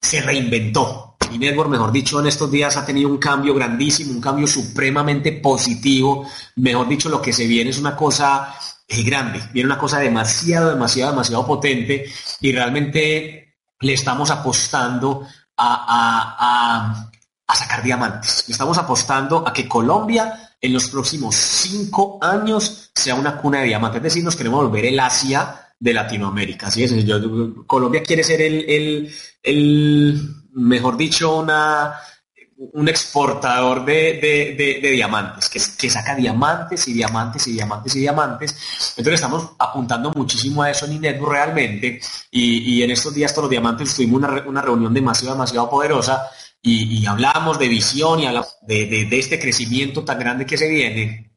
se 0.00 0.20
reinventó. 0.20 1.03
eNetwork, 1.34 1.70
mejor 1.70 1.92
dicho, 1.92 2.20
en 2.20 2.26
estos 2.26 2.50
días 2.50 2.76
ha 2.76 2.86
tenido 2.86 3.08
un 3.08 3.18
cambio 3.18 3.54
grandísimo, 3.54 4.12
un 4.12 4.20
cambio 4.20 4.46
supremamente 4.46 5.32
positivo. 5.32 6.26
Mejor 6.56 6.88
dicho, 6.88 7.08
lo 7.08 7.20
que 7.20 7.32
se 7.32 7.46
viene 7.46 7.70
es 7.70 7.78
una 7.78 7.96
cosa 7.96 8.54
grande, 8.88 9.40
viene 9.52 9.66
una 9.66 9.78
cosa 9.78 9.98
demasiado, 9.98 10.70
demasiado, 10.70 11.12
demasiado 11.12 11.46
potente 11.46 12.06
y 12.40 12.52
realmente 12.52 13.56
le 13.80 13.92
estamos 13.92 14.30
apostando 14.30 15.26
a, 15.56 17.10
a 17.46 17.54
sacar 17.54 17.82
diamantes. 17.82 18.44
Le 18.48 18.52
estamos 18.52 18.78
apostando 18.78 19.46
a 19.46 19.52
que 19.52 19.68
Colombia 19.68 20.50
en 20.60 20.72
los 20.72 20.88
próximos 20.88 21.34
cinco 21.34 22.18
años 22.22 22.90
sea 22.94 23.14
una 23.14 23.36
cuna 23.36 23.60
de 23.60 23.66
diamantes. 23.66 23.98
Es 23.98 24.04
decir, 24.04 24.24
nos 24.24 24.36
queremos 24.36 24.64
volver 24.64 24.86
el 24.86 24.98
Asia 24.98 25.64
de 25.78 25.92
Latinoamérica. 25.92 26.68
Así 26.68 26.84
es, 26.84 26.94
Colombia 27.66 28.02
quiere 28.02 28.24
ser 28.24 28.40
el, 28.40 29.10
mejor 30.54 30.96
dicho, 30.96 31.38
una, 31.38 32.00
un 32.56 32.88
exportador 32.88 33.84
de, 33.84 34.80
diamantes, 34.80 35.48
que, 35.48 35.90
saca 35.90 36.14
diamantes 36.14 36.86
y 36.88 36.92
diamantes 36.92 37.46
y 37.46 37.52
diamantes 37.52 37.96
y 37.96 38.00
diamantes. 38.00 38.56
Entonces 38.96 39.14
estamos 39.14 39.50
apuntando 39.58 40.12
muchísimo 40.12 40.62
a 40.62 40.70
eso 40.70 40.86
en 40.86 40.94
Inetu 40.94 41.26
realmente 41.26 42.00
y, 42.30 42.82
en 42.82 42.90
estos 42.90 43.14
días 43.14 43.32
todos 43.32 43.44
los 43.44 43.50
diamantes 43.50 43.94
tuvimos 43.94 44.22
una, 44.22 44.42
una 44.46 44.62
reunión 44.62 44.94
demasiado, 44.94 45.34
demasiado 45.34 45.68
poderosa 45.68 46.30
y, 46.62 47.04
hablamos 47.06 47.58
de 47.58 47.68
visión 47.68 48.20
y 48.20 48.26
de, 48.62 48.86
de, 48.86 49.18
este 49.18 49.38
crecimiento 49.38 50.04
tan 50.04 50.18
grande 50.18 50.46
que 50.46 50.56
se 50.56 50.68
viene. 50.68 51.32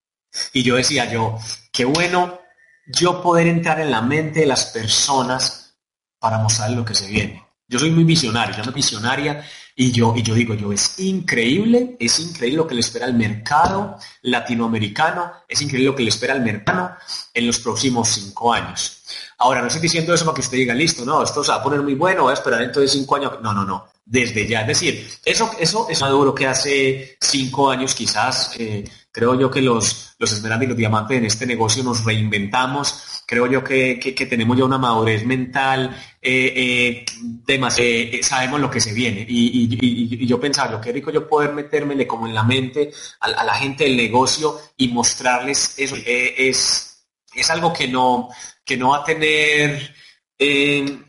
Y 0.53 0.63
yo 0.63 0.75
decía 0.75 1.11
yo, 1.11 1.37
qué 1.71 1.85
bueno 1.85 2.39
yo 2.87 3.21
poder 3.21 3.47
entrar 3.47 3.79
en 3.81 3.91
la 3.91 4.01
mente 4.01 4.41
de 4.41 4.45
las 4.45 4.65
personas 4.67 5.77
para 6.19 6.37
mostrar 6.37 6.71
lo 6.71 6.85
que 6.85 6.95
se 6.95 7.07
viene. 7.07 7.46
Yo 7.67 7.79
soy 7.79 7.91
muy 7.91 8.03
visionario, 8.03 8.55
yo 8.55 8.63
soy 8.63 8.73
visionaria 8.73 9.45
y 9.75 9.91
yo, 9.91 10.13
y 10.15 10.23
yo 10.23 10.33
digo, 10.33 10.53
yo 10.53 10.71
es 10.71 10.99
increíble, 10.99 11.97
es 11.99 12.19
increíble 12.19 12.57
lo 12.57 12.67
que 12.67 12.75
le 12.75 12.79
espera 12.81 13.05
al 13.05 13.13
mercado 13.13 13.97
latinoamericano, 14.21 15.31
es 15.47 15.61
increíble 15.61 15.89
lo 15.89 15.95
que 15.95 16.03
le 16.03 16.09
espera 16.09 16.33
al 16.33 16.41
mercado 16.41 16.91
en 17.33 17.45
los 17.45 17.59
próximos 17.59 18.07
cinco 18.09 18.53
años. 18.53 19.03
Ahora, 19.39 19.61
no 19.61 19.67
estoy 19.67 19.81
diciendo 19.81 20.13
eso 20.13 20.25
para 20.25 20.35
que 20.35 20.41
usted 20.41 20.57
diga, 20.57 20.73
listo, 20.73 21.05
no, 21.05 21.21
esto 21.21 21.43
se 21.43 21.51
va 21.51 21.57
a 21.57 21.63
poner 21.63 21.81
muy 21.81 21.95
bueno, 21.95 22.23
voy 22.23 22.31
a 22.31 22.35
esperar 22.35 22.61
dentro 22.61 22.81
de 22.81 22.87
cinco 22.87 23.17
años. 23.17 23.33
No, 23.41 23.53
no, 23.53 23.65
no 23.65 23.87
desde 24.07 24.47
ya. 24.47 24.61
Es 24.61 24.67
decir, 24.67 25.07
eso, 25.23 25.51
eso 25.59 25.87
es 25.89 26.01
más 26.01 26.09
duro 26.09 26.33
que 26.33 26.47
hace 26.47 27.17
cinco 27.19 27.69
años 27.69 27.93
quizás. 27.93 28.51
Eh, 28.57 28.83
creo 29.17 29.33
yo 29.33 29.49
que 29.49 29.63
los, 29.63 30.13
los 30.19 30.31
esmeraldas 30.31 30.67
y 30.67 30.69
los 30.69 30.77
diamantes 30.77 31.17
en 31.17 31.25
este 31.25 31.47
negocio 31.47 31.83
nos 31.83 32.05
reinventamos. 32.05 33.23
Creo 33.25 33.47
yo 33.47 33.63
que, 33.63 33.97
tenemos 34.29 34.55
ya 34.55 34.63
una 34.63 34.77
madurez 34.77 35.25
mental, 35.25 35.99
eh, 36.21 37.03
eh, 37.47 38.19
sabemos 38.21 38.61
lo 38.61 38.69
que 38.69 38.79
se 38.79 38.93
viene. 38.93 39.25
Y, 39.27 40.23
yo 40.27 40.39
pensaba, 40.39 40.73
lo 40.73 40.79
que 40.79 40.91
rico 40.91 41.09
yo 41.09 41.27
poder 41.27 41.51
metérmele 41.53 42.05
como 42.05 42.27
en 42.27 42.35
la 42.35 42.43
mente 42.43 42.91
a, 43.19 43.43
la 43.43 43.55
gente 43.55 43.85
del 43.85 43.97
negocio 43.97 44.61
y 44.77 44.89
mostrarles 44.89 45.73
eso. 45.79 45.95
es, 46.05 47.07
es 47.33 47.49
algo 47.49 47.73
que 47.73 47.87
no, 47.87 48.29
que 48.63 48.77
no 48.77 48.89
va 48.89 48.97
a 48.97 49.03
tener 49.03 49.95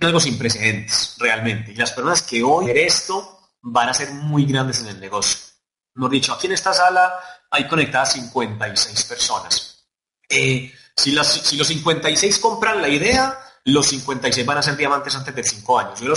algo 0.01 0.18
sin 0.18 0.38
precedentes, 0.38 1.14
realmente. 1.18 1.73
Y 1.73 1.75
las 1.75 1.92
personas 1.92 2.23
que 2.23 2.42
hoy 2.42 2.68
ven 2.68 2.79
esto 2.79 3.51
van 3.61 3.90
a 3.90 3.94
ser 3.94 4.12
muy 4.12 4.47
grandes 4.47 4.81
en 4.81 4.87
el 4.87 4.99
negocio. 4.99 5.40
Hemos 5.94 6.11
dicho, 6.11 6.33
aquí 6.33 6.47
en 6.47 6.53
esta 6.55 6.73
sala 6.73 7.12
hay 7.51 7.67
conectadas 7.67 8.13
56 8.13 9.05
personas. 9.05 9.87
Eh, 10.29 10.73
si, 10.97 11.13
las, 11.13 11.29
si 11.29 11.57
los 11.57 11.67
56 11.67 12.39
compran 12.39 12.83
la 12.83 12.89
idea, 12.89 13.39
los 13.65 13.87
56 13.89 14.47
van 14.47 14.59
a 14.59 14.63
ser 14.63 14.77
diamantes 14.77 15.15
antes 15.15 15.35
de 15.35 15.43
5 15.43 15.79
años. 15.79 16.01
Yo 16.01 16.13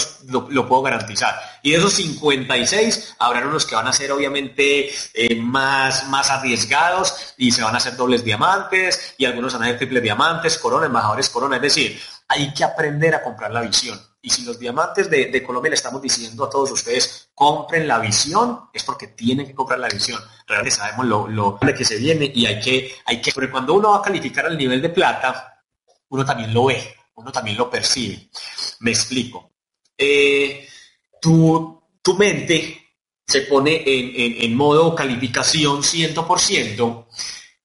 lo, 0.49 0.67
puedo 0.67 0.81
garantizar. 0.81 1.35
Y 1.61 1.71
de 1.71 1.77
esos 1.77 1.93
56 1.93 3.15
habrá 3.19 3.45
unos 3.45 3.65
que 3.65 3.75
van 3.75 3.87
a 3.87 3.93
ser 3.93 4.11
obviamente 4.11 4.91
eh, 5.13 5.35
más, 5.35 6.07
más 6.07 6.29
arriesgados 6.29 7.33
y 7.37 7.51
se 7.51 7.63
van 7.63 7.73
a 7.73 7.77
hacer 7.77 7.95
dobles 7.95 8.23
diamantes 8.23 9.15
y 9.17 9.25
algunos 9.25 9.53
van 9.53 9.63
a 9.63 9.65
ser 9.67 9.77
triples 9.77 10.03
diamantes, 10.03 10.57
corona, 10.57 10.85
embajadores 10.85 11.29
corona. 11.29 11.57
Es 11.57 11.61
decir, 11.61 12.01
hay 12.27 12.53
que 12.53 12.63
aprender 12.63 13.15
a 13.15 13.23
comprar 13.23 13.51
la 13.51 13.61
visión. 13.61 13.99
Y 14.23 14.29
si 14.29 14.43
los 14.43 14.59
diamantes 14.59 15.09
de, 15.09 15.43
Colombia 15.43 15.71
le 15.71 15.75
estamos 15.75 16.01
diciendo 16.01 16.45
a 16.45 16.49
todos 16.49 16.69
ustedes, 16.71 17.29
compren 17.33 17.87
la 17.87 17.97
visión, 17.97 18.69
es 18.71 18.83
porque 18.83 19.07
tienen 19.07 19.47
que 19.47 19.55
comprar 19.55 19.79
la 19.79 19.89
visión. 19.89 20.21
Realmente 20.45 20.77
sabemos 20.77 21.07
lo, 21.07 21.27
lo 21.27 21.59
que 21.59 21.83
se 21.83 21.97
viene 21.97 22.31
y 22.33 22.45
hay 22.45 22.59
que, 22.59 22.95
hay 23.05 23.19
que, 23.19 23.31
porque 23.31 23.49
cuando 23.49 23.73
uno 23.73 23.91
va 23.91 23.97
a 23.97 24.01
calificar 24.01 24.45
al 24.45 24.57
nivel 24.57 24.79
de 24.81 24.89
plata, 24.89 25.63
uno 26.09 26.23
también 26.23 26.53
lo 26.53 26.65
ve, 26.65 26.95
uno 27.15 27.31
también 27.31 27.57
lo 27.57 27.69
percibe. 27.69 28.29
Me 28.81 28.91
explico. 28.91 29.53
Eh, 29.97 30.67
tu, 31.19 31.81
tu, 32.01 32.15
mente 32.15 32.95
se 33.25 33.41
pone 33.41 33.83
en, 33.85 34.43
en 34.43 34.55
modo 34.55 34.93
calificación 34.93 35.81
100% 35.81 37.05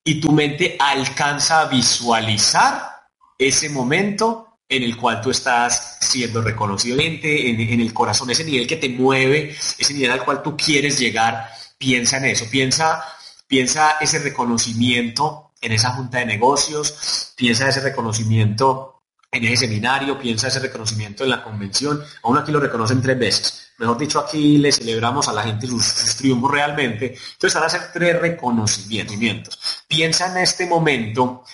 y 0.05 0.20
tu 0.20 0.33
mente 0.33 0.76
alcanza 0.78 1.62
a 1.62 1.66
visualizar 1.66 3.09
ese 3.39 3.68
momento 3.68 4.45
en 4.69 4.83
el 4.83 4.97
cual 4.97 5.21
tú 5.21 5.31
estás 5.31 5.99
siendo 6.01 6.43
reconocido 6.43 6.99
en, 6.99 7.21
en 7.23 7.81
el 7.81 7.93
corazón, 7.93 8.31
ese 8.31 8.45
nivel 8.45 8.67
que 8.67 8.77
te 8.77 8.89
mueve, 8.89 9.51
ese 9.79 9.95
nivel 9.95 10.11
al 10.11 10.25
cual 10.25 10.43
tú 10.43 10.57
quieres 10.57 10.99
llegar, 10.99 11.49
piensa 11.79 12.17
en 12.19 12.27
eso, 12.27 12.47
piensa, 12.51 13.05
piensa 13.47 13.97
ese 14.01 14.19
reconocimiento 14.19 15.53
en 15.61 15.73
esa 15.73 15.91
junta 15.91 16.19
de 16.19 16.27
negocios, 16.27 17.33
piensa 17.37 17.69
ese 17.69 17.81
reconocimiento 17.81 19.03
en 19.31 19.45
ese 19.45 19.67
seminario, 19.67 20.19
piensa 20.19 20.49
ese 20.49 20.61
reconocimiento 20.61 21.25
en 21.25 21.31
la 21.31 21.43
convención, 21.43 22.03
aún 22.23 22.39
aquí 22.39 22.53
lo 22.53 22.61
reconocen 22.61 23.03
tres 23.03 23.19
veces. 23.19 23.73
Mejor 23.79 23.99
dicho, 23.99 24.21
aquí 24.21 24.57
le 24.57 24.73
celebramos 24.73 25.29
a 25.29 25.35
la 25.35 25.43
gente 25.43 25.67
sus, 25.67 25.85
sus 25.85 26.17
triunfos 26.17 26.51
realmente. 26.51 27.14
Entonces 27.33 27.55
van 27.55 27.64
a 27.64 27.69
ser 27.69 27.93
tres 27.93 28.19
reconocimientos. 28.19 29.59
Piensa 29.87 30.31
en 30.31 30.39
este 30.39 30.67
momento 30.67 31.45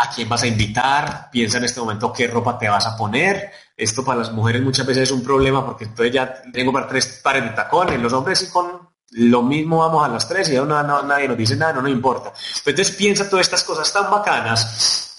a 0.00 0.10
quién 0.10 0.28
vas 0.28 0.42
a 0.42 0.46
invitar, 0.46 1.28
piensa 1.30 1.58
en 1.58 1.64
este 1.64 1.80
momento 1.80 2.12
qué 2.12 2.26
ropa 2.26 2.58
te 2.58 2.68
vas 2.68 2.86
a 2.86 2.96
poner. 2.96 3.50
Esto 3.76 4.04
para 4.04 4.20
las 4.20 4.32
mujeres 4.32 4.62
muchas 4.62 4.86
veces 4.86 5.04
es 5.04 5.10
un 5.10 5.22
problema 5.22 5.64
porque 5.64 5.84
entonces 5.84 6.12
ya 6.12 6.42
tengo 6.52 6.72
para 6.72 6.86
tres 6.86 7.20
pares 7.22 7.44
de 7.44 7.50
tacones, 7.50 8.00
los 8.00 8.12
hombres 8.12 8.38
sí 8.38 8.48
con 8.48 8.88
lo 9.12 9.42
mismo 9.42 9.78
vamos 9.78 10.04
a 10.04 10.08
las 10.08 10.28
tres 10.28 10.48
y 10.48 10.52
ya 10.52 10.64
no, 10.64 11.02
nadie 11.02 11.28
nos 11.28 11.36
dice 11.36 11.56
nada, 11.56 11.74
no 11.74 11.82
nos 11.82 11.90
importa. 11.90 12.32
entonces 12.64 12.94
piensa 12.96 13.28
todas 13.28 13.46
estas 13.46 13.64
cosas 13.64 13.92
tan 13.92 14.10
bacanas 14.10 15.16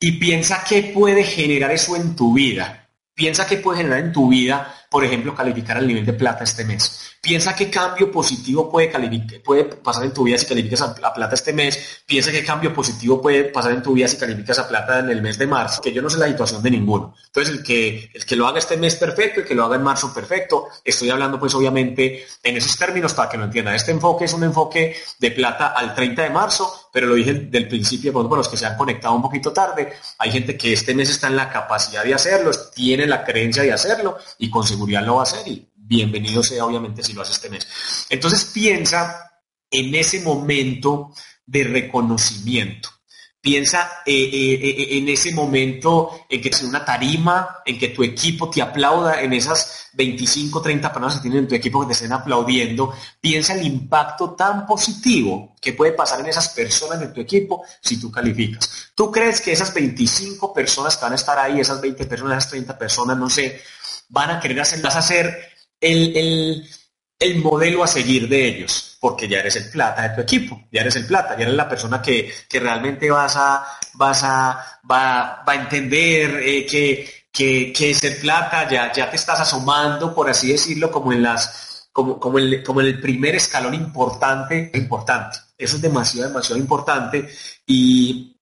y 0.00 0.12
piensa 0.12 0.64
qué 0.66 0.92
puede 0.94 1.24
generar 1.24 1.70
eso 1.72 1.96
en 1.96 2.14
tu 2.14 2.32
vida. 2.32 2.88
Piensa 3.14 3.46
qué 3.46 3.56
puede 3.56 3.78
generar 3.78 3.98
en 3.98 4.12
tu 4.12 4.28
vida, 4.28 4.72
por 4.90 5.04
ejemplo, 5.04 5.34
calificar 5.34 5.76
al 5.76 5.86
nivel 5.86 6.06
de 6.06 6.12
plata 6.12 6.44
este 6.44 6.64
mes. 6.64 7.16
Piensa 7.20 7.54
qué 7.54 7.68
cambio 7.68 8.10
positivo 8.10 8.70
puede, 8.70 8.88
pasar 9.64 10.04
en 10.04 10.12
tu 10.12 10.24
vida 10.24 10.38
si 10.38 10.46
calificas 10.46 10.80
a, 10.82 11.12
plata 11.12 11.34
este 11.34 11.52
mes. 11.52 12.02
Piensa 12.06 12.30
qué 12.30 12.44
cambio 12.44 12.72
positivo 12.72 13.20
puede 13.20 13.44
pasar 13.44 13.72
en 13.72 13.82
tu 13.82 13.92
vida 13.92 14.08
si 14.08 14.16
calificas 14.16 14.58
a 14.58 14.68
plata 14.68 15.00
en 15.00 15.10
el 15.10 15.20
mes 15.20 15.36
de 15.36 15.46
marzo, 15.46 15.82
que 15.82 15.92
yo 15.92 16.00
no 16.00 16.08
sé 16.08 16.18
la 16.18 16.28
situación 16.28 16.62
de 16.62 16.70
ninguno. 16.70 17.14
Entonces, 17.26 17.54
el 17.54 17.62
que, 17.62 18.10
el 18.14 18.24
que 18.24 18.36
lo 18.36 18.46
haga 18.46 18.58
este 18.58 18.76
mes 18.76 18.94
perfecto, 18.96 19.40
el 19.40 19.46
que 19.46 19.54
lo 19.54 19.64
haga 19.64 19.76
en 19.76 19.82
marzo 19.82 20.12
perfecto, 20.14 20.68
estoy 20.84 21.10
hablando 21.10 21.38
pues 21.38 21.54
obviamente 21.54 22.26
en 22.42 22.56
esos 22.56 22.76
términos 22.76 23.14
para 23.14 23.28
que 23.28 23.36
lo 23.36 23.44
entiendan. 23.44 23.74
Este 23.74 23.90
enfoque 23.90 24.24
es 24.24 24.32
un 24.32 24.44
enfoque 24.44 24.96
de 25.18 25.30
plata 25.32 25.68
al 25.68 25.94
30 25.94 26.22
de 26.22 26.30
marzo, 26.30 26.87
pero 26.98 27.10
lo 27.10 27.14
dije 27.14 27.32
del 27.32 27.68
principio, 27.68 28.12
por 28.12 28.36
los 28.36 28.48
que 28.48 28.56
se 28.56 28.66
han 28.66 28.76
conectado 28.76 29.14
un 29.14 29.22
poquito 29.22 29.52
tarde, 29.52 29.92
hay 30.18 30.32
gente 30.32 30.58
que 30.58 30.72
este 30.72 30.96
mes 30.96 31.08
está 31.08 31.28
en 31.28 31.36
la 31.36 31.48
capacidad 31.48 32.02
de 32.02 32.12
hacerlo, 32.12 32.50
tiene 32.74 33.06
la 33.06 33.22
creencia 33.22 33.62
de 33.62 33.72
hacerlo 33.72 34.18
y 34.36 34.50
con 34.50 34.66
seguridad 34.66 35.06
lo 35.06 35.14
va 35.14 35.20
a 35.20 35.22
hacer 35.22 35.46
y 35.46 35.64
bienvenido 35.76 36.42
sea 36.42 36.64
obviamente 36.64 37.04
si 37.04 37.12
lo 37.12 37.22
hace 37.22 37.34
este 37.34 37.50
mes. 37.50 37.68
Entonces 38.10 38.46
piensa 38.46 39.30
en 39.70 39.94
ese 39.94 40.22
momento 40.22 41.12
de 41.46 41.62
reconocimiento. 41.62 42.88
Piensa 43.48 44.02
eh, 44.04 44.12
eh, 44.12 44.60
eh, 44.62 44.98
en 44.98 45.08
ese 45.08 45.32
momento 45.32 46.26
en 46.28 46.38
que 46.38 46.50
es 46.50 46.62
una 46.62 46.84
tarima, 46.84 47.62
en 47.64 47.78
que 47.78 47.88
tu 47.88 48.02
equipo 48.02 48.50
te 48.50 48.60
aplauda, 48.60 49.22
en 49.22 49.32
esas 49.32 49.88
25, 49.94 50.60
30 50.60 50.92
personas 50.92 51.14
que 51.14 51.22
tienen 51.22 51.40
en 51.40 51.48
tu 51.48 51.54
equipo 51.54 51.80
que 51.80 51.86
te 51.86 51.92
estén 51.94 52.12
aplaudiendo. 52.12 52.92
Piensa 53.18 53.54
el 53.54 53.66
impacto 53.66 54.34
tan 54.34 54.66
positivo 54.66 55.56
que 55.62 55.72
puede 55.72 55.92
pasar 55.92 56.20
en 56.20 56.26
esas 56.26 56.50
personas 56.50 57.00
de 57.00 57.08
tu 57.08 57.22
equipo 57.22 57.64
si 57.80 57.98
tú 57.98 58.12
calificas. 58.12 58.90
¿Tú 58.94 59.10
crees 59.10 59.40
que 59.40 59.52
esas 59.52 59.72
25 59.72 60.52
personas 60.52 60.98
que 60.98 61.04
van 61.04 61.12
a 61.12 61.16
estar 61.16 61.38
ahí, 61.38 61.58
esas 61.58 61.80
20 61.80 62.04
personas, 62.04 62.36
esas 62.36 62.50
30 62.50 62.76
personas, 62.76 63.16
no 63.16 63.30
sé, 63.30 63.62
van 64.10 64.30
a 64.30 64.40
querer 64.40 64.60
hacerlas 64.60 64.94
hacer 64.94 65.54
el, 65.80 66.68
modelo 67.42 67.82
a 67.82 67.88
seguir 67.88 68.28
de 68.28 68.46
ellos, 68.46 68.96
porque 69.00 69.28
ya 69.28 69.40
eres 69.40 69.56
el 69.56 69.70
plata 69.70 70.02
de 70.02 70.14
tu 70.14 70.20
equipo, 70.20 70.68
ya 70.70 70.82
eres 70.82 70.96
el 70.96 71.06
plata, 71.06 71.36
ya 71.36 71.44
eres 71.44 71.54
la 71.54 71.68
persona 71.68 72.00
que, 72.00 72.32
realmente 72.50 73.10
vas 73.10 73.36
a, 73.36 73.66
vas 73.94 74.22
a, 74.22 74.80
va, 74.90 75.42
a 75.44 75.54
entender 75.54 76.40
eh, 76.42 76.64
que, 76.66 77.72
que, 77.72 77.90
es 77.90 78.04
el 78.04 78.16
plata, 78.18 78.68
ya, 78.68 78.92
ya 78.92 79.10
te 79.10 79.16
estás 79.16 79.40
asomando, 79.40 80.14
por 80.14 80.30
así 80.30 80.52
decirlo, 80.52 80.92
como 80.92 81.12
en 81.12 81.22
las, 81.22 81.88
como, 81.92 82.20
como, 82.20 82.38
el, 82.38 82.62
como 82.62 82.80
el 82.80 83.00
primer 83.00 83.34
escalón 83.34 83.74
importante, 83.74 84.70
importante. 84.74 85.38
Eso 85.56 85.76
es 85.76 85.82
demasiado, 85.82 86.28
demasiado 86.28 86.60
importante 86.60 87.28
y, 87.66 88.36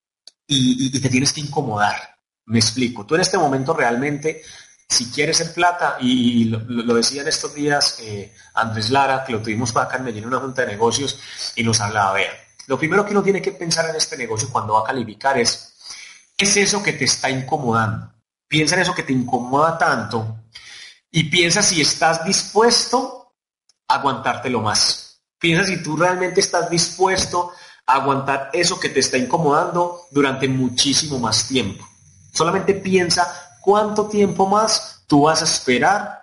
y 0.46 1.00
te 1.00 1.08
tienes 1.08 1.32
que 1.32 1.40
incomodar. 1.40 1.96
Me 2.44 2.58
explico. 2.58 3.04
Tú 3.04 3.14
en 3.14 3.22
este 3.22 3.38
momento 3.38 3.72
realmente 3.72 4.42
si 4.88 5.10
quieres 5.10 5.38
ser 5.38 5.52
plata, 5.52 5.96
y, 6.00 6.44
lo, 6.44 6.94
decía 6.94 7.22
en 7.22 7.28
estos 7.28 7.54
días 7.54 7.98
eh, 8.00 8.32
Andrés 8.54 8.90
Lara, 8.90 9.24
que 9.24 9.32
lo 9.32 9.42
tuvimos 9.42 9.76
acá 9.76 9.96
en 9.96 10.04
Medellín 10.04 10.24
en 10.24 10.28
una 10.28 10.40
junta 10.40 10.62
de 10.62 10.68
negocios, 10.68 11.18
y 11.56 11.62
nos 11.62 11.80
hablaba, 11.80 12.12
vea, 12.12 12.30
lo 12.66 12.78
primero 12.78 13.04
que 13.04 13.12
uno 13.12 13.22
tiene 13.22 13.42
que 13.42 13.52
pensar 13.52 13.88
en 13.88 13.96
este 13.96 14.16
negocio 14.16 14.48
cuando 14.50 14.74
va 14.74 14.80
a 14.80 14.84
calificar 14.84 15.38
es, 15.38 15.74
¿qué 16.36 16.44
es 16.44 16.56
eso 16.56 16.82
que 16.82 16.92
te 16.92 17.04
está 17.04 17.30
incomodando? 17.30 18.12
Piensa 18.48 18.74
en 18.74 18.82
eso 18.82 18.94
que 18.94 19.02
te 19.02 19.12
incomoda 19.12 19.78
tanto 19.78 20.38
y 21.10 21.24
piensa 21.24 21.62
si 21.62 21.80
estás 21.80 22.24
dispuesto 22.24 23.34
a 23.88 23.94
aguantártelo 23.94 24.60
más. 24.60 25.20
Piensa 25.38 25.64
si 25.64 25.82
tú 25.82 25.96
realmente 25.96 26.40
estás 26.40 26.68
dispuesto 26.70 27.52
a 27.86 27.94
aguantar 27.94 28.50
eso 28.52 28.80
que 28.80 28.88
te 28.88 29.00
está 29.00 29.16
incomodando 29.16 30.06
durante 30.10 30.48
muchísimo 30.48 31.18
más 31.18 31.46
tiempo. 31.46 31.86
Solamente 32.32 32.74
piensa 32.74 33.45
cuánto 33.66 34.06
tiempo 34.06 34.46
más 34.46 35.02
tú 35.08 35.22
vas 35.22 35.42
a 35.42 35.44
esperar 35.44 36.22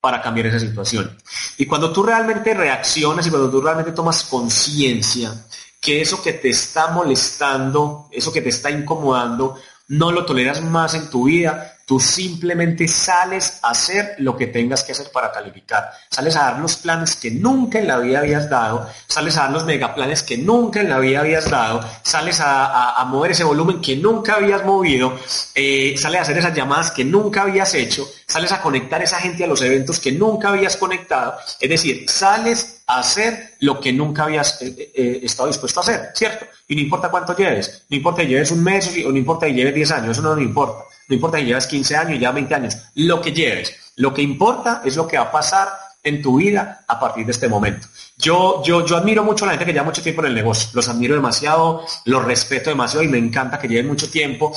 para 0.00 0.22
cambiar 0.22 0.46
esa 0.46 0.58
situación. 0.58 1.14
Y 1.58 1.66
cuando 1.66 1.92
tú 1.92 2.02
realmente 2.02 2.54
reaccionas 2.54 3.26
y 3.26 3.30
cuando 3.30 3.50
tú 3.50 3.60
realmente 3.60 3.92
tomas 3.92 4.24
conciencia 4.24 5.34
que 5.82 6.00
eso 6.00 6.22
que 6.22 6.32
te 6.32 6.48
está 6.48 6.88
molestando, 6.88 8.08
eso 8.10 8.32
que 8.32 8.40
te 8.40 8.48
está 8.48 8.70
incomodando, 8.70 9.56
no 9.88 10.10
lo 10.12 10.24
toleras 10.24 10.62
más 10.62 10.94
en 10.94 11.10
tu 11.10 11.24
vida, 11.24 11.76
Tú 11.88 11.98
simplemente 11.98 12.86
sales 12.86 13.60
a 13.62 13.70
hacer 13.70 14.16
lo 14.18 14.36
que 14.36 14.48
tengas 14.48 14.84
que 14.84 14.92
hacer 14.92 15.10
para 15.10 15.32
calificar. 15.32 15.90
Sales 16.10 16.36
a 16.36 16.44
dar 16.44 16.58
los 16.58 16.76
planes 16.76 17.16
que 17.16 17.30
nunca 17.30 17.78
en 17.78 17.88
la 17.88 17.96
vida 17.96 18.18
habías 18.18 18.50
dado. 18.50 18.86
Sales 19.06 19.38
a 19.38 19.44
dar 19.44 19.52
los 19.52 19.64
megaplanes 19.64 20.22
que 20.22 20.36
nunca 20.36 20.82
en 20.82 20.90
la 20.90 20.98
vida 20.98 21.20
habías 21.20 21.48
dado. 21.48 21.80
Sales 22.02 22.40
a, 22.44 23.02
mover 23.08 23.30
ese 23.30 23.42
volumen 23.42 23.80
que 23.80 23.96
nunca 23.96 24.34
habías 24.34 24.66
movido. 24.66 25.18
Eh, 25.54 25.94
sales 25.96 26.18
a 26.18 26.22
hacer 26.24 26.36
esas 26.36 26.54
llamadas 26.54 26.90
que 26.90 27.06
nunca 27.06 27.40
habías 27.40 27.72
hecho. 27.72 28.06
Sales 28.26 28.52
a 28.52 28.60
conectar 28.60 29.00
a 29.00 29.04
esa 29.04 29.18
gente 29.18 29.44
a 29.44 29.46
los 29.46 29.62
eventos 29.62 29.98
que 29.98 30.12
nunca 30.12 30.50
habías 30.50 30.76
conectado. 30.76 31.38
Es 31.58 31.70
decir, 31.70 32.04
sales 32.06 32.77
hacer 32.88 33.54
lo 33.60 33.78
que 33.78 33.92
nunca 33.92 34.24
habías 34.24 34.60
eh, 34.62 34.92
eh, 34.94 35.20
estado 35.22 35.48
dispuesto 35.48 35.80
a 35.80 35.82
hacer, 35.82 36.10
¿cierto? 36.14 36.46
Y 36.66 36.74
no 36.74 36.80
importa 36.80 37.10
cuánto 37.10 37.36
lleves. 37.36 37.84
No 37.90 37.96
importa 37.96 38.22
que 38.22 38.28
lleves 38.28 38.50
un 38.50 38.64
mes 38.64 38.90
o 39.06 39.10
no 39.10 39.18
importa 39.18 39.46
que 39.46 39.52
lleves 39.52 39.74
10 39.74 39.90
años. 39.92 40.18
Eso 40.18 40.22
no, 40.22 40.40
importa. 40.40 40.84
No 41.06 41.14
importa 41.14 41.38
si 41.38 41.44
llevas 41.44 41.66
15 41.66 41.96
años, 41.96 42.18
ya 42.18 42.32
20 42.32 42.54
años, 42.54 42.76
lo 42.94 43.20
que 43.20 43.32
lleves. 43.32 43.74
Lo 43.96 44.12
que 44.14 44.22
importa 44.22 44.82
es 44.84 44.96
lo 44.96 45.06
que 45.06 45.18
va 45.18 45.24
a 45.24 45.30
pasar 45.30 45.68
en 46.02 46.22
tu 46.22 46.38
vida 46.38 46.84
a 46.88 46.98
partir 46.98 47.26
de 47.26 47.32
este 47.32 47.48
momento. 47.48 47.86
Yo, 48.16 48.62
yo, 48.64 48.84
yo 48.86 48.96
admiro 48.96 49.22
mucho 49.22 49.44
a 49.44 49.48
la 49.48 49.52
gente 49.52 49.66
que 49.66 49.72
lleva 49.72 49.84
mucho 49.84 50.02
tiempo 50.02 50.22
en 50.22 50.28
el 50.28 50.34
negocio. 50.34 50.70
Los 50.72 50.88
admiro 50.88 51.14
demasiado, 51.14 51.84
los 52.06 52.24
respeto 52.24 52.70
demasiado 52.70 53.04
y 53.04 53.08
me 53.08 53.18
encanta 53.18 53.58
que 53.58 53.68
lleven 53.68 53.86
mucho 53.86 54.10
tiempo. 54.10 54.52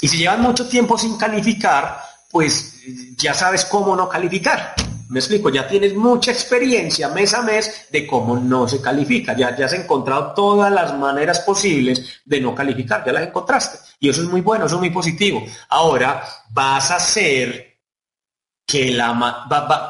Y 0.00 0.08
si 0.08 0.18
llevan 0.18 0.42
mucho 0.42 0.68
tiempo 0.68 0.98
sin 0.98 1.16
calificar, 1.16 2.00
pues 2.30 2.74
ya 3.16 3.34
sabes 3.34 3.64
cómo 3.64 3.94
no 3.94 4.08
calificar. 4.08 4.74
Me 5.08 5.20
explico, 5.20 5.50
ya 5.50 5.68
tienes 5.68 5.94
mucha 5.94 6.32
experiencia 6.32 7.08
mes 7.08 7.32
a 7.34 7.42
mes 7.42 7.86
de 7.90 8.06
cómo 8.06 8.36
no 8.36 8.66
se 8.66 8.80
califica. 8.80 9.36
Ya, 9.36 9.56
ya 9.56 9.66
has 9.66 9.72
encontrado 9.72 10.32
todas 10.34 10.72
las 10.72 10.96
maneras 10.98 11.40
posibles 11.40 12.20
de 12.24 12.40
no 12.40 12.54
calificar, 12.54 13.04
ya 13.04 13.12
las 13.12 13.26
encontraste. 13.26 13.78
Y 14.00 14.08
eso 14.08 14.22
es 14.22 14.28
muy 14.28 14.40
bueno, 14.40 14.66
eso 14.66 14.76
es 14.76 14.80
muy 14.80 14.90
positivo. 14.90 15.44
Ahora 15.68 16.22
vas 16.50 16.90
a 16.90 16.96
hacer 16.96 17.76
que 18.66 18.90
la 18.90 19.12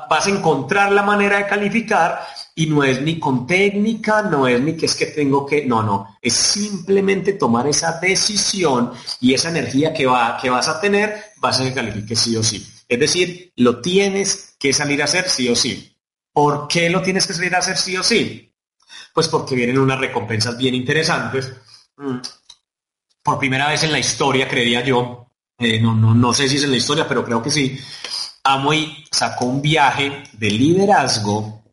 vas 0.09 0.27
a 0.27 0.31
encontrar 0.31 0.93
la 0.93 1.03
manera 1.03 1.39
de 1.39 1.47
calificar 1.47 2.21
y 2.55 2.67
no 2.67 2.85
es 2.85 3.01
ni 3.01 3.19
con 3.19 3.47
técnica, 3.47 4.23
no 4.23 4.47
es 4.47 4.61
ni 4.61 4.77
que 4.77 4.87
es 4.87 4.95
que 4.95 5.07
tengo 5.07 5.47
que, 5.47 5.65
no, 5.65 5.83
no, 5.83 6.17
es 6.21 6.35
simplemente 6.35 7.35
tomar 7.35 7.67
esa 7.67 7.99
decisión 8.01 8.93
y 9.21 9.33
esa 9.33 9.49
energía 9.49 9.95
que, 9.95 10.07
va, 10.07 10.39
que 10.41 10.51
vas 10.51 10.69
a 10.69 10.79
tener, 10.79 11.33
vas 11.39 11.61
a 11.61 11.65
que 11.65 11.73
califique 11.73 12.15
sí 12.15 12.37
o 12.37 12.43
sí. 12.43 12.67
Es 12.89 13.01
decir, 13.01 13.53
lo 13.57 13.81
tienes 13.81 14.46
que 14.59 14.73
salir 14.73 15.01
a 15.03 15.05
hacer 15.05 15.29
sí 15.29 15.49
o 15.49 15.57
sí. 15.57 15.97
¿Por 16.33 16.69
qué 16.69 16.91
lo 16.91 17.03
tienes 17.03 17.27
que 17.27 17.33
salir 17.33 17.55
a 17.55 17.59
hacer 17.59 17.77
sí 17.77 17.97
o 17.97 18.03
sí? 18.03 18.53
Pues 19.13 19.29
porque 19.29 19.55
vienen 19.55 19.79
unas 19.79 19.99
recompensas 19.99 20.57
bien 20.57 20.75
interesantes. 20.75 21.53
Mm. 21.97 22.19
Por 23.23 23.39
primera 23.39 23.69
vez 23.69 23.83
en 23.83 23.93
la 23.93 23.99
historia, 23.99 24.49
creería 24.49 24.83
yo, 24.83 25.33
eh, 25.59 25.81
no, 25.81 25.95
no, 25.95 26.15
no 26.15 26.33
sé 26.35 26.49
si 26.49 26.57
es 26.57 26.65
en 26.65 26.71
la 26.71 26.77
historia, 26.77 27.09
pero 27.09 27.25
creo 27.25 27.43
que 27.43 27.51
sí, 27.51 27.79
Amway 28.45 29.05
sacó 29.11 29.47
un 29.47 29.61
viaje 29.61 30.25
de 30.33 30.51
liderazgo 30.51 31.65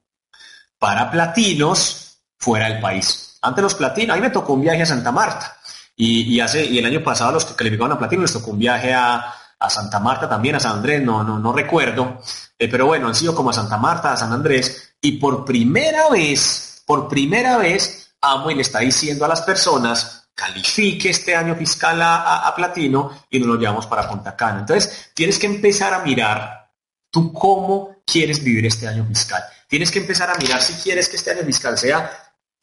para 0.79 1.11
platinos 1.11 2.17
fuera 2.37 2.69
del 2.69 2.79
país. 2.79 3.37
Antes 3.41 3.61
los 3.61 3.75
platinos, 3.75 4.13
a 4.13 4.15
mí 4.15 4.21
me 4.21 4.29
tocó 4.29 4.53
un 4.53 4.61
viaje 4.61 4.81
a 4.81 4.85
Santa 4.85 5.11
Marta. 5.11 5.57
Y, 5.95 6.39
hace, 6.39 6.65
y 6.65 6.79
el 6.79 6.85
año 6.85 7.03
pasado 7.03 7.33
los 7.33 7.45
que 7.45 7.55
calificaban 7.55 7.91
a 7.91 7.99
platino 7.99 8.23
les 8.23 8.33
tocó 8.33 8.51
un 8.51 8.59
viaje 8.59 8.93
a, 8.93 9.33
a 9.63 9.69
Santa 9.69 9.99
Marta 9.99 10.27
también, 10.27 10.55
a 10.55 10.59
San 10.59 10.73
Andrés, 10.73 11.01
no, 11.01 11.23
no, 11.23 11.39
no 11.39 11.53
recuerdo, 11.53 12.19
eh, 12.59 12.67
pero 12.67 12.85
bueno, 12.85 13.07
han 13.07 13.15
sido 13.15 13.33
como 13.33 13.49
a 13.49 13.53
Santa 13.53 13.77
Marta, 13.77 14.11
a 14.11 14.17
San 14.17 14.33
Andrés, 14.33 14.95
y 14.99 15.13
por 15.13 15.45
primera 15.45 16.09
vez, 16.09 16.83
por 16.85 17.07
primera 17.07 17.57
vez, 17.57 18.15
Amway 18.19 18.55
le 18.55 18.61
está 18.61 18.79
diciendo 18.79 19.23
a 19.23 19.29
las 19.29 19.41
personas, 19.41 20.29
califique 20.35 21.09
este 21.09 21.33
año 21.33 21.55
fiscal 21.55 22.01
a, 22.01 22.53
Platino 22.55 23.25
y 23.29 23.39
nos 23.39 23.47
lo 23.47 23.55
llevamos 23.55 23.87
para 23.87 24.09
Punta 24.09 24.35
Cana. 24.35 24.59
Entonces, 24.59 25.11
tienes 25.13 25.39
que 25.39 25.47
empezar 25.47 25.93
a 25.93 25.99
mirar 25.99 26.71
tú 27.09 27.31
cómo 27.31 28.03
quieres 28.05 28.43
vivir 28.43 28.65
este 28.65 28.87
año 28.87 29.05
fiscal. 29.05 29.43
Tienes 29.67 29.91
que 29.91 29.99
empezar 29.99 30.29
a 30.29 30.35
mirar 30.35 30.61
si 30.61 30.73
quieres 30.81 31.07
que 31.07 31.15
este 31.15 31.31
año 31.31 31.43
fiscal 31.43 31.77
sea 31.77 32.11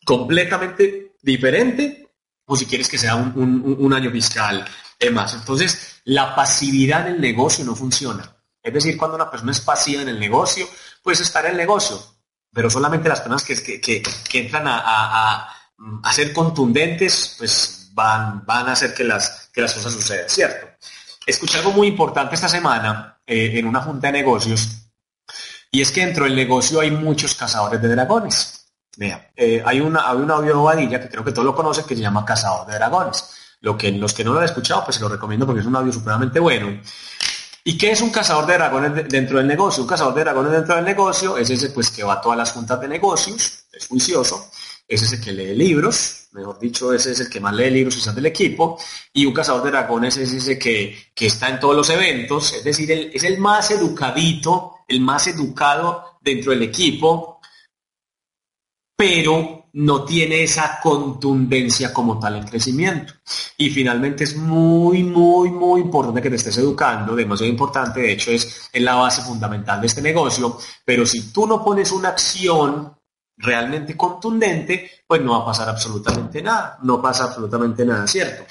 completamente 0.05 1.17
diferente 1.23 2.10
o 2.53 2.57
si 2.57 2.67
quieres 2.67 2.89
que 2.89 2.99
sea 2.99 3.15
un 3.15 3.93
año 3.95 4.11
fiscal 4.11 4.67
más. 5.13 5.35
Entonces, 5.35 6.01
la 6.05 6.35
pasividad 6.35 7.07
en 7.07 7.15
el 7.15 7.21
negocio 7.21 7.65
no 7.65 7.77
funciona. 7.77 8.37
Es 8.61 8.75
decir, 8.75 8.97
cuando 8.97 9.15
una 9.15 9.31
persona 9.31 9.53
es 9.53 9.61
pasiva 9.61 10.03
en 10.03 10.09
el 10.09 10.19
negocio, 10.19 10.69
pues 11.01 11.21
estar 11.21 11.45
en 11.47 11.53
el 11.53 11.57
negocio, 11.57 11.99
pero 12.53 12.69
solamente 12.69 13.09
las 13.09 13.21
personas 13.21 13.45
que, 13.45 13.81
que, 13.81 14.03
entran 14.41 14.65
a, 14.67 15.49
ser 16.13 16.33
contundentes, 16.33 17.37
pues 17.39 17.91
van, 17.93 18.45
van 18.45 18.69
a 18.69 18.73
hacer 18.73 18.93
que 18.93 19.05
las, 19.05 19.49
que 19.53 19.63
las 19.63 19.73
cosas 19.73 19.93
sucedan, 19.93 20.29
¿cierto? 20.29 20.67
Escuché 21.25 21.59
algo 21.59 21.71
muy 21.71 21.87
importante 21.87 22.35
esta 22.35 22.49
semana 22.49 23.21
eh, 23.25 23.53
en 23.55 23.67
una 23.67 23.81
junta 23.81 24.09
de 24.09 24.15
negocios 24.15 24.69
y 25.71 25.81
es 25.81 25.93
que 25.93 26.05
dentro 26.05 26.25
del 26.25 26.35
negocio 26.35 26.81
hay 26.81 26.91
muchos 26.91 27.37
cazadores 27.37 27.81
de 27.81 27.89
dragones. 27.89 28.60
Vea, 28.97 29.31
eh, 29.37 29.63
hay, 29.65 29.81
una, 29.81 30.09
hay 30.11 30.17
un 30.19 30.31
audio 30.31 30.67
que 30.91 31.09
creo 31.09 31.25
que 31.25 31.33
todos 31.33 31.47
lo 31.47 31.55
conocen 31.55 31.85
que 31.85 31.95
se 31.95 32.03
llama 32.03 32.25
Cazador 32.25 32.67
de 32.67 32.75
Dragones. 32.75 33.37
Lo 33.61 33.77
que, 33.77 33.93
los 33.93 34.15
que 34.15 34.25
no 34.25 34.33
lo 34.33 34.39
han 34.39 34.47
escuchado, 34.47 34.85
pues 34.85 34.97
se 34.97 35.03
lo 35.03 35.09
recomiendo 35.09 35.47
porque 35.47 35.61
es 35.61 35.67
un 35.67 35.77
audio 35.77 35.93
supremamente 35.93 36.41
bueno. 36.41 36.81
¿Y 37.63 37.77
qué 37.77 37.91
es 37.91 38.01
un 38.01 38.11
cazador 38.11 38.47
de 38.47 38.55
dragones 38.55 39.09
dentro 39.09 39.37
del 39.37 39.47
negocio? 39.47 39.83
Un 39.83 39.89
cazador 39.89 40.15
de 40.15 40.23
dragones 40.23 40.53
dentro 40.53 40.77
del 40.77 40.85
negocio 40.85 41.37
es 41.37 41.51
ese 41.51 41.71
pues 41.71 41.91
que 41.91 42.03
va 42.03 42.15
a 42.15 42.21
todas 42.21 42.39
las 42.39 42.53
juntas 42.53 42.81
de 42.81 42.89
negocios, 42.89 43.65
es 43.71 43.87
juicioso, 43.87 44.51
es 44.89 45.03
ese 45.03 45.21
que 45.21 45.33
lee 45.33 45.55
libros, 45.55 46.29
mejor 46.33 46.59
dicho, 46.59 46.93
ese 46.95 47.13
es 47.13 47.21
el 47.21 47.29
que 47.29 47.39
más 47.39 47.55
lee 47.55 47.71
libros 47.71 47.97
y 47.97 48.15
del 48.15 48.27
equipo, 48.27 48.79
y 49.13 49.27
un 49.27 49.35
cazador 49.35 49.63
de 49.65 49.71
dragones 49.73 50.17
es 50.17 50.33
ese 50.33 50.59
que, 50.59 51.13
está 51.15 51.51
en 51.51 51.61
todos 51.61 51.77
los 51.77 51.91
eventos, 51.91 52.55
es 52.55 52.65
decir, 52.65 52.91
es 52.91 53.25
el 53.25 53.39
más 53.39 53.71
educadito, 53.71 54.77
el 54.89 55.01
más 55.01 55.27
educado 55.27 56.19
dentro 56.23 56.53
del 56.53 56.63
equipo, 56.63 57.40
pero 59.01 59.71
no 59.73 60.05
tiene 60.05 60.43
esa 60.43 60.79
contundencia 60.79 61.91
como 61.91 62.19
tal 62.19 62.37
en 62.37 62.47
crecimiento. 62.47 63.15
Y 63.57 63.71
finalmente 63.71 64.25
es 64.25 64.37
muy, 64.37 65.03
muy, 65.03 65.51
muy 65.51 65.81
importante 65.81 66.21
que 66.21 66.29
te 66.29 66.37
estés 66.37 66.59
educando, 66.59 67.17
demasiado 67.17 67.51
importante, 67.51 68.01
de 68.01 68.13
hecho 68.13 68.31
es, 68.31 68.69
la 68.75 68.97
base 68.97 69.23
fundamental 69.23 69.81
de 69.81 69.87
este 69.87 70.03
negocio, 70.03 70.59
pero 70.85 71.07
si 71.07 71.33
tú 71.33 71.47
no 71.47 71.65
pones 71.65 71.93
una 71.93 72.11
acción 72.11 72.95
realmente 73.39 73.97
contundente, 73.97 74.91
pues 75.07 75.23
no 75.23 75.33
va 75.33 75.45
a 75.45 75.47
pasar 75.47 75.71
absolutamente 75.71 76.43
nada, 76.43 76.79
no 76.83 77.01
pasa 77.01 77.25
absolutamente 77.25 77.87
nada, 77.87 78.07
¿cierto? 78.07 78.45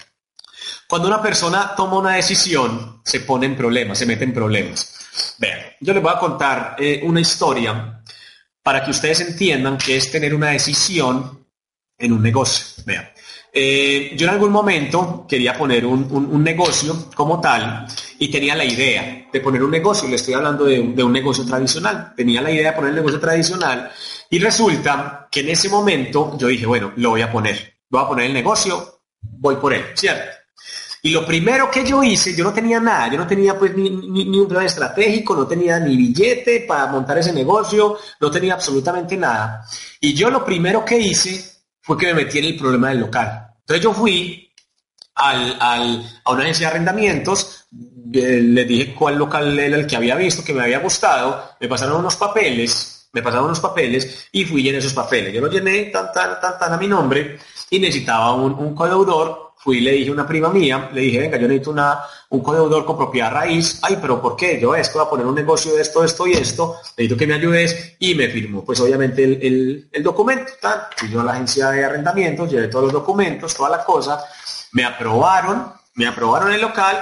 Cuando 0.87 1.09
una 1.09 1.21
persona 1.21 1.75
toma 1.75 1.99
una 1.99 2.13
decisión, 2.15 3.01
se 3.03 3.19
pone 3.19 3.45
en 3.45 3.55
problemas, 3.55 3.99
se 3.99 4.07
mete 4.07 4.23
en 4.23 4.33
problemas. 4.33 5.35
Vean, 5.37 5.59
yo 5.79 5.93
les 5.93 6.01
voy 6.01 6.11
a 6.11 6.19
contar 6.19 6.75
eh, 6.79 7.01
una 7.03 7.21
historia 7.21 7.98
para 8.63 8.83
que 8.83 8.91
ustedes 8.91 9.21
entiendan 9.21 9.77
qué 9.77 9.97
es 9.97 10.11
tener 10.11 10.33
una 10.33 10.49
decisión 10.49 11.47
en 11.97 12.13
un 12.13 12.21
negocio. 12.21 12.83
Vean, 12.85 13.09
eh, 13.51 14.13
yo 14.15 14.27
en 14.27 14.33
algún 14.33 14.51
momento 14.51 15.25
quería 15.27 15.57
poner 15.57 15.85
un, 15.85 16.43
negocio 16.43 17.09
como 17.15 17.41
tal 17.41 17.87
y 18.19 18.29
tenía 18.29 18.55
la 18.55 18.65
idea 18.65 19.27
de 19.31 19.41
poner 19.41 19.63
un 19.63 19.71
negocio, 19.71 20.07
le 20.07 20.15
estoy 20.15 20.35
hablando 20.35 20.65
de, 20.65 20.81
de 20.81 21.03
un 21.03 21.11
negocio 21.11 21.45
tradicional, 21.45 22.13
tenía 22.15 22.41
la 22.41 22.51
idea 22.51 22.71
de 22.71 22.75
poner 22.75 22.91
el 22.91 22.97
negocio 22.97 23.19
tradicional 23.19 23.91
y 24.29 24.39
resulta 24.39 25.27
que 25.31 25.39
en 25.39 25.49
ese 25.49 25.69
momento 25.69 26.37
yo 26.37 26.47
dije, 26.47 26.65
bueno, 26.65 26.93
lo 26.95 27.09
voy 27.09 27.21
a 27.21 27.31
poner, 27.31 27.79
voy 27.89 28.03
a 28.03 28.07
poner 28.07 28.25
el 28.25 28.33
negocio, 28.33 29.01
voy 29.21 29.55
por 29.55 29.73
él, 29.73 29.83
¿cierto? 29.95 30.38
Y 31.01 31.11
lo 31.11 31.25
primero 31.25 31.71
que 31.71 31.85
yo 31.85 32.03
hice, 32.03 32.35
yo 32.35 32.43
no 32.43 32.53
tenía 32.53 32.79
nada, 32.79 33.09
yo 33.09 33.17
no 33.17 33.27
tenía 33.27 33.57
pues 33.57 33.75
ni, 33.75 33.89
un 33.89 34.47
plan 34.47 34.65
estratégico, 34.65 35.35
no 35.35 35.47
tenía 35.47 35.79
ni 35.79 35.95
billete 35.95 36.65
para 36.67 36.87
montar 36.87 37.17
ese 37.17 37.31
negocio, 37.31 37.97
no 38.19 38.29
tenía 38.29 38.55
absolutamente 38.55 39.15
nada. 39.15 39.65
Y 40.01 40.13
yo 40.13 40.29
lo 40.29 40.43
primero 40.43 40.83
que 40.83 40.97
hice 40.97 41.63
fue 41.81 41.97
que 41.97 42.07
me 42.07 42.25
metí 42.25 42.39
en 42.39 42.45
el 42.45 42.57
problema 42.57 42.89
del 42.89 42.99
local. 42.99 43.47
Entonces 43.59 43.83
yo 43.83 43.93
fui 43.93 44.51
al, 45.15 45.57
a 45.59 46.31
una 46.31 46.41
agencia 46.43 46.67
de 46.67 46.71
arrendamientos, 46.71 47.65
eh, 48.13 48.41
le 48.41 48.65
dije 48.65 48.93
cuál 48.93 49.17
local 49.17 49.57
era 49.57 49.77
el 49.77 49.87
que 49.87 49.95
había 49.95 50.15
visto, 50.15 50.43
que 50.43 50.53
me 50.53 50.63
había 50.63 50.79
gustado, 50.79 51.51
me 51.59 51.67
pasaron 51.67 51.99
unos 51.99 52.15
papeles 52.15 52.99
me 53.11 53.23
pasaron 53.23 53.45
unos 53.45 53.59
papeles 53.59 54.27
y 54.31 54.45
fui 54.45 54.67
en 54.69 54.75
esos 54.75 54.93
papeles. 54.93 55.33
Yo 55.33 55.41
los 55.41 55.51
llené 55.51 55.85
tan, 55.85 56.11
tan, 56.11 56.39
tan, 56.39 56.59
tan 56.59 56.73
a 56.73 56.77
mi 56.77 56.87
nombre 56.87 57.39
y 57.69 57.79
necesitaba 57.79 58.33
un, 58.35 58.53
un 58.53 58.75
codeudor. 58.75 59.48
Fui 59.61 59.79
y 59.79 59.81
le 59.81 59.91
dije 59.91 60.09
a 60.09 60.13
una 60.13 60.25
prima 60.25 60.49
mía, 60.49 60.89
le 60.93 61.01
dije, 61.01 61.19
venga, 61.19 61.37
yo 61.37 61.45
necesito 61.45 61.71
una, 61.71 61.99
un 62.29 62.41
codeudor 62.41 62.85
con 62.85 62.95
propiedad 62.95 63.29
raíz. 63.29 63.77
Ay, 63.81 63.97
pero 64.01 64.21
¿por 64.21 64.37
qué? 64.37 64.57
Yo 64.57 64.73
esto 64.73 64.99
voy 64.99 65.05
a 65.05 65.09
poner 65.09 65.25
un 65.25 65.35
negocio 65.35 65.75
de 65.75 65.81
esto, 65.81 66.01
esto 66.01 66.25
y 66.27 66.31
esto. 66.31 66.77
Necesito 66.97 67.17
que 67.17 67.27
me 67.27 67.33
ayudes 67.33 67.97
y 67.99 68.15
me 68.15 68.29
firmó. 68.29 68.63
Pues 68.63 68.79
obviamente 68.79 69.21
el, 69.21 69.89
el, 69.91 70.01
documento, 70.03 70.53
tal. 70.61 70.83
Fui 70.95 71.09
yo 71.09 71.19
a 71.19 71.25
la 71.25 71.33
agencia 71.33 71.71
de 71.71 71.83
arrendamientos, 71.83 72.49
llevé 72.49 72.69
todos 72.69 72.85
los 72.85 72.93
documentos, 72.93 73.53
toda 73.53 73.69
la 73.69 73.83
cosa. 73.83 74.23
Me 74.71 74.85
aprobaron, 74.85 75.73
me 75.95 76.07
aprobaron 76.07 76.53
el 76.53 76.61
local 76.61 76.97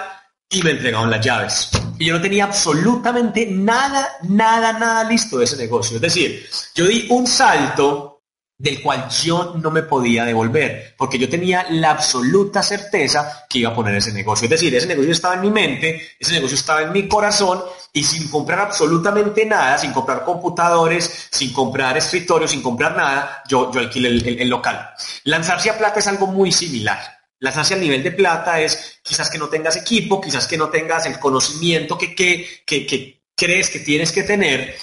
y 0.50 0.64
me 0.64 0.72
entregaron 0.72 1.12
las 1.12 1.24
llaves. 1.24 1.70
Y 2.00 2.08
yo 2.08 2.16
no 2.16 2.22
tenía 2.22 2.46
absolutamente 2.46 3.46
nada, 3.52 4.18
nada, 4.24 4.74
nada 4.74 5.04
listo 5.04 5.38
de 5.38 5.44
ese 5.44 5.58
negocio. 5.58 5.98
Es 5.98 6.02
decir, 6.02 6.50
yo 6.74 6.88
di 6.88 7.06
un 7.12 7.28
salto 7.28 8.17
del 8.58 8.82
cual 8.82 9.08
yo 9.10 9.56
no 9.62 9.70
me 9.70 9.84
podía 9.84 10.26
devolver, 10.26 10.96
porque 10.98 11.20
yo 11.20 11.30
tenía 11.30 11.68
la 11.70 11.92
absoluta 11.92 12.64
certeza 12.64 13.46
que 13.48 13.60
iba 13.60 13.70
a 13.70 13.76
poner 13.76 13.96
ese 13.96 14.12
negocio. 14.12 14.46
Es 14.46 14.52
decir, 14.52 14.74
ese 14.74 14.88
negocio 14.88 15.12
estaba 15.12 15.36
en 15.36 15.42
mi 15.42 15.52
mente, 15.52 16.16
ese 16.20 16.34
negocio 16.34 16.56
estaba 16.56 16.82
en 16.82 16.92
mi 16.92 17.08
corazón, 17.08 17.62
y 17.98 18.04
sin 18.04 18.30
comprar 18.30 18.60
absolutamente 18.60 19.44
nada, 19.44 19.78
sin 19.78 19.92
comprar 19.92 20.24
computadores, 20.24 21.30
sin 21.32 21.52
comprar 21.52 21.98
escritorios, 21.98 22.52
sin 22.52 22.62
comprar 22.62 22.96
nada, 22.96 23.42
yo, 23.48 23.72
yo 23.72 23.80
alquilé 23.80 24.10
el, 24.10 24.50
local. 24.50 24.90
Lanzarse 25.24 25.72
a 25.72 25.78
plata 25.78 26.00
es 26.00 26.08
algo 26.08 26.28
muy 26.28 26.52
similar. 26.52 27.00
Lanzarse 27.40 27.74
al 27.74 27.82
nivel 27.82 28.04
de 28.04 28.12
plata 28.12 28.62
es 28.62 29.00
quizás 29.02 29.32
que 29.32 29.40
no 29.40 29.48
tengas 29.48 29.78
equipo, 29.78 30.22
quizás 30.22 30.46
que 30.46 30.58
no 30.58 30.70
tengas 30.70 31.08
el 31.08 31.18
conocimiento 31.18 31.98
que, 31.98 32.14
que, 32.14 33.22
crees 33.36 33.70
que 33.70 33.80
tienes 33.80 34.12
que 34.12 34.24
tener 34.24 34.76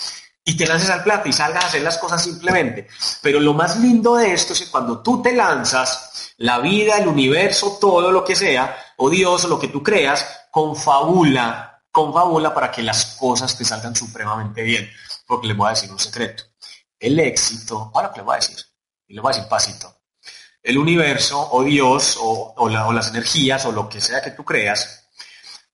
y 0.45 0.57
te 0.57 0.67
lances 0.67 0.91
al 0.91 1.03
plata 1.03 1.29
y 1.29 1.33
salgas 1.33 1.65
a 1.65 1.69
hacer 1.69 1.83
las 1.83 1.99
cosas 1.99 2.23
simplemente. 2.23 2.89
Pero 3.23 3.41
lo 3.41 3.55
más 3.55 3.79
lindo 3.79 4.17
de 4.17 4.33
esto 4.33 4.53
es 4.53 4.61
que 4.61 4.71
cuando 4.71 5.03
tú 5.03 5.23
te 5.23 5.33
lanzas, 5.33 6.35
la 6.39 6.59
vida, 6.59 6.99
el 6.99 7.09
universo, 7.09 7.79
todo 7.81 8.13
lo 8.13 8.25
que 8.25 8.37
sea, 8.37 8.77
o 8.99 9.09
Dios, 9.09 9.45
o 9.45 9.49
lo 9.49 9.59
que 9.59 9.69
tú 9.69 9.83
creas, 9.83 10.27
confabula, 10.51 11.83
confabula 11.91 12.53
para 12.53 12.71
que 12.71 12.83
las 12.83 13.17
cosas 13.17 13.57
te 13.57 13.65
salgan 13.65 13.97
supremamente 13.97 14.63
bien. 14.63 14.91
Porque 15.27 15.49
les 15.49 15.57
voy 15.57 15.69
a 15.69 15.71
decir 15.71 15.91
un 15.91 15.99
secreto. 15.99 16.45
El 16.99 17.19
éxito, 17.19 17.91
ahora 17.95 18.11
que 18.11 18.19
les 18.19 18.27
voy 18.27 18.35
a 18.35 18.41
decir, 18.41 18.59
y 19.07 19.15
les 19.15 19.23
voy 19.23 19.33
a 19.33 19.35
decir 19.37 19.49
pasito, 19.49 19.95
el 20.63 20.79
universo 20.79 21.49
o 21.53 21.63
Dios 21.63 22.19
o, 22.21 22.69
las 22.69 23.11
energías 23.11 23.65
o 23.67 23.73
lo 23.73 23.89
que 23.89 24.01
sea 24.01 24.23
que 24.23 24.31
tú 24.31 24.45
creas, 24.45 25.09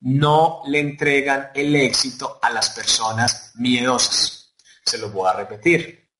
no 0.01 0.62
le 0.66 0.81
entregan 0.81 1.51
el 1.55 1.75
éxito 1.77 2.39
a 2.43 2.51
las 2.51 2.71
personas 2.71 3.53
miedosas. 3.55 4.39
Se 4.91 4.99
lo 4.99 5.11
voy 5.11 5.28
a 5.28 5.34
repetir. 5.34 6.11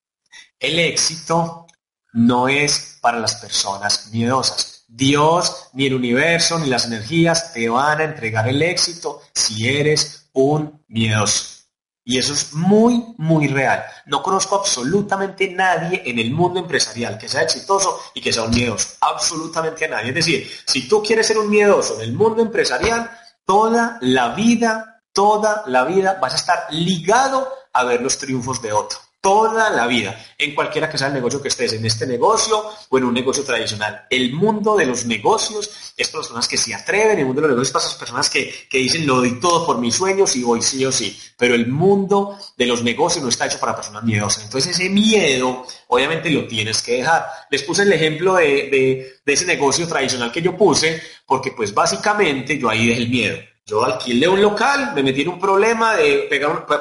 El 0.57 0.79
éxito 0.79 1.67
no 2.13 2.47
es 2.47 2.99
para 3.01 3.19
las 3.19 3.35
personas 3.35 4.11
miedosas. 4.13 4.85
Dios, 4.87 5.71
ni 5.73 5.87
el 5.87 5.95
universo, 5.95 6.57
ni 6.57 6.69
las 6.69 6.87
energías 6.87 7.53
te 7.53 7.69
van 7.69 8.01
a 8.01 8.05
entregar 8.05 8.47
el 8.49 8.63
éxito 8.63 9.23
si 9.35 9.69
eres 9.69 10.31
un 10.35 10.85
miedoso. 10.87 11.65
Y 12.05 12.19
eso 12.19 12.33
es 12.33 12.53
muy, 12.53 13.13
muy 13.19 13.49
real. 13.49 13.85
No 14.07 14.23
conozco 14.23 14.55
absolutamente 14.55 15.51
nadie 15.51 16.03
en 16.07 16.21
el 16.21 16.31
mundo 16.31 16.61
empresarial 16.61 17.19
que 17.19 17.29
sea 17.29 17.43
exitoso 17.43 18.01
y 18.15 18.21
que 18.21 18.33
sea 18.33 18.45
un 18.45 18.51
miedoso. 18.51 18.91
Absolutamente 19.01 19.87
a 19.87 19.89
nadie. 19.89 20.11
Es 20.11 20.15
decir, 20.15 20.49
si 20.65 20.89
tú 20.89 21.03
quieres 21.03 21.27
ser 21.27 21.39
un 21.39 21.51
miedoso 21.51 21.97
en 21.97 22.03
el 22.03 22.13
mundo 22.13 22.41
empresarial, 22.41 23.11
toda 23.45 23.99
la 24.01 24.29
vida, 24.29 25.03
toda 25.13 25.65
la 25.67 25.83
vida 25.83 26.19
vas 26.23 26.35
a 26.35 26.37
estar 26.37 26.67
ligado 26.71 27.60
a 27.73 27.85
ver 27.85 28.03
los 28.03 28.19
triunfos 28.19 28.61
de 28.63 28.73
otro 28.73 28.99
toda 29.21 29.69
la 29.69 29.87
vida, 29.87 30.19
en 30.39 30.55
cualquiera 30.55 30.89
que 30.89 30.97
sea 30.97 31.09
el 31.09 31.15
negocio 31.15 31.43
que 31.43 31.49
estés, 31.49 31.75
en 31.75 31.85
este 31.85 32.07
negocio 32.07 32.65
o 32.89 32.99
en 32.99 33.05
un 33.05 33.13
negocio 33.13 33.45
tradicional. 33.45 34.07
El 34.09 34.33
mundo 34.33 34.77
de 34.77 34.87
los 34.87 35.05
negocios 35.05 35.93
es 35.97 36.07
las 36.07 36.09
personas 36.09 36.49
que 36.49 36.57
se 36.57 36.75
atreven, 36.75 37.19
el 37.19 37.27
mundo 37.27 37.43
de 37.43 37.49
los 37.49 37.57
negocios 37.57 37.69
es 37.69 37.73
para 37.73 37.85
esas 37.85 37.99
personas 37.99 38.31
que, 38.31 38.67
que 38.69 38.79
dicen 38.79 39.07
lo 39.07 39.17
doy 39.17 39.39
todo 39.39 39.67
por 39.67 39.79
mis 39.79 39.95
sueños 39.95 40.35
y 40.37 40.43
voy 40.43 40.63
sí 40.63 40.85
o 40.87 40.93
sí, 40.93 41.19
pero 41.37 41.55
el 41.55 41.67
mundo 41.69 42.39
de 42.57 42.67
los 42.67 42.83
negocios 42.83 43.23
no 43.23 43.29
está 43.29 43.47
hecho 43.47 43.61
para 43.61 43.77
personas 43.77 44.05
miedosas. 44.05 44.45
Entonces 44.45 44.75
ese 44.75 44.89
miedo, 44.89 45.67
obviamente 45.89 46.31
lo 46.31 46.47
tienes 46.47 46.81
que 46.81 46.97
dejar. 46.97 47.27
Les 47.51 47.63
puse 47.63 47.83
el 47.83 47.93
ejemplo 47.93 48.37
de, 48.37 48.47
de, 48.47 49.21
de 49.25 49.33
ese 49.33 49.45
negocio 49.45 49.87
tradicional 49.87 50.33
que 50.33 50.41
yo 50.41 50.57
puse, 50.57 51.03
porque 51.27 51.53
pues 51.53 51.75
básicamente 51.75 52.59
yo 52.59 52.71
ahí 52.71 52.89
dejé 52.89 53.03
el 53.03 53.11
miedo. 53.11 53.50
Yo 53.71 53.85
alquilé 53.85 54.27
un 54.27 54.43
local, 54.43 54.91
me 54.97 55.03
metí 55.05 55.21
en 55.21 55.29
un 55.29 55.39
problema 55.39 55.95
de 55.95 56.27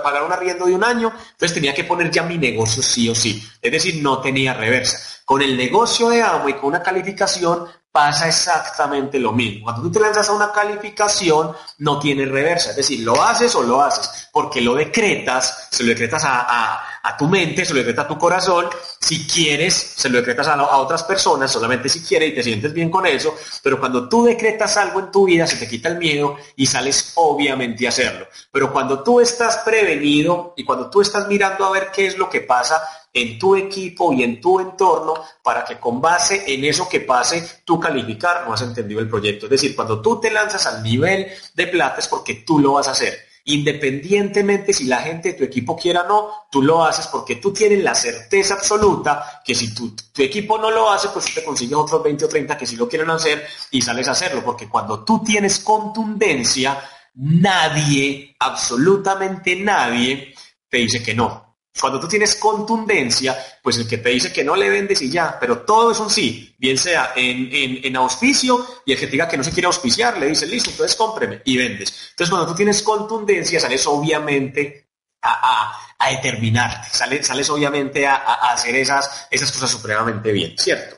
pagar 0.04 0.24
un 0.24 0.32
arriendo 0.32 0.66
de 0.66 0.74
un 0.74 0.84
año, 0.84 1.14
entonces 1.32 1.54
tenía 1.54 1.72
que 1.72 1.84
poner 1.84 2.10
ya 2.10 2.24
mi 2.24 2.40
negocio 2.40 2.82
sí 2.82 3.08
o 3.08 3.14
sí. 3.14 3.48
Es 3.62 3.72
decir, 3.72 4.02
no 4.02 4.20
tenía 4.22 4.56
reversa. 4.56 5.19
Con 5.30 5.44
el 5.44 5.56
negocio 5.56 6.10
de 6.10 6.24
amo 6.24 6.50
y 6.50 6.54
con 6.54 6.70
una 6.70 6.82
calificación 6.82 7.68
pasa 7.92 8.28
exactamente 8.28 9.20
lo 9.20 9.32
mismo. 9.32 9.66
Cuando 9.66 9.84
tú 9.84 9.92
te 9.92 10.00
lanzas 10.00 10.28
a 10.28 10.34
una 10.34 10.52
calificación, 10.52 11.52
no 11.78 12.00
tiene 12.00 12.26
reversa. 12.26 12.72
Es 12.72 12.78
decir, 12.78 13.02
lo 13.02 13.22
haces 13.22 13.54
o 13.54 13.62
lo 13.62 13.80
haces, 13.80 14.28
porque 14.34 14.60
lo 14.60 14.74
decretas, 14.74 15.68
se 15.70 15.84
lo 15.84 15.90
decretas 15.90 16.24
a, 16.26 16.82
tu 17.16 17.28
mente, 17.28 17.64
se 17.64 17.74
lo 17.74 17.78
decretas 17.78 18.06
a 18.06 18.08
tu 18.08 18.18
corazón. 18.18 18.70
Si 19.00 19.28
quieres, 19.28 19.76
se 19.76 20.10
lo 20.10 20.18
decretas 20.18 20.48
a, 20.48 20.54
a, 20.54 20.78
otras 20.78 21.04
personas, 21.04 21.52
solamente 21.52 21.90
si 21.90 22.02
quieres 22.02 22.32
y 22.32 22.34
te 22.34 22.42
sientes 22.42 22.74
bien 22.74 22.90
con 22.90 23.06
eso. 23.06 23.36
Pero 23.62 23.80
cuando 23.80 24.10
tú 24.10 24.26
decretas 24.26 24.78
algo 24.78 25.00
en 25.00 25.12
tu 25.12 25.26
vida, 25.26 25.46
se 25.46 25.58
te 25.58 25.68
quita 25.68 25.90
el 25.90 26.00
miedo 26.00 26.38
y 26.56 26.66
sales 26.66 27.12
obviamente 27.14 27.86
a 27.86 27.90
hacerlo. 27.90 28.26
Pero 28.52 28.74
cuando 28.74 29.04
tú 29.04 29.20
estás 29.20 29.58
prevenido 29.58 30.56
y 30.58 30.64
cuando 30.64 30.90
tú 30.90 31.02
estás 31.02 31.28
mirando 31.28 31.66
a 31.66 31.72
ver 31.72 31.92
qué 31.94 32.08
es 32.08 32.18
lo 32.18 32.28
que 32.32 32.42
pasa, 32.42 32.82
en 33.14 33.40
tu 33.40 33.56
equipo 33.56 34.14
y 34.14 34.24
en 34.24 34.40
tu 34.40 34.60
entorno 34.60 35.14
para 35.44 35.66
que 35.66 35.80
con 35.80 36.00
base 36.00 36.44
en 36.48 36.64
eso 36.66 36.88
que 36.88 37.02
pase, 37.02 37.62
tú 37.66 37.80
calificar, 37.80 38.46
no 38.46 38.54
has 38.54 38.62
entendido 38.62 39.00
el 39.00 39.10
proyecto. 39.10 39.46
Es 39.46 39.52
decir, 39.52 39.76
cuando 39.76 40.02
tú 40.02 40.20
te 40.20 40.32
lanzas 40.32 40.66
al 40.68 40.84
nivel 40.84 41.28
de 41.54 41.68
plata 41.68 42.00
es 42.00 42.08
porque 42.08 42.36
tú 42.36 42.60
lo 42.60 42.74
vas 42.74 42.88
a 42.88 42.92
hacer. 42.92 43.18
Independientemente 43.46 44.74
si 44.74 44.84
la 44.84 45.02
gente 45.02 45.30
de 45.30 45.38
tu 45.38 45.44
equipo 45.44 45.76
quiera 45.76 46.02
o 46.02 46.08
no, 46.08 46.32
tú 46.52 46.62
lo 46.62 46.84
haces 46.84 47.08
porque 47.08 47.38
tú 47.38 47.52
tienes 47.52 47.84
la 47.84 47.96
certeza 47.96 48.54
absoluta 48.54 49.42
que 49.44 49.56
si 49.56 49.74
tu, 49.74 49.96
tu 49.96 50.22
equipo 50.22 50.60
no 50.60 50.70
lo 50.70 50.92
hace, 50.92 51.10
pues 51.10 51.34
te 51.34 51.44
consigues 51.44 51.76
otros 51.76 52.04
20 52.04 52.26
o 52.26 52.30
30 52.30 52.58
que 52.58 52.68
sí 52.68 52.76
lo 52.76 52.88
quieren 52.88 53.10
hacer 53.10 53.48
y 53.72 53.82
sales 53.82 54.08
a 54.08 54.12
hacerlo. 54.12 54.44
Porque 54.44 54.70
cuando 54.70 55.04
tú 55.04 55.24
tienes 55.24 55.60
contundencia, 55.60 56.80
nadie, 57.16 58.36
absolutamente 58.38 59.56
nadie, 59.56 60.36
te 60.70 60.78
dice 60.78 61.02
que 61.02 61.16
no. 61.16 61.49
Cuando 61.78 62.00
tú 62.00 62.08
tienes 62.08 62.36
contundencia, 62.36 63.38
pues 63.62 63.78
el 63.78 63.88
que 63.88 64.00
te 64.00 64.10
dice 64.10 64.34
que 64.34 64.44
no 64.44 64.56
le 64.56 64.70
vendes 64.70 65.02
y 65.02 65.10
ya, 65.10 65.38
pero 65.40 65.60
todo 65.60 65.92
es 65.92 66.00
un 66.00 66.10
sí, 66.10 66.56
bien 66.58 66.78
sea 66.78 67.14
en, 67.16 67.96
auspicio 67.96 68.66
y 68.86 68.94
el 68.94 69.00
que 69.00 69.06
te 69.06 69.14
diga 69.14 69.28
que 69.28 69.38
no 69.38 69.44
se 69.44 69.52
quiere 69.52 69.68
auspiciar, 69.68 70.18
le 70.18 70.28
dice, 70.28 70.48
listo, 70.48 70.72
entonces 70.72 70.96
cómpreme 70.96 71.42
y 71.46 71.58
vendes. 71.58 72.10
Entonces 72.12 72.30
cuando 72.30 72.48
tú 72.48 72.56
tienes 72.56 72.82
contundencia, 72.82 73.60
sales 73.60 73.86
obviamente 73.88 74.90
a, 75.22 75.78
determinarte, 76.10 76.90
sales, 76.90 77.28
sales 77.28 77.50
obviamente 77.50 78.08
a, 78.08 78.16
hacer 78.52 78.76
esas, 78.76 79.28
esas 79.30 79.52
cosas 79.52 79.70
supremamente 79.70 80.32
bien, 80.32 80.56
¿cierto? 80.58 80.98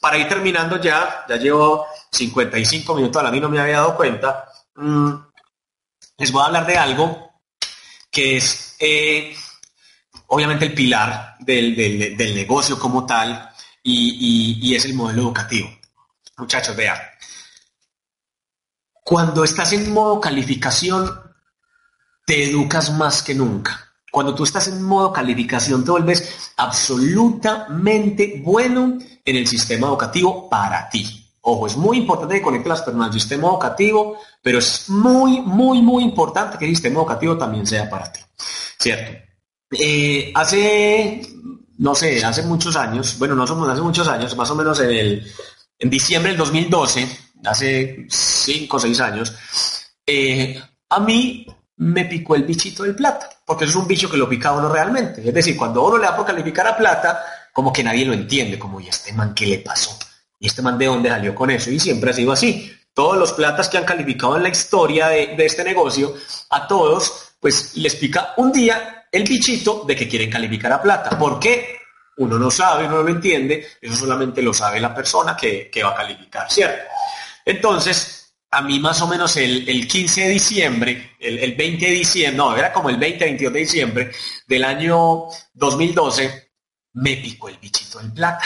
Para 0.00 0.18
ir 0.18 0.28
terminando 0.28 0.80
ya, 0.80 1.24
ya 1.28 1.36
llevo 1.36 1.86
55 2.10 2.94
minutos, 2.94 3.22
a 3.22 3.30
mí 3.30 3.40
no 3.40 3.48
me 3.48 3.60
había 3.60 3.76
dado 3.76 3.96
cuenta, 3.96 4.50
mm, 4.74 5.12
les 6.18 6.32
voy 6.32 6.42
a 6.42 6.46
hablar 6.46 6.66
de 6.66 6.76
algo 6.76 7.30
que 8.10 8.36
es... 8.36 8.76
Eh, 8.80 9.34
obviamente 10.28 10.66
el 10.66 10.74
pilar 10.74 11.36
del, 11.40 12.16
negocio 12.34 12.78
como 12.78 13.04
tal 13.04 13.50
y, 13.82 14.74
es 14.74 14.84
el 14.84 14.94
modelo 14.94 15.22
educativo. 15.22 15.68
Muchachos, 16.36 16.76
vean, 16.76 16.98
cuando 19.02 19.44
estás 19.44 19.72
en 19.72 19.92
modo 19.92 20.20
calificación, 20.20 21.10
te 22.24 22.50
educas 22.50 22.92
más 22.92 23.22
que 23.22 23.34
nunca. 23.34 23.84
Cuando 24.10 24.34
tú 24.34 24.44
estás 24.44 24.68
en 24.68 24.82
modo 24.82 25.12
calificación, 25.12 25.84
te 25.84 25.90
vuelves 25.90 26.52
absolutamente 26.56 28.40
bueno 28.44 28.98
en 29.24 29.36
el 29.36 29.46
sistema 29.46 29.88
educativo 29.88 30.48
para 30.48 30.88
ti. 30.88 31.24
Ojo, 31.40 31.66
es 31.66 31.76
muy 31.76 31.98
importante 31.98 32.36
que 32.36 32.42
conectes 32.42 32.68
las 32.68 32.82
personas 32.82 33.08
al 33.08 33.12
sistema 33.14 33.48
educativo, 33.48 34.18
pero 34.42 34.58
es 34.58 34.88
muy, 34.90 35.40
muy, 35.40 35.80
muy 35.80 36.04
importante 36.04 36.58
que 36.58 36.66
el 36.66 36.72
sistema 36.72 37.00
educativo 37.00 37.36
también 37.38 37.66
sea 37.66 37.88
para 37.88 38.12
ti. 38.12 38.20
¿Cierto? 38.78 39.27
Eh, 39.70 40.32
hace, 40.34 41.20
no 41.78 41.94
sé, 41.94 42.24
hace 42.24 42.42
muchos 42.42 42.74
años, 42.76 43.18
bueno, 43.18 43.34
no 43.34 43.46
somos 43.46 43.68
hace 43.68 43.82
muchos 43.82 44.08
años, 44.08 44.34
más 44.36 44.50
o 44.50 44.54
menos 44.54 44.80
en, 44.80 44.90
el, 44.90 45.32
en 45.78 45.90
diciembre 45.90 46.30
del 46.30 46.38
2012, 46.38 47.08
hace 47.44 48.06
cinco 48.08 48.78
o 48.78 48.80
seis 48.80 48.98
años, 49.00 49.34
eh, 50.06 50.60
a 50.88 51.00
mí 51.00 51.46
me 51.76 52.06
picó 52.06 52.34
el 52.34 52.44
bichito 52.44 52.82
del 52.82 52.96
plata, 52.96 53.28
porque 53.44 53.64
eso 53.64 53.72
es 53.72 53.82
un 53.82 53.88
bicho 53.88 54.10
que 54.10 54.16
lo 54.16 54.28
pica 54.28 54.52
uno 54.52 54.70
realmente. 54.70 55.26
Es 55.26 55.34
decir, 55.34 55.56
cuando 55.56 55.84
uno 55.86 55.98
le 55.98 56.04
da 56.04 56.16
por 56.16 56.26
calificar 56.26 56.66
a 56.66 56.76
plata, 56.76 57.22
como 57.52 57.72
que 57.72 57.84
nadie 57.84 58.06
lo 58.06 58.14
entiende, 58.14 58.58
como, 58.58 58.80
¿y 58.80 58.88
este 58.88 59.12
man 59.12 59.34
qué 59.34 59.46
le 59.46 59.58
pasó? 59.58 59.96
¿Y 60.40 60.46
este 60.46 60.62
man 60.62 60.78
de 60.78 60.86
dónde 60.86 61.10
salió 61.10 61.34
con 61.34 61.50
eso? 61.50 61.70
Y 61.70 61.78
siempre 61.78 62.10
ha 62.10 62.14
sido 62.14 62.32
así. 62.32 62.72
Todos 62.94 63.16
los 63.16 63.32
platas 63.32 63.68
que 63.68 63.78
han 63.78 63.84
calificado 63.84 64.36
en 64.36 64.44
la 64.44 64.48
historia 64.48 65.08
de 65.08 65.44
este 65.44 65.62
negocio, 65.62 66.14
a 66.50 66.66
todos, 66.66 67.34
pues 67.38 67.76
les 67.76 67.94
pica 67.94 68.34
un 68.38 68.50
día 68.50 68.97
el 69.10 69.24
bichito 69.24 69.84
de 69.86 69.96
que 69.96 70.08
quieren 70.08 70.30
calificar 70.30 70.72
a 70.72 70.82
plata. 70.82 71.18
¿Por 71.18 71.38
qué? 71.38 71.78
Uno 72.18 72.38
no 72.38 72.50
sabe, 72.50 72.86
uno 72.86 72.96
no 72.96 73.02
lo 73.04 73.10
entiende, 73.10 73.66
eso 73.80 73.94
solamente 73.94 74.42
lo 74.42 74.52
sabe 74.52 74.80
la 74.80 74.94
persona 74.94 75.36
que, 75.36 75.70
va 75.82 75.90
a 75.90 75.96
calificar, 75.96 76.50
¿cierto? 76.50 76.82
Entonces, 77.44 78.34
a 78.50 78.62
mí 78.62 78.80
más 78.80 79.00
o 79.02 79.06
menos 79.06 79.36
el, 79.36 79.86
15 79.86 80.22
de 80.22 80.28
diciembre, 80.28 81.12
el, 81.20 81.54
20 81.54 81.86
de 81.86 81.92
diciembre, 81.92 82.36
no, 82.36 82.56
era 82.56 82.72
como 82.72 82.90
el 82.90 82.96
20, 82.96 83.24
22 83.24 83.52
de 83.52 83.60
diciembre 83.60 84.12
del 84.46 84.64
año 84.64 85.26
2012, 85.54 86.50
me 86.94 87.16
picó 87.18 87.48
el 87.48 87.58
bichito 87.58 88.00
en 88.00 88.12
plata. 88.12 88.44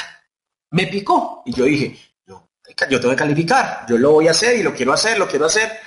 Me 0.71 0.87
picó. 0.87 1.43
Y 1.47 1.55
yo 1.55 1.65
dije, 1.65 1.99
yo, 2.27 2.49
yo 2.91 3.01
tengo 3.01 3.11
que 3.11 3.17
calificar, 3.17 3.87
yo 3.89 3.97
lo 3.97 4.13
voy 4.13 4.29
a 4.29 4.33
hacer 4.33 4.59
y 4.59 4.63
lo 4.63 4.75
quiero 4.75 4.93
hacer, 4.93 5.19
lo 5.19 5.29
quiero 5.29 5.47
hacer. 5.47 5.81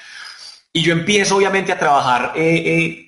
Y 0.74 0.82
yo 0.82 0.94
empiezo 0.94 1.38
obviamente 1.38 1.72
a 1.72 1.80
trabajar 1.80 2.34
eh, 2.36 2.64
eh, 2.66 3.05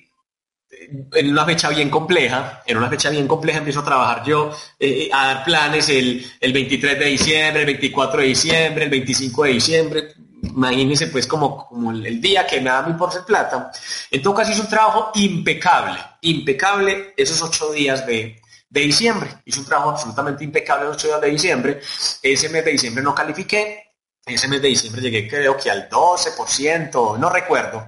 en 1.12 1.30
una 1.30 1.44
fecha 1.44 1.68
bien 1.68 1.90
compleja, 1.90 2.62
en 2.66 2.76
una 2.76 2.88
fecha 2.88 3.10
bien 3.10 3.26
compleja 3.26 3.58
empiezo 3.58 3.80
a 3.80 3.84
trabajar 3.84 4.24
yo, 4.24 4.52
eh, 4.78 5.08
a 5.12 5.26
dar 5.26 5.44
planes 5.44 5.88
el, 5.88 6.24
23 6.40 6.98
de 6.98 7.04
diciembre, 7.04 7.60
el 7.62 7.66
24 7.66 8.20
de 8.20 8.26
diciembre, 8.26 8.84
el 8.84 8.90
25 8.90 9.44
de 9.44 9.50
diciembre, 9.50 10.14
imagínense 10.42 11.08
pues 11.08 11.26
como, 11.26 11.66
como 11.66 11.90
el, 11.90 12.20
día 12.20 12.46
que 12.46 12.60
me 12.60 12.70
da 12.70 12.82
mi 12.82 12.94
por 12.94 13.12
ser 13.12 13.24
plata. 13.24 13.70
En 14.10 14.22
todo 14.22 14.40
hice 14.42 14.60
un 14.60 14.68
trabajo 14.68 15.10
impecable, 15.14 15.98
impecable 16.22 17.14
esos 17.16 17.40
ocho 17.42 17.72
días 17.72 18.06
de, 18.06 18.40
de 18.68 18.80
diciembre. 18.80 19.28
Hice 19.44 19.60
un 19.60 19.66
trabajo 19.66 19.90
absolutamente 19.90 20.44
impecable 20.44 20.84
esos 20.84 20.96
ocho 20.96 21.08
días 21.08 21.20
de 21.20 21.30
diciembre. 21.30 21.80
Ese 22.22 22.48
mes 22.48 22.64
de 22.64 22.72
diciembre 22.72 23.02
no 23.02 23.14
califiqué, 23.14 23.88
ese 24.24 24.48
mes 24.48 24.62
de 24.62 24.68
diciembre 24.68 25.02
llegué 25.02 25.28
creo 25.28 25.56
que 25.56 25.70
al 25.70 25.88
12%, 25.88 27.18
no 27.18 27.30
recuerdo. 27.30 27.86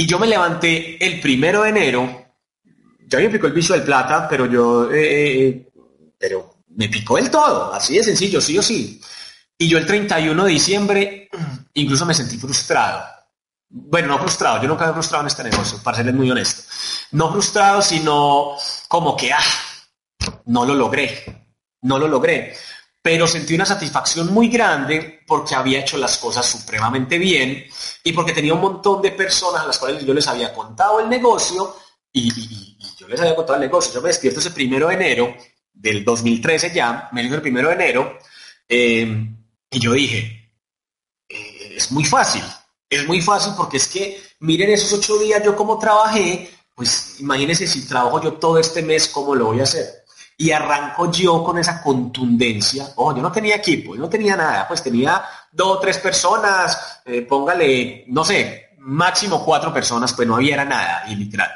Y 0.00 0.06
yo 0.06 0.16
me 0.20 0.28
levanté 0.28 0.96
el 1.04 1.20
primero 1.20 1.62
de 1.62 1.70
enero, 1.70 2.26
ya 3.08 3.18
me 3.18 3.30
picó 3.30 3.48
el 3.48 3.52
piso 3.52 3.72
del 3.72 3.82
plata, 3.82 4.28
pero 4.28 4.46
yo, 4.46 4.92
eh, 4.92 5.48
eh, 5.48 5.68
pero 6.16 6.62
me 6.68 6.88
picó 6.88 7.18
el 7.18 7.28
todo, 7.28 7.74
así 7.74 7.96
de 7.96 8.04
sencillo, 8.04 8.40
sí 8.40 8.56
o 8.56 8.62
sí. 8.62 9.00
Y 9.58 9.66
yo 9.66 9.76
el 9.76 9.84
31 9.84 10.44
de 10.44 10.52
diciembre 10.52 11.28
incluso 11.74 12.06
me 12.06 12.14
sentí 12.14 12.38
frustrado. 12.38 13.04
Bueno, 13.68 14.06
no 14.06 14.20
frustrado, 14.20 14.62
yo 14.62 14.68
nunca 14.68 14.88
he 14.88 14.92
frustrado 14.92 15.24
en 15.24 15.26
este 15.26 15.42
negocio, 15.42 15.82
para 15.82 15.96
serles 15.96 16.14
muy 16.14 16.30
honesto. 16.30 16.62
No 17.10 17.32
frustrado, 17.32 17.82
sino 17.82 18.54
como 18.86 19.16
que, 19.16 19.32
ah, 19.32 19.42
no 20.46 20.64
lo 20.64 20.76
logré, 20.76 21.48
no 21.82 21.98
lo 21.98 22.06
logré 22.06 22.54
pero 23.02 23.26
sentí 23.26 23.54
una 23.54 23.64
satisfacción 23.64 24.32
muy 24.32 24.48
grande 24.48 25.20
porque 25.26 25.54
había 25.54 25.80
hecho 25.80 25.96
las 25.96 26.18
cosas 26.18 26.44
supremamente 26.46 27.18
bien 27.18 27.64
y 28.04 28.12
porque 28.12 28.32
tenía 28.32 28.54
un 28.54 28.60
montón 28.60 29.00
de 29.00 29.12
personas 29.12 29.62
a 29.62 29.66
las 29.66 29.78
cuales 29.78 30.04
yo 30.04 30.12
les 30.12 30.26
había 30.26 30.52
contado 30.52 31.00
el 31.00 31.08
negocio 31.08 31.76
y, 32.12 32.76
yo 32.98 33.06
les 33.06 33.20
había 33.20 33.36
contado 33.36 33.56
el 33.56 33.62
negocio. 33.62 33.94
Yo 33.94 34.02
me 34.02 34.08
despierto 34.08 34.40
ese 34.40 34.50
primero 34.50 34.88
de 34.88 34.94
enero 34.94 35.36
del 35.72 36.04
2013 36.04 36.72
ya, 36.74 37.08
me 37.12 37.22
dijo 37.22 37.36
el 37.36 37.42
primero 37.42 37.68
de 37.68 37.74
enero, 37.74 38.18
eh, 38.68 39.06
y 39.70 39.78
yo 39.78 39.92
dije, 39.92 40.52
eh, 41.28 41.74
es 41.76 41.92
muy 41.92 42.04
fácil, 42.04 42.42
es 42.90 43.06
muy 43.06 43.20
fácil 43.20 43.52
porque 43.56 43.76
es 43.76 43.86
que 43.86 44.20
miren 44.40 44.70
esos 44.70 44.92
ocho 44.92 45.18
días 45.18 45.42
yo 45.44 45.54
como 45.54 45.78
trabajé, 45.78 46.50
pues 46.74 47.20
imagínense 47.20 47.66
si 47.66 47.86
trabajo 47.86 48.20
yo 48.20 48.34
todo 48.34 48.58
este 48.58 48.82
mes, 48.82 49.08
¿cómo 49.08 49.34
lo 49.34 49.46
voy 49.46 49.60
a 49.60 49.64
hacer? 49.64 49.97
Y 50.40 50.52
arranco 50.52 51.10
yo 51.10 51.42
con 51.42 51.58
esa 51.58 51.82
contundencia. 51.82 52.92
Oh, 52.96 53.14
yo 53.14 53.20
no 53.20 53.32
tenía 53.32 53.56
equipo, 53.56 53.96
yo 53.96 54.02
no 54.02 54.08
tenía 54.08 54.36
nada, 54.36 54.68
pues 54.68 54.80
tenía 54.80 55.24
dos 55.50 55.76
o 55.76 55.80
tres 55.80 55.98
personas, 55.98 57.00
eh, 57.04 57.22
póngale, 57.22 58.04
no 58.06 58.24
sé, 58.24 58.70
máximo 58.78 59.44
cuatro 59.44 59.74
personas, 59.74 60.12
pues 60.12 60.28
no 60.28 60.36
había 60.36 60.64
nada, 60.64 61.04
y 61.08 61.16
literal. 61.16 61.50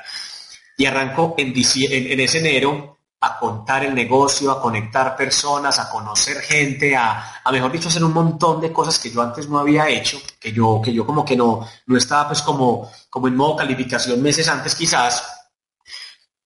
Y 0.77 0.85
arranco 0.85 1.37
en, 1.39 1.53
en, 1.57 2.21
ese 2.21 2.41
enero 2.41 2.99
a 3.21 3.39
contar 3.39 3.85
el 3.85 3.95
negocio, 3.95 4.51
a 4.51 4.61
conectar 4.61 5.15
personas, 5.15 5.79
a 5.79 5.89
conocer 5.89 6.41
gente, 6.41 6.97
a, 6.97 7.41
a, 7.45 7.53
mejor 7.53 7.71
dicho, 7.71 7.87
hacer 7.87 8.03
un 8.03 8.13
montón 8.13 8.61
de 8.61 8.73
cosas 8.73 8.99
que 8.99 9.13
yo 9.13 9.23
antes 9.23 9.49
no 9.49 9.61
había 9.61 9.89
hecho, 9.89 10.21
que 10.41 10.51
yo, 10.51 10.83
que 10.83 10.93
yo 10.93 11.07
como 11.07 11.25
que 11.25 11.37
no, 11.37 11.65
no 11.87 11.97
estaba 11.97 12.27
pues 12.27 12.43
como, 12.43 12.91
como 13.09 13.29
en 13.29 13.37
modo 13.37 13.55
calificación 13.55 14.21
meses 14.21 14.49
antes 14.49 14.75
quizás. 14.75 15.25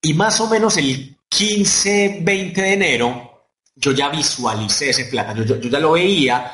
Y 0.02 0.12
más 0.12 0.38
o 0.40 0.48
menos 0.48 0.76
el 0.76 1.16
15, 1.36 2.20
20 2.22 2.62
de 2.62 2.72
enero, 2.72 3.50
yo 3.74 3.92
ya 3.92 4.08
visualicé 4.08 4.88
ese 4.88 5.04
plan, 5.04 5.44
yo, 5.44 5.56
ya 5.56 5.78
lo 5.78 5.92
veía, 5.92 6.50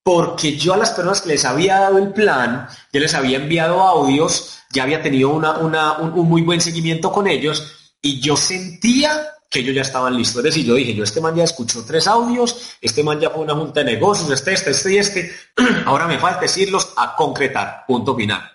porque 0.00 0.56
yo 0.56 0.74
a 0.74 0.76
las 0.76 0.90
personas 0.90 1.22
que 1.22 1.30
les 1.30 1.44
había 1.44 1.80
dado 1.80 1.98
el 1.98 2.12
plan, 2.12 2.68
ya 2.92 3.00
les 3.00 3.14
había 3.14 3.38
enviado 3.38 3.80
audios, 3.80 4.60
ya 4.70 4.84
había 4.84 5.02
tenido 5.02 5.30
una, 5.30 5.58
un, 5.98 6.28
muy 6.28 6.42
buen 6.42 6.60
seguimiento 6.60 7.10
con 7.10 7.26
ellos, 7.26 7.94
y 8.00 8.20
yo 8.20 8.36
sentía 8.36 9.26
que 9.50 9.58
ellos 9.58 9.74
ya 9.74 9.82
estaban 9.82 10.16
listos. 10.16 10.36
Es 10.38 10.54
decir, 10.54 10.66
yo 10.66 10.76
dije, 10.76 10.94
yo 10.94 11.02
este 11.02 11.20
man 11.20 11.34
ya 11.34 11.42
escuchó 11.42 11.84
tres 11.84 12.06
audios, 12.06 12.76
este 12.80 13.02
man 13.02 13.18
ya 13.18 13.30
fue 13.30 13.42
una 13.42 13.54
junta 13.54 13.82
de 13.82 13.92
negocios, 13.94 14.30
este, 14.30 14.52
este, 14.52 14.70
este 14.70 14.92
y 14.92 14.98
este, 14.98 15.32
ahora 15.84 16.06
me 16.06 16.20
falta 16.20 16.42
decirlos 16.42 16.92
a 16.96 17.16
concretar, 17.16 17.84
punto 17.88 18.14
final. 18.14 18.48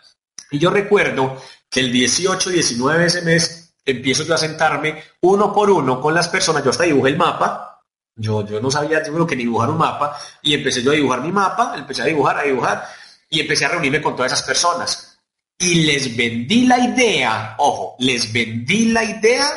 Y 0.50 0.60
yo 0.60 0.70
recuerdo 0.70 1.42
que 1.70 1.82
el 1.82 1.92
18, 1.92 2.52
19 2.52 3.02
de 3.02 3.06
ese 3.08 3.22
mes 3.24 3.67
empiezo 3.88 4.24
yo 4.24 4.36
a 4.36 4.38
sentarme 4.38 5.02
uno 5.22 5.54
por 5.54 5.72
uno 5.72 6.00
con 6.02 6.14
las 6.14 6.28
personas, 6.28 6.64
yo 6.64 6.72
hasta 6.72 6.84
dibujé 6.84 7.10
el 7.10 7.18
mapa, 7.18 7.82
yo, 8.16 8.46
yo 8.46 8.60
no 8.60 8.70
sabía 8.70 9.02
yo 9.04 9.26
que 9.26 9.36
ni 9.36 9.44
dibujar 9.44 9.70
un 9.70 9.78
mapa, 9.78 10.18
y 10.42 10.54
empecé 10.54 10.84
yo 10.84 10.92
a 10.92 10.96
dibujar 10.96 11.22
mi 11.22 11.32
mapa, 11.32 11.74
empecé 11.78 12.02
a 12.02 12.06
dibujar, 12.06 12.38
a 12.38 12.44
dibujar, 12.44 12.88
y 13.30 13.40
empecé 13.40 13.66
a 13.66 13.70
reunirme 13.70 14.02
con 14.02 14.16
todas 14.16 14.34
esas 14.34 14.46
personas. 14.46 15.20
Y 15.58 15.86
les 15.86 16.16
vendí 16.16 16.66
la 16.66 16.80
idea, 16.80 17.56
ojo, 17.58 17.96
les 18.00 18.32
vendí 18.32 18.92
la 18.92 19.04
idea 19.04 19.48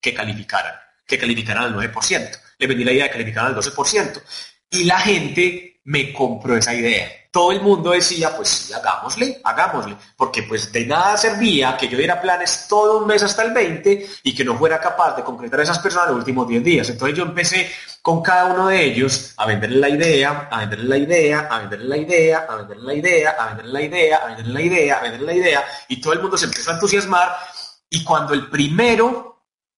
que 0.00 0.14
calificaran, 0.14 0.74
que 1.06 1.18
calificaran 1.18 1.64
al 1.64 1.74
9%. 1.74 2.38
Le 2.58 2.66
vendí 2.66 2.84
la 2.84 2.92
idea 2.92 3.04
de 3.04 3.10
calificar 3.10 3.46
al 3.46 3.56
12%. 3.56 4.22
Y 4.70 4.84
la 4.84 5.00
gente 5.00 5.80
me 5.84 6.12
compró 6.12 6.56
esa 6.56 6.74
idea. 6.74 7.10
Todo 7.30 7.52
el 7.52 7.60
mundo 7.60 7.90
decía, 7.90 8.34
pues 8.36 8.48
sí, 8.48 8.72
hagámosle, 8.72 9.40
hagámosle, 9.44 9.96
porque 10.16 10.42
pues 10.42 10.72
de 10.72 10.84
nada 10.84 11.16
servía 11.16 11.76
que 11.76 11.88
yo 11.88 11.96
diera 11.96 12.20
planes 12.20 12.66
todo 12.68 12.98
un 12.98 13.06
mes 13.06 13.22
hasta 13.22 13.44
el 13.44 13.52
20 13.52 14.06
y 14.24 14.34
que 14.34 14.44
no 14.44 14.58
fuera 14.58 14.80
capaz 14.80 15.14
de 15.16 15.22
concretar 15.22 15.60
a 15.60 15.62
esas 15.62 15.78
personas 15.78 16.08
los 16.08 16.18
últimos 16.18 16.48
10 16.48 16.64
días. 16.64 16.90
Entonces 16.90 17.16
yo 17.16 17.22
empecé 17.22 17.70
con 18.02 18.22
cada 18.22 18.52
uno 18.52 18.68
de 18.68 18.84
ellos 18.84 19.34
a 19.36 19.46
venderle 19.46 19.78
la 19.78 19.88
idea, 19.90 20.48
a 20.50 20.60
venderle 20.60 20.88
la 20.88 20.96
idea, 20.96 21.48
a 21.50 21.58
venderle 21.60 21.88
la 21.88 21.96
idea, 21.96 22.46
a 22.48 22.56
venderle 22.56 22.84
la 22.84 22.94
idea, 22.94 23.30
a 23.30 23.46
venderle 23.46 23.72
la 23.72 23.82
idea, 23.82 24.16
a 24.16 24.26
venderle 24.26 24.52
la 24.52 24.62
idea, 24.62 24.96
a 24.96 25.02
venderle 25.02 25.26
la 25.26 25.34
idea, 25.34 25.64
y 25.88 26.00
todo 26.00 26.12
el 26.14 26.20
mundo 26.20 26.36
se 26.36 26.46
empezó 26.46 26.70
a 26.70 26.74
entusiasmar 26.74 27.36
y 27.90 28.04
cuando 28.04 28.34
el 28.34 28.48
primero 28.48 29.29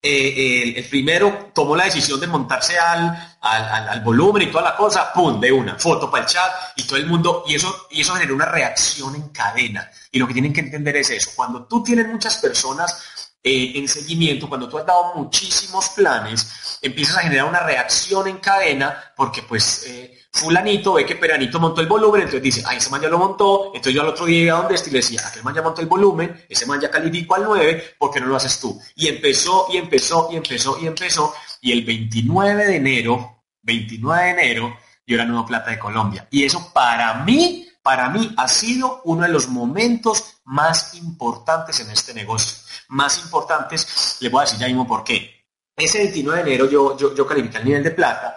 eh, 0.05 0.74
el, 0.76 0.84
primero 0.86 1.50
tomó 1.55 1.76
la 1.76 1.84
decisión 1.84 2.18
de 2.18 2.26
montarse 2.26 2.76
al, 2.76 3.36
al, 3.40 4.00
volumen 4.00 4.42
y 4.42 4.46
toda 4.50 4.64
la 4.64 4.76
cosa, 4.76 5.12
¡pum! 5.12 5.38
de 5.38 5.53
una, 5.53 5.78
foto 5.78 6.11
para 6.11 6.24
el 6.24 6.28
chat 6.28 6.53
y 6.76 6.82
todo 6.84 6.96
el 6.96 7.07
mundo, 7.07 7.44
y 7.46 7.55
eso, 7.55 7.86
y 7.90 8.00
eso 8.00 8.14
generó 8.14 8.34
una 8.34 8.46
reacción 8.46 9.14
en 9.14 9.28
cadena. 9.28 9.88
Y 10.11 10.18
lo 10.18 10.26
que 10.26 10.32
tienen 10.32 10.53
que 10.53 10.61
entender 10.61 10.96
es 10.96 11.11
eso, 11.11 11.30
cuando 11.36 11.64
tú 11.66 11.84
tienes 11.84 12.09
muchas 12.09 12.38
personas 12.38 13.21
eh, 13.43 13.72
en 13.74 13.88
seguimiento, 13.88 14.49
cuando 14.49 14.68
tú 14.68 14.78
has 14.78 14.86
dado 14.86 15.14
muchísimos 15.14 15.90
planes, 15.90 16.78
empiezas 16.80 17.18
a 17.18 17.22
generar 17.22 17.47
una 17.47 17.61
reacción 17.61 18.28
en 18.28 18.38
cadena 18.38 19.12
porque 19.16 19.43
pues... 19.43 19.84
Eh, 19.86 20.18
fulanito 20.32 20.95
ve 20.95 21.05
que 21.05 21.16
Peranito 21.16 21.61
montó 21.61 21.82
el 21.82 21.86
volumen, 21.86 22.22
entonces 22.22 22.43
dice, 22.43 22.62
ay, 22.66 22.78
ese 22.78 22.88
man 22.90 23.03
ya 23.03 23.09
lo 23.09 23.18
montó, 23.18 23.66
entonces 23.66 23.95
yo 23.95 24.01
al 24.01 24.09
otro 24.09 24.24
día 24.24 24.55
a 24.55 24.57
donde 24.59 24.74
este 24.74 24.88
y 24.88 24.93
le 24.95 24.99
decía, 25.01 25.20
aquel 25.26 25.45
man 25.45 25.55
ya 25.55 25.62
montó 25.62 25.82
el 25.82 25.86
volumen, 25.86 26.45
ese 26.49 26.64
man 26.64 26.80
ya 26.80 26.90
calificó 26.90 27.34
al 27.34 27.45
9, 27.45 27.97
¿por 27.99 28.11
qué 28.11 28.20
no 28.20 28.26
lo 28.26 28.36
haces 28.36 28.59
tú? 28.59 28.80
Y 28.97 29.09
empezó, 29.09 29.66
y 29.70 29.76
empezó, 29.76 30.28
y 30.32 30.36
empezó, 30.36 30.78
y 30.80 30.86
empezó, 30.86 31.34
y 31.61 31.72
el 31.72 31.84
29 31.84 32.64
de 32.64 32.76
enero, 32.76 33.43
29 33.62 34.24
de 34.24 34.30
enero, 34.30 34.76
yo 35.07 35.16
era 35.16 35.24
Nuevo 35.26 35.47
Plata 35.47 35.70
de 35.70 35.78
Colombia. 35.78 36.26
Y 36.30 36.45
eso 36.45 36.72
para 36.72 37.24
mí, 37.24 37.68
para 37.82 38.09
mí 38.09 38.32
ha 38.36 38.49
sido 38.49 39.03
uno 39.05 39.22
de 39.24 39.28
los 39.28 39.49
momentos 39.49 40.32
más 40.45 40.95
importantes 40.95 41.80
en 41.80 41.90
este 41.90 42.14
negocio. 42.14 42.59
Más 42.88 43.18
importantes, 43.18 44.16
le 44.20 44.28
voy 44.28 44.40
a 44.40 44.45
decir 44.45 44.59
ya 44.59 44.66
mismo 44.66 44.86
por 44.86 45.05
qué 45.05 45.43
ese 45.76 45.99
29 45.99 46.43
de 46.43 46.51
enero 46.51 46.70
yo, 46.70 46.97
yo, 46.97 47.14
yo 47.14 47.26
califiqué 47.26 47.59
el 47.59 47.64
nivel 47.64 47.82
de 47.82 47.90
plata 47.93 48.36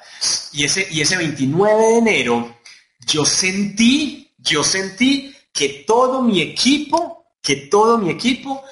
y 0.54 0.64
ese, 0.64 0.88
y 0.90 1.02
ese 1.02 1.18
29 1.18 1.84
de 1.84 1.98
enero 1.98 2.58
yo 3.06 3.26
sentí, 3.26 4.34
yo 4.38 4.64
sentí 4.64 5.36
que 5.52 5.84
todo 5.86 6.22
mi 6.22 6.42
equipo, 6.42 7.26
que 7.42 7.56
todo 7.56 7.98
mi 7.98 8.10
equipo 8.10 8.64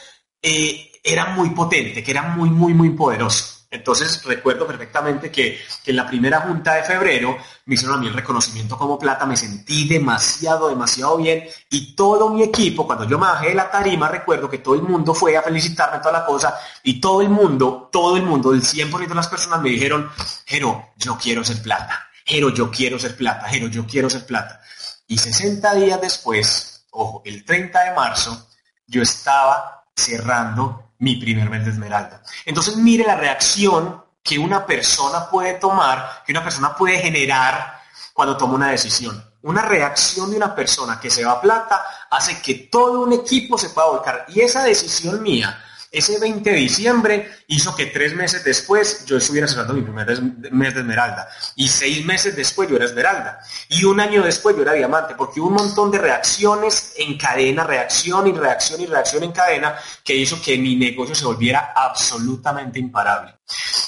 eh, 0.41 0.91
era 1.03 1.27
muy 1.27 1.49
potente, 1.51 2.03
que 2.03 2.11
era 2.11 2.23
muy, 2.23 2.49
muy, 2.49 2.73
muy 2.73 2.89
poderoso. 2.91 3.62
Entonces 3.73 4.23
recuerdo 4.23 4.67
perfectamente 4.67 5.31
que, 5.31 5.59
en 5.85 5.95
la 5.95 6.05
primera 6.05 6.41
junta 6.41 6.75
de 6.75 6.83
febrero 6.83 7.35
me 7.65 7.73
hicieron 7.73 7.97
a 7.97 7.99
mí 7.99 8.07
el 8.07 8.13
reconocimiento 8.13 8.77
como 8.77 8.99
plata, 8.99 9.25
me 9.25 9.35
sentí 9.35 9.87
demasiado, 9.87 10.69
demasiado 10.69 11.17
bien 11.17 11.43
y 11.71 11.95
todo 11.95 12.29
mi 12.29 12.43
equipo, 12.43 12.85
cuando 12.85 13.05
yo 13.05 13.17
me 13.17 13.25
bajé 13.25 13.49
de 13.49 13.55
la 13.55 13.71
tarima, 13.71 14.07
recuerdo 14.09 14.47
que 14.47 14.59
todo 14.59 14.75
el 14.75 14.83
mundo 14.83 15.15
fue 15.15 15.35
a 15.35 15.41
felicitarme 15.41 15.97
toda 15.97 16.19
la 16.19 16.25
cosa 16.25 16.55
y 16.83 17.01
todo 17.01 17.21
el 17.21 17.29
mundo, 17.29 17.89
todo 17.91 18.15
el 18.15 18.21
mundo, 18.21 18.53
el 18.53 18.61
100% 18.61 19.07
de 19.07 19.15
las 19.15 19.27
personas 19.27 19.59
me 19.59 19.69
dijeron, 19.69 20.07
Jero, 20.45 20.89
yo 20.95 21.17
quiero 21.17 21.43
ser 21.43 21.59
plata, 21.63 22.09
Jero, 22.25 22.49
yo 22.49 22.69
quiero 22.69 22.99
ser 22.99 23.17
plata, 23.17 23.47
Jero, 23.47 23.67
yo 23.69 23.87
quiero 23.87 24.07
ser 24.07 24.23
plata. 24.27 24.61
Y 25.07 25.17
60 25.17 25.73
días 25.73 25.99
después, 25.99 26.85
ojo, 26.91 27.23
el 27.25 27.43
30 27.43 27.85
de 27.85 27.95
marzo, 27.95 28.49
yo 28.85 29.01
estaba 29.01 29.83
cerrando 29.95 30.82
mi 31.03 31.17
primer 31.17 31.49
mes 31.49 31.65
de 31.65 31.71
esmeralda. 31.71 32.23
Entonces 32.45 32.77
mire 32.77 33.03
la 33.03 33.15
reacción 33.15 34.01
que 34.23 34.39
una 34.39 34.65
persona 34.65 35.29
puede 35.29 35.55
tomar, 35.55 36.23
que 36.25 36.31
una 36.31 36.41
persona 36.41 36.73
puede 36.75 36.97
generar 36.99 37.81
cuando 38.13 38.37
toma 38.37 38.53
una 38.53 38.71
decisión. 38.71 39.21
Una 39.41 39.63
reacción 39.63 40.31
de 40.31 40.37
una 40.37 40.55
persona 40.55 41.01
que 41.01 41.09
se 41.09 41.25
va 41.25 41.33
a 41.33 41.41
plata 41.41 41.83
hace 42.09 42.41
que 42.41 42.69
todo 42.71 43.01
un 43.01 43.11
equipo 43.11 43.57
se 43.57 43.69
pueda 43.71 43.89
volcar. 43.89 44.25
Y 44.29 44.39
esa 44.39 44.63
decisión 44.63 45.21
mía 45.21 45.61
ese 45.93 46.19
20 46.19 46.49
de 46.49 46.55
diciembre 46.55 47.31
hizo 47.47 47.75
que 47.75 47.85
tres 47.85 48.15
meses 48.15 48.43
después 48.43 49.05
yo 49.05 49.17
estuviera 49.17 49.47
cerrando 49.47 49.75
mi 49.75 49.83
primer 49.83 50.07
mes 50.51 50.73
de 50.73 50.79
esmeralda. 50.79 51.29
Y 51.55 51.67
seis 51.67 52.03
meses 52.03 52.35
después 52.35 52.67
yo 52.67 52.77
era 52.77 52.85
esmeralda. 52.85 53.39
Y 53.69 53.83
un 53.83 53.99
año 53.99 54.23
después 54.23 54.55
yo 54.55 54.63
era 54.63 54.73
diamante, 54.73 55.13
porque 55.15 55.39
hubo 55.39 55.49
un 55.49 55.53
montón 55.53 55.91
de 55.91 55.99
reacciones 55.99 56.93
en 56.97 57.15
cadena, 57.15 57.63
reacción 57.63 58.25
y 58.25 58.31
reacción 58.31 58.81
y 58.81 58.87
reacción 58.87 59.23
en 59.23 59.31
cadena, 59.33 59.77
que 60.03 60.15
hizo 60.15 60.41
que 60.41 60.57
mi 60.57 60.75
negocio 60.75 61.13
se 61.13 61.25
volviera 61.25 61.73
absolutamente 61.75 62.79
imparable. 62.79 63.35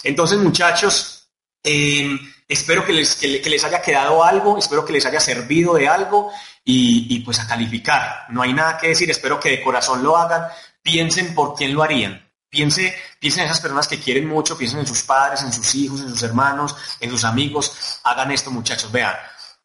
Entonces, 0.03 0.37
muchachos, 0.37 1.27
em, 1.63 2.19
espero 2.47 2.85
que 2.85 2.93
les, 2.93 3.19
les, 3.23 3.63
haya 3.63 3.81
quedado 3.81 4.23
algo, 4.23 4.59
espero 4.59 4.85
que 4.85 4.93
les 4.93 5.07
haya 5.07 5.19
servido 5.19 5.73
de 5.73 5.87
algo 5.87 6.31
y, 6.63 7.19
pues 7.21 7.39
a 7.39 7.47
calificar. 7.47 8.27
No 8.29 8.43
hay 8.43 8.53
nada 8.53 8.77
que 8.77 8.89
decir, 8.89 9.09
espero 9.09 9.39
que 9.39 9.49
de 9.49 9.63
corazón 9.63 10.03
lo 10.03 10.15
hagan 10.15 10.43
piensen 10.85 11.33
por 11.33 11.55
quién 11.55 11.73
lo 11.73 11.81
harían. 11.81 12.31
Piense, 12.47 12.95
piensen 13.19 13.43
en 13.43 13.49
esas 13.49 13.59
personas 13.59 13.87
que 13.87 13.99
quieren 13.99 14.27
mucho, 14.27 14.55
piensen 14.55 14.79
en 14.79 14.87
sus 14.87 15.01
padres, 15.01 15.41
en 15.41 15.51
sus 15.51 15.73
hijos, 15.73 15.99
en 15.99 16.09
sus 16.09 16.21
hermanos, 16.21 16.75
en 16.99 17.09
sus 17.09 17.23
amigos. 17.25 17.99
Hagan 18.03 18.31
esto, 18.31 18.51
muchachos. 18.51 18.91
Vean, 18.91 19.15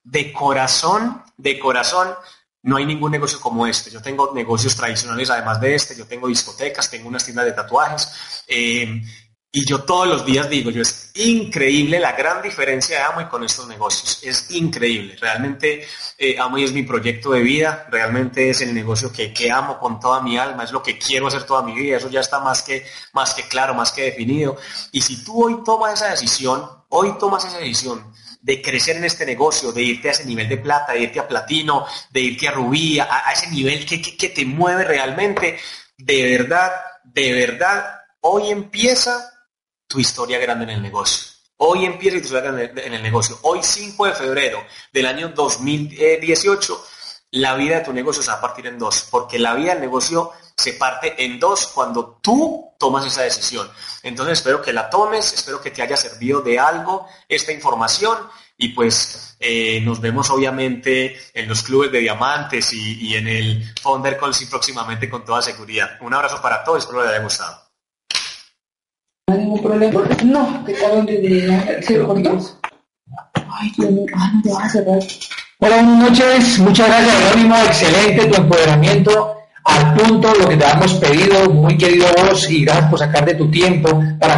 de 0.02 0.32
corazón, 0.32 1.22
de 1.36 1.58
corazón, 1.58 2.08
no 2.62 2.78
hay 2.78 2.86
ningún 2.86 3.12
negocio 3.12 3.38
como 3.38 3.66
este. 3.66 3.90
Yo 3.90 4.00
tengo 4.00 4.32
negocios 4.34 4.74
tradicionales 4.74 5.28
además 5.28 5.60
de 5.60 5.74
este. 5.74 5.94
Yo 5.94 6.06
tengo 6.06 6.26
discotecas, 6.26 6.90
tengo 6.90 7.08
unas 7.08 7.22
tiendas 7.22 7.44
de 7.44 7.52
tatuajes. 7.52 8.44
Eh, 8.48 9.02
y 9.52 9.66
yo 9.66 9.82
todos 9.82 10.06
los 10.06 10.24
días 10.24 10.48
digo, 10.48 10.70
yo 10.70 10.82
es 10.82 11.10
increíble 11.16 11.98
la 11.98 12.12
gran 12.12 12.40
diferencia 12.40 12.98
de 12.98 13.02
Amway 13.02 13.28
con 13.28 13.42
estos 13.42 13.66
negocios. 13.66 14.20
Es 14.22 14.48
increíble. 14.52 15.16
Realmente 15.20 15.84
eh, 16.16 16.38
Amway 16.38 16.62
es 16.62 16.72
mi 16.72 16.84
proyecto 16.84 17.32
de 17.32 17.40
vida. 17.40 17.88
Realmente 17.90 18.48
es 18.48 18.60
el 18.60 18.72
negocio 18.72 19.12
que, 19.12 19.32
que, 19.32 19.50
amo 19.50 19.76
con 19.80 19.98
toda 19.98 20.20
mi 20.20 20.38
alma. 20.38 20.62
Es 20.62 20.70
lo 20.70 20.84
que 20.84 20.96
quiero 20.98 21.26
hacer 21.26 21.42
toda 21.42 21.64
mi 21.64 21.74
vida. 21.74 21.96
Eso 21.96 22.08
ya 22.08 22.20
está 22.20 22.38
más 22.38 22.62
que, 22.62 22.86
más 23.12 23.34
que 23.34 23.48
claro, 23.48 23.74
más 23.74 23.90
que 23.90 24.02
definido. 24.02 24.56
Y 24.92 25.00
si 25.00 25.24
tú 25.24 25.44
hoy 25.44 25.56
tomas 25.64 25.94
esa 25.94 26.10
decisión, 26.10 26.64
hoy 26.90 27.18
tomas 27.18 27.44
esa 27.44 27.58
decisión 27.58 28.12
de 28.40 28.62
crecer 28.62 28.98
en 28.98 29.04
este 29.04 29.26
negocio, 29.26 29.72
de 29.72 29.82
irte 29.82 30.10
a 30.10 30.12
ese 30.12 30.26
nivel 30.26 30.48
de 30.48 30.58
plata, 30.58 30.92
de 30.92 31.00
irte 31.00 31.18
a 31.18 31.26
platino, 31.26 31.86
de 32.12 32.20
irte 32.20 32.46
a 32.46 32.52
rubí, 32.52 33.00
a, 33.00 33.32
ese 33.32 33.50
nivel 33.50 33.84
que, 33.84 34.00
que 34.00 34.28
te 34.28 34.44
mueve 34.44 34.84
realmente, 34.84 35.58
de 35.98 36.38
verdad, 36.38 36.70
de 37.02 37.32
verdad, 37.32 37.96
hoy 38.20 38.50
empieza 38.50 39.39
tu 39.90 39.98
historia 39.98 40.38
grande 40.38 40.64
en 40.64 40.70
el 40.70 40.82
negocio. 40.82 41.32
Hoy 41.56 41.84
empieza 41.84 42.16
tu 42.18 42.22
historia 42.22 42.52
grande 42.52 42.72
en 42.86 42.94
el 42.94 43.02
negocio. 43.02 43.40
Hoy 43.42 43.58
5 43.60 44.06
de 44.06 44.12
febrero 44.12 44.64
del 44.92 45.04
año 45.04 45.30
2018, 45.30 46.86
la 47.32 47.56
vida 47.56 47.78
de 47.78 47.84
tu 47.84 47.92
negocio 47.92 48.22
se 48.22 48.30
va 48.30 48.36
a 48.36 48.40
partir 48.40 48.68
en 48.68 48.78
dos, 48.78 49.08
porque 49.10 49.36
la 49.40 49.54
vida 49.54 49.72
del 49.72 49.80
negocio 49.80 50.30
se 50.56 50.74
parte 50.74 51.24
en 51.24 51.40
dos 51.40 51.66
cuando 51.66 52.20
tú 52.22 52.72
tomas 52.78 53.04
esa 53.04 53.22
decisión. 53.22 53.68
Entonces 54.04 54.38
espero 54.38 54.62
que 54.62 54.72
la 54.72 54.88
tomes, 54.88 55.32
espero 55.32 55.60
que 55.60 55.72
te 55.72 55.82
haya 55.82 55.96
servido 55.96 56.40
de 56.40 56.56
algo 56.56 57.08
esta 57.28 57.50
información 57.50 58.16
y 58.56 58.68
pues 58.68 59.36
eh, 59.40 59.80
nos 59.80 60.00
vemos 60.00 60.30
obviamente 60.30 61.18
en 61.34 61.48
los 61.48 61.64
clubes 61.64 61.90
de 61.90 61.98
diamantes 61.98 62.72
y, 62.72 63.16
en 63.16 63.26
el 63.26 63.74
Founder 63.82 64.16
Calls 64.16 64.40
y 64.40 64.46
próximamente 64.46 65.10
con 65.10 65.24
toda 65.24 65.42
seguridad. 65.42 65.98
Un 66.00 66.14
abrazo 66.14 66.40
para 66.40 66.62
todos, 66.62 66.84
espero 66.84 67.02
les 67.02 67.10
haya 67.10 67.24
gustado 67.24 67.69
hay 69.32 69.38
ningún 69.38 69.62
problema. 69.62 70.02
No, 70.24 70.64
que 70.64 70.74
tal 70.74 70.96
donde. 70.96 71.62
Ay, 73.34 73.72
Dios 73.76 73.90
mío, 73.90 74.06
ah, 74.16 74.32
no. 74.44 74.52
Hola, 75.62 75.76
buenas 75.82 76.10
noches. 76.10 76.58
Muchas 76.58 76.88
gracias, 76.88 77.14
Jerónimo. 77.16 77.56
Excelente 77.56 78.26
tu 78.26 78.36
empoderamiento. 78.36 79.36
Al 79.64 79.94
punto, 79.94 80.32
lo 80.34 80.48
que 80.48 80.56
te 80.56 80.64
hemos 80.64 80.94
pedido, 80.94 81.50
muy 81.50 81.76
querido 81.76 82.06
vos, 82.16 82.50
y 82.50 82.64
gracias 82.64 82.88
por 82.88 82.98
sacar 82.98 83.26
de 83.26 83.34
tu 83.34 83.50
tiempo 83.50 84.02
para 84.18 84.36